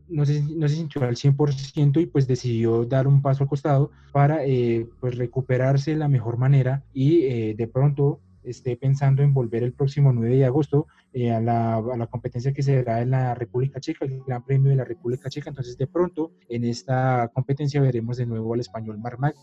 no 0.08 0.24
se, 0.24 0.42
no 0.42 0.68
se 0.68 0.76
sintió 0.76 1.02
al 1.02 1.16
100% 1.16 2.00
y 2.00 2.06
pues 2.06 2.26
decidió 2.26 2.84
dar 2.84 3.06
un 3.06 3.22
paso 3.22 3.44
al 3.44 3.48
costado 3.48 3.90
para 4.12 4.44
eh, 4.44 4.88
pues 5.00 5.16
recuperarse 5.16 5.92
de 5.92 5.96
la 5.96 6.08
mejor 6.08 6.36
manera 6.36 6.84
y 6.92 7.22
eh, 7.22 7.54
de 7.56 7.68
pronto 7.68 8.20
esté 8.44 8.76
pensando 8.76 9.22
en 9.22 9.32
volver 9.34 9.62
el 9.62 9.72
próximo 9.72 10.12
9 10.12 10.36
de 10.36 10.44
agosto 10.44 10.86
eh, 11.12 11.30
a, 11.30 11.40
la, 11.40 11.76
a, 11.76 11.96
la, 11.96 12.06
competencia 12.06 12.52
que 12.52 12.62
se 12.62 12.82
dará 12.82 13.02
en 13.02 13.10
la 13.10 13.34
República 13.34 13.80
Checa, 13.80 14.04
el 14.04 14.22
Gran 14.26 14.44
Premio 14.44 14.70
de 14.70 14.76
la 14.76 14.84
República 14.84 15.28
Checa. 15.28 15.50
Entonces, 15.50 15.76
de 15.78 15.86
pronto, 15.86 16.32
en 16.48 16.64
esta 16.64 17.30
competencia 17.32 17.80
veremos 17.80 18.16
de 18.16 18.26
nuevo 18.26 18.54
al 18.54 18.60
español 18.60 18.98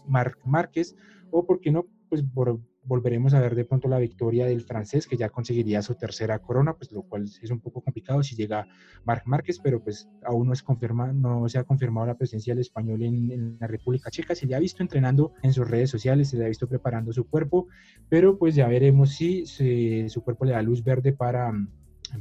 Marc 0.07 0.37
Márquez, 0.45 0.95
o 1.31 1.45
por 1.45 1.59
qué 1.59 1.71
no, 1.71 1.85
pues 2.09 2.23
por, 2.23 2.59
volveremos 2.89 3.35
a 3.35 3.39
ver 3.39 3.55
de 3.55 3.65
pronto 3.65 3.87
la 3.87 3.99
victoria 3.99 4.47
del 4.47 4.61
francés, 4.61 5.07
que 5.07 5.15
ya 5.15 5.29
conseguiría 5.29 5.81
su 5.83 5.93
tercera 5.93 6.39
corona, 6.39 6.73
pues 6.73 6.91
lo 6.91 7.03
cual 7.03 7.23
es 7.23 7.51
un 7.51 7.61
poco 7.61 7.81
complicado 7.81 8.23
si 8.23 8.35
llega 8.35 8.67
Marc 9.05 9.25
Márquez, 9.27 9.59
pero 9.63 9.81
pues 9.81 10.09
aún 10.23 10.47
no, 10.47 10.53
es 10.53 10.63
confirma, 10.63 11.13
no 11.13 11.47
se 11.47 11.59
ha 11.59 11.63
confirmado 11.63 12.07
la 12.07 12.17
presencia 12.17 12.53
del 12.53 12.61
español 12.61 13.03
en, 13.03 13.57
la 13.59 13.67
República 13.67 14.09
Checa. 14.09 14.33
Se 14.33 14.47
le 14.47 14.55
ha 14.55 14.59
visto 14.59 14.81
entrenando 14.81 15.33
en 15.43 15.53
sus 15.53 15.69
redes 15.69 15.91
sociales, 15.91 16.29
se 16.29 16.37
le 16.37 16.45
ha 16.45 16.47
visto 16.47 16.67
preparando 16.67 17.13
su 17.13 17.27
cuerpo, 17.27 17.67
pero 18.09 18.37
pues 18.39 18.55
ya 18.55 18.67
veremos 18.67 19.11
si 19.11 19.45
su 19.45 20.23
cuerpo 20.23 20.45
le 20.45 20.53
da 20.53 20.61
luz 20.63 20.83
verde 20.83 21.13
para 21.13 21.53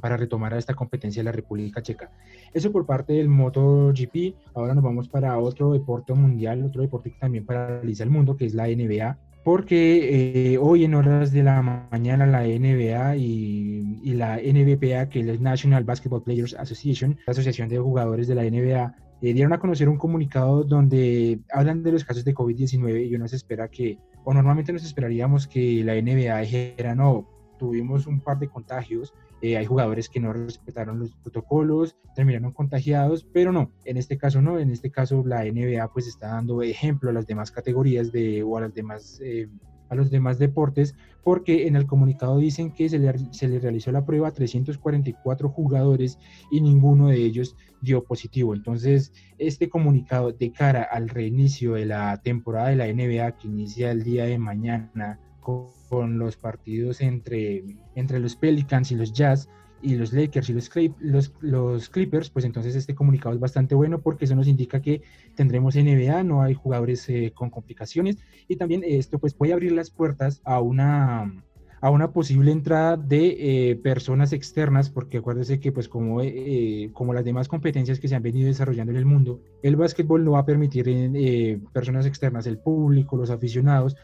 para 0.02 0.18
retomar 0.18 0.52
a 0.52 0.58
esta 0.58 0.74
competencia 0.74 1.20
de 1.20 1.24
la 1.24 1.32
República 1.32 1.80
Checa. 1.80 2.10
Eso 2.52 2.70
por 2.70 2.84
parte 2.84 3.14
del 3.14 3.30
MotoGP. 3.30 4.36
Ahora 4.54 4.74
nos 4.74 4.84
vamos 4.84 5.08
para 5.08 5.38
otro 5.38 5.72
deporte 5.72 6.12
mundial, 6.12 6.62
otro 6.62 6.82
deporte 6.82 7.10
que 7.10 7.18
también 7.18 7.46
paraliza 7.46 8.04
el 8.04 8.10
mundo, 8.10 8.36
que 8.36 8.44
es 8.44 8.52
la 8.52 8.66
NBA 8.66 9.18
porque 9.48 10.52
eh, 10.52 10.58
hoy 10.58 10.84
en 10.84 10.94
horas 10.94 11.32
de 11.32 11.42
la 11.42 11.62
mañana 11.90 12.26
la 12.26 12.42
NBA 12.42 13.16
y, 13.16 14.12
la 14.12 14.36
NBPA, 14.36 15.08
que 15.08 15.20
es 15.20 15.26
la 15.26 15.36
National 15.38 15.84
Basketball 15.84 16.22
Players 16.22 16.52
Association, 16.52 17.16
la 17.26 17.30
Asociación 17.30 17.70
de 17.70 17.78
Jugadores 17.78 18.28
de 18.28 18.34
la 18.34 18.42
NBA, 18.42 18.94
eh, 19.22 19.32
dieron 19.32 19.54
a 19.54 19.58
conocer 19.58 19.88
un 19.88 19.96
comunicado 19.96 20.64
donde 20.64 21.40
hablan 21.50 21.82
de 21.82 21.92
los 21.92 22.04
casos 22.04 22.26
de 22.26 22.34
COVID-19 22.34 23.08
y 23.08 23.14
uno 23.14 23.26
se 23.26 23.36
espera 23.36 23.68
que, 23.68 23.96
o 24.22 24.34
normalmente 24.34 24.70
nos 24.70 24.84
esperaríamos 24.84 25.46
que 25.46 25.82
la 25.82 25.94
NBA 25.94 26.40
dijera, 26.40 26.94
no, 26.94 27.26
tuvimos 27.58 28.06
un 28.06 28.20
par 28.20 28.38
de 28.38 28.48
contagios, 28.48 29.12
eh, 29.42 29.56
hay 29.56 29.66
jugadores 29.66 30.08
que 30.08 30.20
no 30.20 30.32
respetaron 30.32 30.98
los 30.98 31.12
protocolos, 31.14 31.96
terminaron 32.14 32.52
contagiados, 32.52 33.26
pero 33.32 33.52
no, 33.52 33.70
en 33.84 33.96
este 33.96 34.18
caso 34.18 34.40
no, 34.42 34.58
en 34.58 34.70
este 34.70 34.90
caso 34.90 35.22
la 35.26 35.44
NBA 35.44 35.92
pues 35.92 36.06
está 36.06 36.28
dando 36.28 36.62
ejemplo 36.62 37.10
a 37.10 37.12
las 37.12 37.26
demás 37.26 37.50
categorías 37.50 38.10
de, 38.12 38.42
o 38.42 38.56
a 38.56 38.62
las 38.62 38.74
demás... 38.74 39.20
Eh, 39.22 39.48
a 39.90 39.94
los 39.94 40.10
demás 40.10 40.38
deportes, 40.38 40.94
porque 41.24 41.66
en 41.66 41.76
el 41.76 41.86
comunicado 41.86 42.38
dicen 42.38 42.72
que 42.72 42.88
se 42.88 42.98
le, 42.98 43.12
se 43.32 43.48
le, 43.48 43.58
realizó 43.58 43.90
la 43.90 44.04
prueba 44.04 44.28
a 44.28 44.32
344 44.32 45.48
jugadores 45.48 46.18
y 46.50 46.60
ninguno 46.60 47.08
de 47.08 47.16
ellos 47.16 47.56
dio 47.80 48.04
positivo. 48.04 48.54
Entonces, 48.54 49.12
este 49.38 49.68
comunicado 49.68 50.32
de 50.32 50.52
cara 50.52 50.82
al 50.82 51.08
reinicio 51.08 51.74
de 51.74 51.86
la 51.86 52.20
temporada 52.22 52.68
de 52.68 52.76
la 52.76 52.86
NBA 52.86 53.38
que 53.38 53.48
inicia 53.48 53.90
el 53.90 54.02
día 54.02 54.24
de 54.24 54.38
mañana 54.38 55.18
con, 55.40 55.68
los 55.90 56.36
partidos 56.36 57.00
entre, 57.00 57.64
entre 57.94 58.20
los 58.20 58.36
Pelicans 58.36 58.92
y 58.92 58.96
los 58.96 59.12
Jazz 59.12 59.48
y 59.80 59.94
los 59.94 60.12
Lakers 60.12 60.50
y 60.50 60.52
los, 60.54 60.70
los, 60.98 61.32
los, 61.40 61.88
Clippers, 61.88 62.30
pues 62.30 62.44
entonces 62.44 62.74
este 62.74 62.94
comunicado 62.94 63.34
es 63.34 63.40
bastante 63.40 63.74
bueno 63.74 64.00
porque 64.00 64.24
eso 64.24 64.34
nos 64.34 64.48
indica 64.48 64.80
que 64.80 65.02
tendremos 65.34 65.76
NBA, 65.76 66.24
no 66.24 66.42
hay 66.42 66.54
jugadores 66.54 67.08
eh, 67.08 67.32
con 67.34 67.50
complicaciones 67.50 68.18
y 68.48 68.56
también 68.56 68.82
esto 68.84 69.18
pues 69.18 69.34
puede 69.34 69.52
abrir 69.52 69.72
las 69.72 69.90
puertas 69.90 70.40
a 70.44 70.60
una 70.60 71.44
a 71.80 71.90
una 71.90 72.10
posible 72.10 72.50
entrada 72.50 72.96
de 72.96 73.36
eh, 73.70 73.76
personas 73.76 74.32
externas, 74.32 74.90
porque 74.90 75.18
acuérdese 75.18 75.60
que 75.60 75.70
pues 75.70 75.88
como, 75.88 76.20
eh, 76.22 76.90
como 76.92 77.14
las 77.14 77.24
demás 77.24 77.46
competencias 77.46 78.00
que 78.00 78.08
se 78.08 78.16
han 78.16 78.22
venido 78.24 78.48
desarrollando 78.48 78.90
en 78.90 78.98
el 78.98 79.06
mundo, 79.06 79.40
el 79.62 79.76
básquetbol 79.76 80.24
no 80.24 80.32
va 80.32 80.40
a 80.40 80.44
permitir 80.44 81.60
personas 81.72 82.04
externas, 82.04 82.48
el 82.48 82.58
público, 82.58 83.16
los 83.16 83.30
aficionados, 83.30 83.94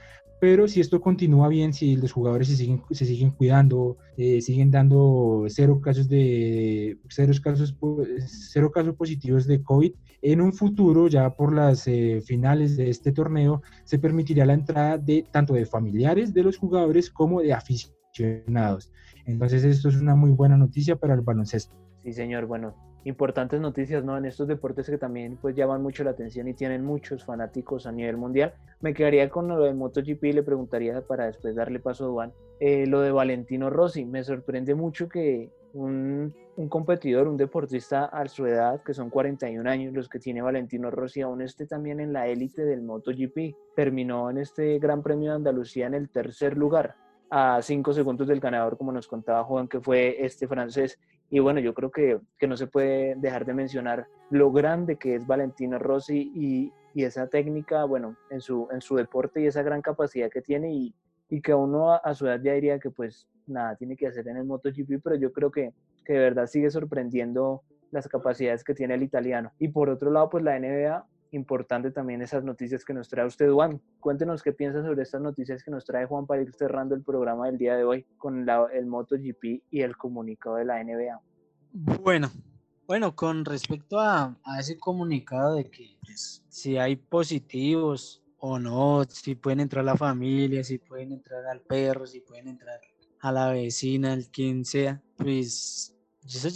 pero 0.45 0.69
si 0.69 0.79
esto 0.79 1.01
continúa 1.01 1.49
bien, 1.49 1.73
si 1.73 1.97
los 1.97 2.13
jugadores 2.13 2.49
se 2.49 2.57
siguen, 2.57 2.83
se 2.91 3.07
siguen 3.07 3.31
cuidando, 3.31 3.97
eh, 4.19 4.43
siguen 4.43 4.71
dando 4.71 5.47
cero 5.49 5.81
casos 5.83 6.07
de 6.07 6.99
cero 7.09 7.33
casos, 7.43 7.75
cero 8.27 8.71
casos 8.71 8.95
positivos 8.95 9.47
de 9.47 9.63
COVID, 9.63 9.95
en 10.21 10.43
un 10.43 10.53
futuro, 10.53 11.09
ya 11.09 11.35
por 11.35 11.55
las 11.55 11.89
eh, 11.89 12.21
finales 12.21 12.77
de 12.77 12.91
este 12.91 13.11
torneo, 13.11 13.63
se 13.85 13.99
permitirá 13.99 14.45
la 14.45 14.53
entrada 14.53 14.99
de 14.99 15.25
tanto 15.33 15.55
de 15.55 15.65
familiares 15.65 16.35
de 16.35 16.43
los 16.43 16.59
jugadores 16.59 17.09
como 17.09 17.41
de 17.41 17.55
aficionados. 17.55 18.93
Entonces, 19.25 19.65
esto 19.65 19.89
es 19.89 19.97
una 19.97 20.15
muy 20.15 20.33
buena 20.33 20.59
noticia 20.59 20.97
para 20.97 21.15
el 21.15 21.23
baloncesto. 21.23 21.75
Sí, 22.03 22.13
señor. 22.13 22.45
Bueno, 22.45 22.75
importantes 23.05 23.61
noticias, 23.61 24.05
¿no? 24.05 24.17
En 24.17 24.25
estos 24.25 24.49
deportes 24.49 24.89
que 24.89 24.99
también 24.99 25.37
pues 25.41 25.55
llaman 25.55 25.83
mucho 25.83 26.05
la 26.05 26.11
atención 26.11 26.49
y 26.49 26.55
tienen 26.55 26.85
muchos 26.85 27.25
fanáticos 27.25 27.87
a 27.87 27.93
nivel 27.93 28.17
mundial. 28.17 28.55
Me 28.81 28.95
quedaría 28.95 29.29
con 29.29 29.49
lo 29.49 29.61
de 29.63 29.75
MotoGP 29.75 30.25
y 30.25 30.33
le 30.33 30.43
preguntaría 30.43 31.01
para 31.03 31.27
después 31.27 31.55
darle 31.55 31.81
paso 31.81 32.07
a 32.07 32.13
Juan, 32.13 32.33
eh, 32.61 32.87
lo 32.87 33.01
de 33.01 33.13
Valentino 33.13 33.71
Rossi. 33.71 34.05
Me 34.05 34.25
sorprende 34.25 34.75
mucho 34.75 35.09
que 35.09 35.53
un, 35.75 36.35
un, 36.57 36.69
competidor, 36.69 37.29
un 37.29 37.37
deportista 37.37 38.07
a 38.07 38.27
su 38.29 38.47
edad, 38.47 38.83
que 38.83 38.95
son 38.95 39.11
41 39.11 39.69
años 39.69 39.93
los 39.93 40.09
que 40.09 40.19
tiene 40.19 40.41
Valentino 40.41 40.91
Rossi, 40.91 41.21
aún 41.21 41.43
esté 41.43 41.67
también 41.67 42.01
en 42.01 42.13
la 42.13 42.27
élite 42.29 42.65
del 42.65 42.83
MotoGP. 42.83 43.57
Terminó 43.75 44.31
en 44.31 44.39
este 44.39 44.79
Gran 44.79 45.03
Premio 45.03 45.31
de 45.31 45.37
Andalucía 45.37 45.87
en 45.87 45.95
el 45.95 46.09
tercer 46.09 46.57
lugar 46.57 46.97
a 47.31 47.61
cinco 47.63 47.93
segundos 47.93 48.29
del 48.29 48.41
ganador, 48.41 48.79
como 48.79 48.93
nos 48.93 49.09
contaba 49.09 49.43
Juan, 49.45 49.67
que 49.67 49.81
fue 49.81 50.25
este 50.25 50.47
francés. 50.47 50.99
Y 51.31 51.39
bueno, 51.39 51.61
yo 51.61 51.75
creo 51.75 51.91
que, 51.91 52.21
que 52.39 52.47
no 52.47 52.57
se 52.57 52.67
puede 52.67 53.15
dejar 53.17 53.45
de 53.45 53.55
mencionar 53.55 54.07
lo 54.31 54.53
grande 54.53 54.97
que 54.97 55.15
es 55.15 55.27
Valentino 55.27 55.79
Rossi 55.79 56.33
y, 56.35 56.73
y, 56.95 57.05
esa 57.05 57.27
técnica, 57.29 57.85
bueno, 57.85 58.17
en 58.31 58.41
su, 58.41 58.69
en 58.71 58.81
su 58.81 58.97
deporte 58.97 59.41
y 59.41 59.47
esa 59.47 59.63
gran 59.63 59.83
capacidad 59.83 60.31
que 60.31 60.43
tiene 60.43 60.73
y, 60.73 60.95
y 61.29 61.41
que 61.41 61.55
uno 61.55 61.93
a, 61.93 62.15
su 62.15 62.27
edad 62.27 62.41
ya 62.43 62.53
diría 62.53 62.79
que 62.79 62.91
pues 62.91 63.27
nada 63.47 63.75
tiene 63.77 63.97
que 63.97 64.07
hacer 64.07 64.29
en 64.29 64.37
el 64.37 64.45
MotoGP, 64.45 65.03
pero 65.03 65.17
yo 65.17 65.33
creo 65.33 65.51
que, 65.51 65.73
que 66.05 66.13
de 66.13 66.19
verdad 66.21 66.47
sigue 66.47 66.71
sorprendiendo 66.71 67.63
las 67.91 68.09
capacidades 68.09 68.65
que 68.65 68.75
tiene 68.75 68.95
el 68.95 69.03
italiano. 69.03 69.53
Y 69.59 69.69
por 69.69 69.89
otro 69.89 70.11
lado, 70.11 70.31
pues 70.31 70.45
la 70.45 70.59
NBA 70.59 71.05
importante 71.35 71.91
también 71.91 72.23
esas 72.23 72.45
noticias 72.45 72.85
que 72.85 72.95
nos 72.95 73.09
trae 73.09 73.27
usted, 73.27 73.51
Juan. 73.51 73.81
Cuéntenos 74.01 74.43
qué 74.43 74.53
piensa 74.53 74.83
sobre 74.83 75.03
estas 75.03 75.21
noticias 75.21 75.63
que 75.63 75.71
nos 75.71 75.85
trae 75.85 76.07
Juan 76.07 76.27
para 76.27 76.43
ir 76.43 76.53
cerrando 76.55 76.95
el 76.95 77.03
programa 77.03 77.47
del 77.47 77.59
día 77.59 77.77
de 77.77 77.85
hoy 77.85 78.07
con 78.17 78.47
la, 78.47 78.67
el 78.73 78.87
MotoGP 78.87 79.63
y 79.71 79.83
el 79.83 79.97
comunicado 79.97 80.57
de 80.57 80.65
la 80.65 80.83
NBA. 80.83 81.21
Bueno, 82.03 82.31
bueno, 82.87 83.15
con 83.17 83.45
respecto 83.45 83.99
a, 83.99 84.37
a 84.45 84.61
ese 84.61 84.79
comunicado 84.79 85.57
de 85.57 85.65
que 85.65 85.97
pues, 86.05 86.45
si 86.49 86.77
hay 86.77 86.97
positivos 86.97 88.23
o 88.39 88.59
no, 88.59 89.05
si 89.09 89.35
pueden 89.35 89.61
entrar 89.61 89.85
la 89.85 89.97
familia, 89.97 90.63
si 90.63 90.79
pueden 90.79 91.13
entrar 91.13 91.47
al 91.47 91.61
perro, 91.61 92.07
si 92.07 92.21
pueden 92.21 92.49
entrar 92.49 92.81
a 93.21 93.33
la 93.33 93.49
vecina, 93.51 94.13
al 94.13 94.29
quien 94.29 94.67
sea, 94.67 95.03
pues 95.17 95.97
eso 96.27 96.49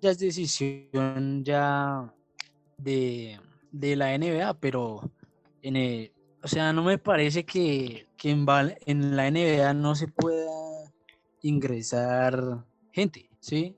ya 0.00 0.10
es 0.10 0.18
decisión 0.18 1.44
ya 1.44 2.12
de, 2.76 3.38
de 3.80 3.96
la 3.96 4.16
NBA, 4.16 4.54
pero 4.60 5.10
en 5.62 6.10
o 6.42 6.48
sea, 6.48 6.72
no 6.72 6.84
me 6.84 6.96
parece 6.96 7.44
que, 7.44 8.06
que 8.16 8.30
en, 8.30 8.46
en, 8.86 9.16
la 9.16 9.30
NBA 9.30 9.74
no 9.74 9.96
se 9.96 10.06
pueda 10.06 10.92
ingresar 11.42 12.64
gente, 12.92 13.28
¿sí? 13.40 13.76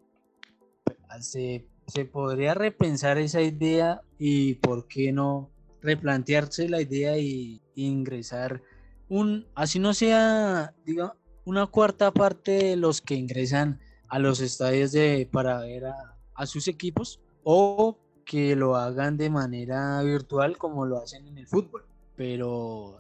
Se, 1.20 1.66
se 1.86 2.04
podría 2.04 2.52
repensar 2.52 3.16
esa 3.16 3.40
idea 3.40 4.02
y 4.18 4.54
por 4.56 4.86
qué 4.86 5.12
no 5.12 5.50
replantearse 5.80 6.68
la 6.68 6.82
idea 6.82 7.16
y, 7.16 7.62
ingresar 7.74 8.60
un, 9.08 9.46
así 9.54 9.78
no 9.78 9.94
sea, 9.94 10.74
diga, 10.84 11.14
una 11.44 11.68
cuarta 11.68 12.10
parte 12.10 12.50
de 12.50 12.76
los 12.76 13.00
que 13.00 13.14
ingresan 13.14 13.80
a 14.08 14.18
los 14.18 14.40
estadios 14.40 14.92
de, 14.92 15.26
para 15.32 15.60
ver 15.60 15.86
a, 15.86 16.18
a 16.34 16.44
sus 16.44 16.68
equipos 16.68 17.20
o 17.44 17.96
que 18.28 18.54
lo 18.54 18.76
hagan 18.76 19.16
de 19.16 19.30
manera 19.30 20.02
virtual 20.02 20.58
como 20.58 20.84
lo 20.84 20.98
hacen 20.98 21.26
en 21.26 21.38
el 21.38 21.46
fútbol. 21.46 21.86
Pero 22.14 22.98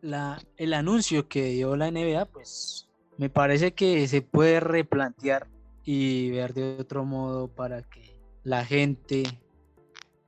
la, 0.00 0.38
el 0.56 0.72
anuncio 0.72 1.28
que 1.28 1.46
dio 1.46 1.74
la 1.74 1.90
NBA, 1.90 2.26
pues 2.26 2.88
me 3.16 3.28
parece 3.28 3.72
que 3.72 4.06
se 4.06 4.22
puede 4.22 4.60
replantear 4.60 5.48
y 5.82 6.30
ver 6.30 6.54
de 6.54 6.78
otro 6.78 7.04
modo 7.04 7.48
para 7.48 7.82
que 7.82 8.20
la 8.44 8.64
gente 8.64 9.24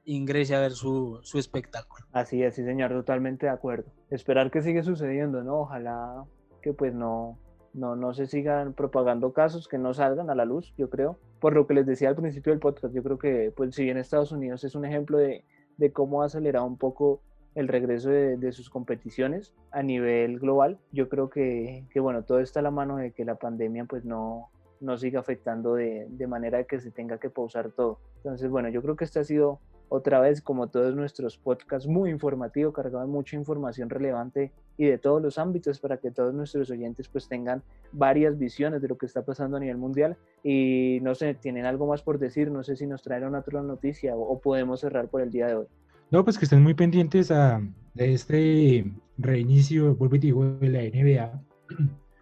ingrese 0.04 0.56
a 0.56 0.60
ver 0.60 0.72
su, 0.72 1.20
su 1.22 1.38
espectáculo. 1.38 2.04
Así 2.12 2.42
es, 2.42 2.56
sí 2.56 2.64
señor, 2.64 2.90
totalmente 2.90 3.46
de 3.46 3.52
acuerdo. 3.52 3.92
Esperar 4.10 4.50
que 4.50 4.62
siga 4.62 4.82
sucediendo, 4.82 5.44
¿no? 5.44 5.60
Ojalá 5.60 6.24
que 6.60 6.72
pues 6.72 6.92
no, 6.92 7.38
no, 7.72 7.96
no 7.96 8.14
se 8.14 8.26
sigan 8.26 8.74
propagando 8.74 9.32
casos 9.32 9.68
que 9.68 9.78
no 9.78 9.94
salgan 9.94 10.30
a 10.30 10.34
la 10.34 10.44
luz, 10.44 10.74
yo 10.76 10.90
creo. 10.90 11.18
Por 11.40 11.54
lo 11.54 11.66
que 11.66 11.74
les 11.74 11.86
decía 11.86 12.08
al 12.08 12.16
principio 12.16 12.52
del 12.52 12.60
podcast, 12.60 12.94
yo 12.94 13.02
creo 13.02 13.18
que 13.18 13.52
pues 13.56 13.74
si 13.74 13.84
bien 13.84 13.96
Estados 13.96 14.32
Unidos 14.32 14.64
es 14.64 14.74
un 14.74 14.84
ejemplo 14.84 15.18
de, 15.18 15.44
de 15.76 15.92
cómo 15.92 16.22
ha 16.22 16.26
acelerado 16.26 16.66
un 16.66 16.76
poco 16.76 17.20
el 17.54 17.68
regreso 17.68 18.10
de, 18.10 18.36
de, 18.36 18.52
sus 18.52 18.70
competiciones 18.70 19.54
a 19.72 19.82
nivel 19.82 20.38
global, 20.38 20.78
yo 20.92 21.08
creo 21.08 21.30
que, 21.30 21.84
que, 21.90 21.98
bueno, 21.98 22.22
todo 22.22 22.38
está 22.38 22.60
a 22.60 22.62
la 22.62 22.70
mano 22.70 22.96
de 22.96 23.10
que 23.10 23.24
la 23.24 23.34
pandemia 23.34 23.86
pues 23.86 24.04
no, 24.04 24.50
no 24.80 24.96
siga 24.98 25.18
afectando 25.20 25.74
de, 25.74 26.06
de 26.10 26.26
manera 26.26 26.62
que 26.64 26.78
se 26.80 26.92
tenga 26.92 27.18
que 27.18 27.28
pausar 27.28 27.72
todo. 27.72 27.98
Entonces, 28.18 28.50
bueno, 28.50 28.68
yo 28.68 28.82
creo 28.82 28.94
que 28.94 29.04
este 29.04 29.18
ha 29.18 29.24
sido 29.24 29.58
otra 29.90 30.20
vez, 30.20 30.40
como 30.40 30.68
todos 30.68 30.94
nuestros 30.94 31.36
podcasts, 31.36 31.88
muy 31.88 32.10
informativo, 32.10 32.72
cargado 32.72 33.04
de 33.04 33.10
mucha 33.10 33.36
información 33.36 33.90
relevante 33.90 34.52
y 34.76 34.86
de 34.86 34.98
todos 34.98 35.20
los 35.20 35.36
ámbitos 35.36 35.80
para 35.80 35.96
que 35.96 36.12
todos 36.12 36.32
nuestros 36.32 36.70
oyentes 36.70 37.08
pues 37.08 37.28
tengan 37.28 37.62
varias 37.90 38.38
visiones 38.38 38.80
de 38.80 38.88
lo 38.88 38.96
que 38.96 39.06
está 39.06 39.24
pasando 39.24 39.56
a 39.56 39.60
nivel 39.60 39.76
mundial. 39.76 40.16
Y 40.44 41.00
no 41.02 41.16
sé, 41.16 41.34
¿tienen 41.34 41.66
algo 41.66 41.88
más 41.88 42.02
por 42.02 42.20
decir? 42.20 42.52
No 42.52 42.62
sé 42.62 42.76
si 42.76 42.86
nos 42.86 43.02
traerán 43.02 43.34
otra 43.34 43.62
noticia 43.62 44.14
o, 44.14 44.40
podemos 44.40 44.80
cerrar 44.80 45.08
por 45.08 45.22
el 45.22 45.30
día 45.30 45.48
de 45.48 45.56
hoy. 45.56 45.66
No, 46.12 46.24
pues 46.24 46.38
que 46.38 46.44
estén 46.44 46.62
muy 46.62 46.74
pendientes 46.74 47.32
a, 47.32 47.60
de 47.94 48.14
este 48.14 48.84
reinicio, 49.18 49.96
vuelvo 49.96 50.16
y 50.16 50.20
digo, 50.20 50.52
de 50.52 50.68
la 50.68 50.82
NBA, 50.82 51.42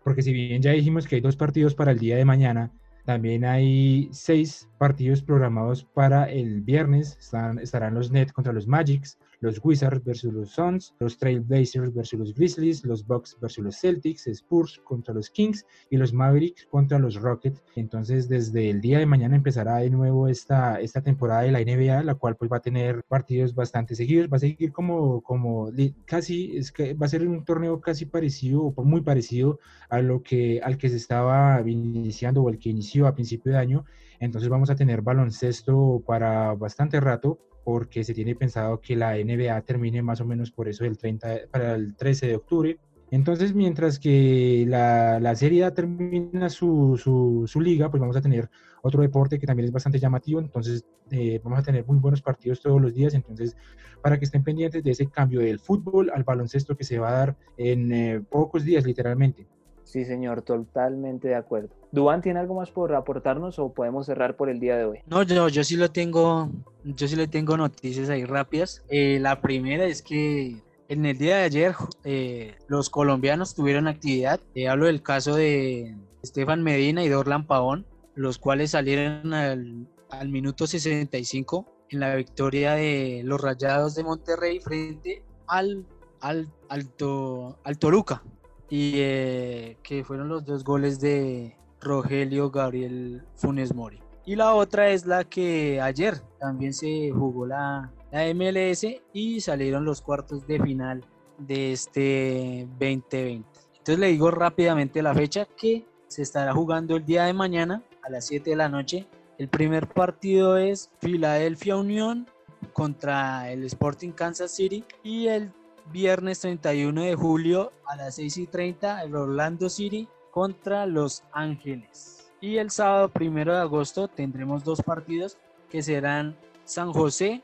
porque 0.05 0.23
si 0.23 0.33
bien 0.33 0.63
ya 0.63 0.73
dijimos 0.73 1.07
que 1.07 1.17
hay 1.17 1.21
dos 1.21 1.37
partidos 1.37 1.75
para 1.75 1.93
el 1.93 1.99
día 1.99 2.17
de 2.17 2.25
mañana, 2.25 2.73
también 3.09 3.43
hay 3.47 4.11
seis 4.13 4.69
partidos 4.77 5.23
programados 5.23 5.83
para 5.83 6.25
el 6.31 6.61
viernes. 6.61 7.17
Están, 7.19 7.59
estarán 7.59 7.95
los 7.95 8.11
Nets 8.11 8.35
contra 8.35 8.53
los 8.53 8.67
Magics, 8.67 9.19
los 9.41 9.61
Wizards 9.63 10.05
versus 10.05 10.33
los 10.33 10.51
Suns, 10.51 10.95
los 10.99 11.19
Trailblazers 11.19 11.95
versus 11.95 12.19
los 12.19 12.35
Grizzlies, 12.35 12.85
los 12.85 13.07
Bucks 13.07 13.37
versus 13.41 13.65
los 13.65 13.77
Celtics, 13.79 14.27
Spurs 14.27 14.81
contra 14.85 15.15
los 15.15 15.31
Kings 15.31 15.65
y 15.91 15.97
los 15.97 16.13
Mavericks 16.13 16.67
contra 16.71 16.99
los 16.99 17.17
Rockets. 17.17 17.63
Entonces, 17.77 18.29
desde 18.29 18.71
el 18.71 18.81
día 18.81 18.99
de 18.99 19.07
mañana 19.07 19.37
empezará 19.37 19.77
de 19.79 19.91
nuevo 19.91 20.29
esta, 20.29 20.81
esta 20.81 21.03
temporada 21.03 21.43
de 21.43 21.53
la 21.53 21.61
NBA, 21.61 22.03
la 22.03 22.15
cual 22.15 22.37
pues 22.37 22.51
va 22.51 22.59
a 22.59 22.63
tener 22.63 23.05
partidos 23.05 23.55
bastante 23.55 23.95
seguidos, 23.95 24.29
va 24.33 24.37
a 24.37 24.41
seguir 24.41 24.73
como, 24.73 25.21
como 25.23 25.71
casi, 26.05 26.57
es 26.57 26.73
que 26.73 26.95
va 26.95 27.07
a 27.07 27.11
ser 27.11 27.27
un 27.27 27.45
torneo 27.45 27.81
casi 27.81 28.07
parecido, 28.07 28.73
o 28.75 28.85
muy 28.85 29.03
parecido 29.03 29.59
a 29.89 30.01
lo 30.01 30.23
que, 30.23 30.61
al 30.63 30.79
que 30.79 30.89
se 30.89 30.97
estaba 30.97 31.63
iniciando 31.67 32.43
o 32.43 32.49
el 32.49 32.59
que 32.59 32.71
inició 32.71 33.07
a 33.07 33.15
principio 33.15 33.53
de 33.53 33.59
año. 33.59 33.85
Entonces 34.21 34.49
vamos 34.49 34.71
a 34.71 34.75
tener 34.75 35.03
baloncesto 35.03 36.03
para 36.07 36.55
bastante 36.55 37.01
rato 37.01 37.39
porque 37.65 38.05
se 38.05 38.15
tiene 38.15 38.35
pensado 38.35 38.81
que 38.81 38.97
la 38.97 39.17
NBA 39.17 39.61
termine 39.63 40.03
más 40.03 40.21
o 40.21 40.25
menos 40.25 40.51
por 40.51 40.69
eso 40.69 40.85
del 40.85 40.99
30, 40.99 41.49
para 41.51 41.75
el 41.75 41.95
13 41.97 42.29
de 42.29 42.37
octubre. 42.37 42.79
Entonces, 43.11 43.55
mientras 43.55 43.99
que 43.99 44.65
la, 44.69 45.19
la 45.19 45.35
Serie 45.35 45.65
A 45.65 45.73
termina 45.73 46.51
su, 46.51 47.01
su, 47.03 47.45
su, 47.47 47.61
liga, 47.61 47.91
pues 47.91 48.01
vamos 48.01 48.17
a 48.17 48.21
tener 48.21 48.51
otro 48.83 49.01
deporte 49.01 49.39
que 49.39 49.47
también 49.47 49.67
es 49.67 49.73
bastante 49.73 49.99
llamativo. 49.99 50.41
Entonces, 50.41 50.85
eh, 51.11 51.41
vamos 51.43 51.59
a 51.59 51.63
tener 51.63 51.87
muy 51.87 51.99
buenos 51.99 52.21
partidos 52.21 52.61
todos 52.61 52.81
los 52.81 52.93
días. 52.93 53.15
Entonces, 53.15 53.57
para 54.03 54.19
que 54.19 54.27
estén 54.27 54.45
pendientes 54.45 54.83
de 54.83 54.91
ese 54.91 55.07
cambio 55.07 55.41
del 55.41 55.59
fútbol 55.59 56.11
al 56.15 56.25
baloncesto 56.25 56.77
que 56.77 56.85
se 56.85 56.99
va 56.99 57.09
a 57.09 57.19
dar 57.19 57.37
en 57.57 57.93
eh, 57.93 58.21
pocos 58.21 58.63
días, 58.63 58.85
literalmente. 58.85 59.47
Sí, 59.89 60.05
señor, 60.05 60.43
totalmente 60.43 61.29
de 61.29 61.35
acuerdo. 61.35 61.71
Duan, 61.93 62.21
¿tiene 62.21 62.39
algo 62.39 62.55
más 62.55 62.71
por 62.71 62.95
aportarnos 62.95 63.59
o 63.59 63.73
podemos 63.73 64.05
cerrar 64.05 64.37
por 64.37 64.51
el 64.51 64.61
día 64.61 64.77
de 64.77 64.85
hoy? 64.85 64.99
No, 65.07 65.23
yo, 65.23 65.49
yo 65.49 65.65
sí 65.65 65.77
lo 65.77 65.91
tengo, 65.91 66.51
yo 66.85 67.09
sí 67.09 67.17
le 67.17 67.27
tengo 67.27 67.57
noticias 67.57 68.11
ahí 68.11 68.27
rápidas. 68.27 68.85
Eh, 68.91 69.19
la 69.19 69.41
primera 69.41 69.87
es 69.87 70.03
que 70.03 70.63
en 70.89 71.07
el 71.07 71.17
día 71.17 71.39
de 71.39 71.45
ayer 71.45 71.75
eh, 72.05 72.55
los 72.67 72.91
colombianos 72.91 73.55
tuvieron 73.55 73.89
actividad. 73.89 74.41
Hablo 74.69 74.85
del 74.85 75.03
caso 75.03 75.35
de 75.35 75.97
Estefan 76.23 76.63
Medina 76.63 77.03
y 77.03 77.09
Dorlan 77.09 77.47
Pavón, 77.47 77.87
los 78.15 78.37
cuales 78.37 78.73
salieron 78.73 79.33
al, 79.33 79.87
al 80.11 80.29
minuto 80.29 80.67
65 80.67 81.65
en 81.89 82.01
la 82.01 82.15
victoria 82.15 82.75
de 82.75 83.23
los 83.25 83.41
Rayados 83.41 83.95
de 83.95 84.05
Monterrey 84.05 84.61
frente 84.61 85.25
al, 85.47 85.87
al, 86.21 86.47
Alto, 86.69 87.59
al 87.65 87.79
Toruca 87.79 88.23
y 88.69 88.93
eh, 88.97 89.79
que 89.83 90.05
fueron 90.05 90.29
los 90.29 90.45
dos 90.45 90.65
goles 90.65 91.01
de 91.01 91.57
Rogelio 91.81 92.51
Gabriel 92.51 93.23
Funes 93.37 93.75
Mori. 93.75 94.01
Y 94.25 94.37
la 94.37 94.55
otra 94.55 94.91
es 94.91 95.07
la 95.07 95.25
que 95.25 95.81
ayer 95.81 96.21
también 96.39 96.75
se 96.75 97.11
jugó 97.11 97.47
la, 97.47 97.91
la 98.13 98.35
MLS 98.35 98.87
y 99.13 99.41
salieron 99.41 99.85
los 99.85 100.03
cuartos 100.03 100.47
de 100.47 100.61
final 100.61 101.05
de 101.39 101.73
este 101.73 102.67
2020. 102.79 103.45
Entonces 103.79 103.99
le 103.99 104.09
digo 104.09 104.31
rápidamente 104.31 105.03
la 105.03 105.15
fecha 105.15 105.47
que 105.57 105.87
se 106.09 106.23
estará 106.23 106.53
jugando 106.53 106.97
el 106.97 107.07
día 107.07 107.25
de 107.25 107.33
mañana 107.33 107.83
a 108.03 108.11
las 108.11 108.27
7 108.27 108.51
de 108.51 108.57
la 108.57 108.69
noche. 108.69 109.07
El 109.39 109.49
primer 109.49 109.89
partido 109.89 110.59
es 110.59 110.91
Philadelphia 111.01 111.77
Unión 111.77 112.27
contra 112.73 113.51
el 113.51 113.65
Sporting 113.65 114.11
Kansas 114.11 114.51
City 114.51 114.85
y 115.03 115.29
el 115.29 115.53
viernes 115.91 116.41
31 116.41 117.03
de 117.03 117.15
julio 117.15 117.73
a 117.87 117.97
las 117.97 118.17
6 118.17 118.37
y 118.39 118.47
30 118.47 119.03
el 119.03 119.15
Orlando 119.15 119.69
City 119.69 120.09
contra 120.31 120.87
Los 120.87 121.25
Ángeles. 121.33 122.31
Y 122.41 122.59
el 122.59 122.71
sábado 122.71 123.11
1 123.19 123.53
de 123.53 123.59
agosto 123.59 124.09
tendremos 124.09 124.65
dos 124.65 124.83
partidos 124.83 125.37
que 125.71 125.83
serán 125.83 126.37
San 126.65 126.93
José 126.93 127.43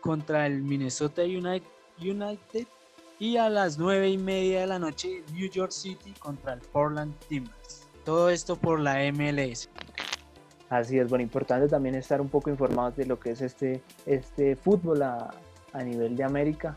contra 0.00 0.46
el 0.46 0.62
Minnesota 0.62 1.22
United, 1.22 2.66
y 3.18 3.36
a 3.38 3.48
las 3.48 3.78
9 3.78 4.10
y 4.10 4.18
media 4.18 4.60
de 4.60 4.66
la 4.66 4.78
noche 4.78 5.24
New 5.32 5.50
York 5.50 5.72
City 5.72 6.12
contra 6.18 6.52
el 6.52 6.60
Portland 6.60 7.14
Timbers. 7.28 7.88
Todo 8.04 8.30
esto 8.30 8.56
por 8.56 8.78
la 8.78 8.98
MLS. 9.12 9.68
Así 10.68 10.98
es, 10.98 11.08
bueno, 11.08 11.22
importante 11.22 11.68
también 11.68 11.94
estar 11.94 12.20
un 12.20 12.28
poco 12.28 12.50
informados 12.50 12.96
de 12.96 13.06
lo 13.06 13.18
que 13.18 13.30
es 13.30 13.40
este, 13.40 13.82
este 14.04 14.56
fútbol 14.56 15.02
a, 15.02 15.30
a 15.72 15.82
nivel 15.82 16.16
de 16.16 16.24
América, 16.24 16.76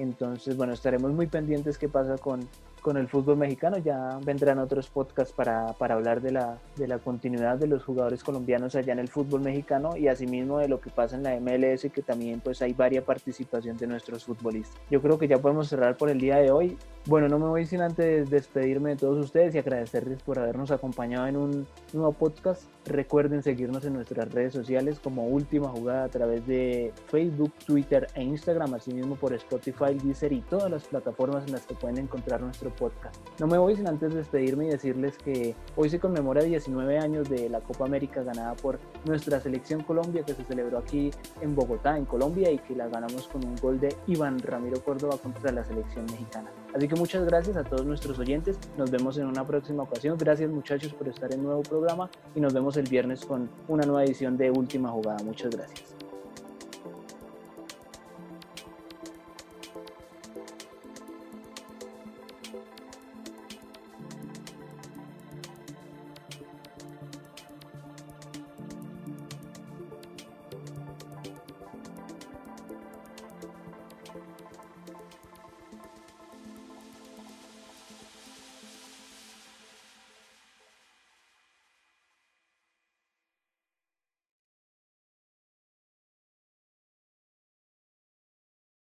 entonces, 0.00 0.56
bueno, 0.56 0.72
estaremos 0.72 1.12
muy 1.12 1.26
pendientes 1.26 1.76
qué 1.76 1.88
pasa 1.88 2.16
con, 2.16 2.48
con 2.80 2.96
el 2.96 3.08
fútbol 3.08 3.36
mexicano. 3.36 3.78
Ya 3.78 4.18
vendrán 4.24 4.58
otros 4.58 4.88
podcasts 4.88 5.32
para, 5.32 5.74
para 5.74 5.94
hablar 5.94 6.20
de 6.20 6.32
la, 6.32 6.58
de 6.76 6.88
la 6.88 6.98
continuidad 6.98 7.58
de 7.58 7.66
los 7.66 7.84
jugadores 7.84 8.24
colombianos 8.24 8.74
allá 8.74 8.92
en 8.92 8.98
el 8.98 9.08
fútbol 9.08 9.42
mexicano 9.42 9.96
y 9.96 10.08
asimismo 10.08 10.58
de 10.58 10.68
lo 10.68 10.80
que 10.80 10.90
pasa 10.90 11.16
en 11.16 11.22
la 11.22 11.38
MLS, 11.38 11.86
que 11.92 12.02
también 12.02 12.40
pues 12.40 12.62
hay 12.62 12.72
varia 12.72 13.04
participación 13.04 13.76
de 13.76 13.86
nuestros 13.86 14.24
futbolistas. 14.24 14.80
Yo 14.90 15.02
creo 15.02 15.18
que 15.18 15.28
ya 15.28 15.38
podemos 15.38 15.68
cerrar 15.68 15.96
por 15.96 16.08
el 16.10 16.18
día 16.18 16.36
de 16.36 16.50
hoy. 16.50 16.78
Bueno, 17.06 17.28
no 17.28 17.38
me 17.38 17.46
voy 17.46 17.66
sin 17.66 17.82
antes 17.82 18.30
despedirme 18.30 18.90
de 18.90 18.96
todos 18.96 19.22
ustedes 19.24 19.54
y 19.54 19.58
agradecerles 19.58 20.22
por 20.22 20.38
habernos 20.38 20.70
acompañado 20.70 21.26
en 21.26 21.36
un 21.36 21.66
nuevo 21.92 22.12
podcast. 22.12 22.62
Recuerden 22.90 23.44
seguirnos 23.44 23.84
en 23.84 23.92
nuestras 23.92 24.34
redes 24.34 24.52
sociales 24.52 24.98
como 24.98 25.28
Última 25.28 25.68
Jugada 25.68 26.02
a 26.02 26.08
través 26.08 26.44
de 26.48 26.92
Facebook, 27.06 27.52
Twitter 27.64 28.08
e 28.16 28.22
Instagram, 28.24 28.74
asimismo 28.74 29.14
por 29.14 29.32
Spotify, 29.32 29.94
Deezer 30.02 30.32
y 30.32 30.40
todas 30.40 30.68
las 30.68 30.88
plataformas 30.88 31.46
en 31.46 31.52
las 31.52 31.64
que 31.66 31.76
pueden 31.76 31.98
encontrar 31.98 32.40
nuestro 32.40 32.70
podcast. 32.70 33.14
No 33.38 33.46
me 33.46 33.58
voy 33.58 33.76
sin 33.76 33.86
antes 33.86 34.12
despedirme 34.12 34.66
y 34.66 34.70
decirles 34.70 35.16
que 35.18 35.54
hoy 35.76 35.88
se 35.88 36.00
conmemora 36.00 36.42
19 36.42 36.98
años 36.98 37.30
de 37.30 37.48
la 37.48 37.60
Copa 37.60 37.84
América 37.84 38.24
ganada 38.24 38.56
por 38.56 38.80
nuestra 39.04 39.38
selección 39.38 39.84
Colombia 39.84 40.24
que 40.24 40.34
se 40.34 40.42
celebró 40.42 40.78
aquí 40.78 41.12
en 41.40 41.54
Bogotá, 41.54 41.96
en 41.96 42.06
Colombia 42.06 42.50
y 42.50 42.58
que 42.58 42.74
la 42.74 42.88
ganamos 42.88 43.28
con 43.28 43.44
un 43.44 43.54
gol 43.54 43.78
de 43.78 43.94
Iván 44.08 44.40
Ramiro 44.40 44.82
Córdoba 44.82 45.16
contra 45.22 45.52
la 45.52 45.64
selección 45.64 46.06
mexicana. 46.06 46.50
Así 46.74 46.88
que 46.88 46.94
muchas 46.94 47.24
gracias 47.24 47.56
a 47.56 47.64
todos 47.64 47.84
nuestros 47.84 48.18
oyentes. 48.18 48.58
Nos 48.76 48.90
vemos 48.90 49.18
en 49.18 49.26
una 49.26 49.46
próxima 49.46 49.82
ocasión. 49.82 50.16
Gracias 50.18 50.50
muchachos 50.50 50.92
por 50.94 51.08
estar 51.08 51.32
en 51.32 51.42
nuevo 51.42 51.62
programa 51.62 52.10
y 52.34 52.40
nos 52.40 52.52
vemos 52.52 52.76
el 52.76 52.88
viernes 52.88 53.24
con 53.24 53.50
una 53.68 53.84
nueva 53.84 54.04
edición 54.04 54.36
de 54.36 54.50
Última 54.50 54.90
Jugada. 54.90 55.18
Muchas 55.24 55.50
gracias. 55.50 55.94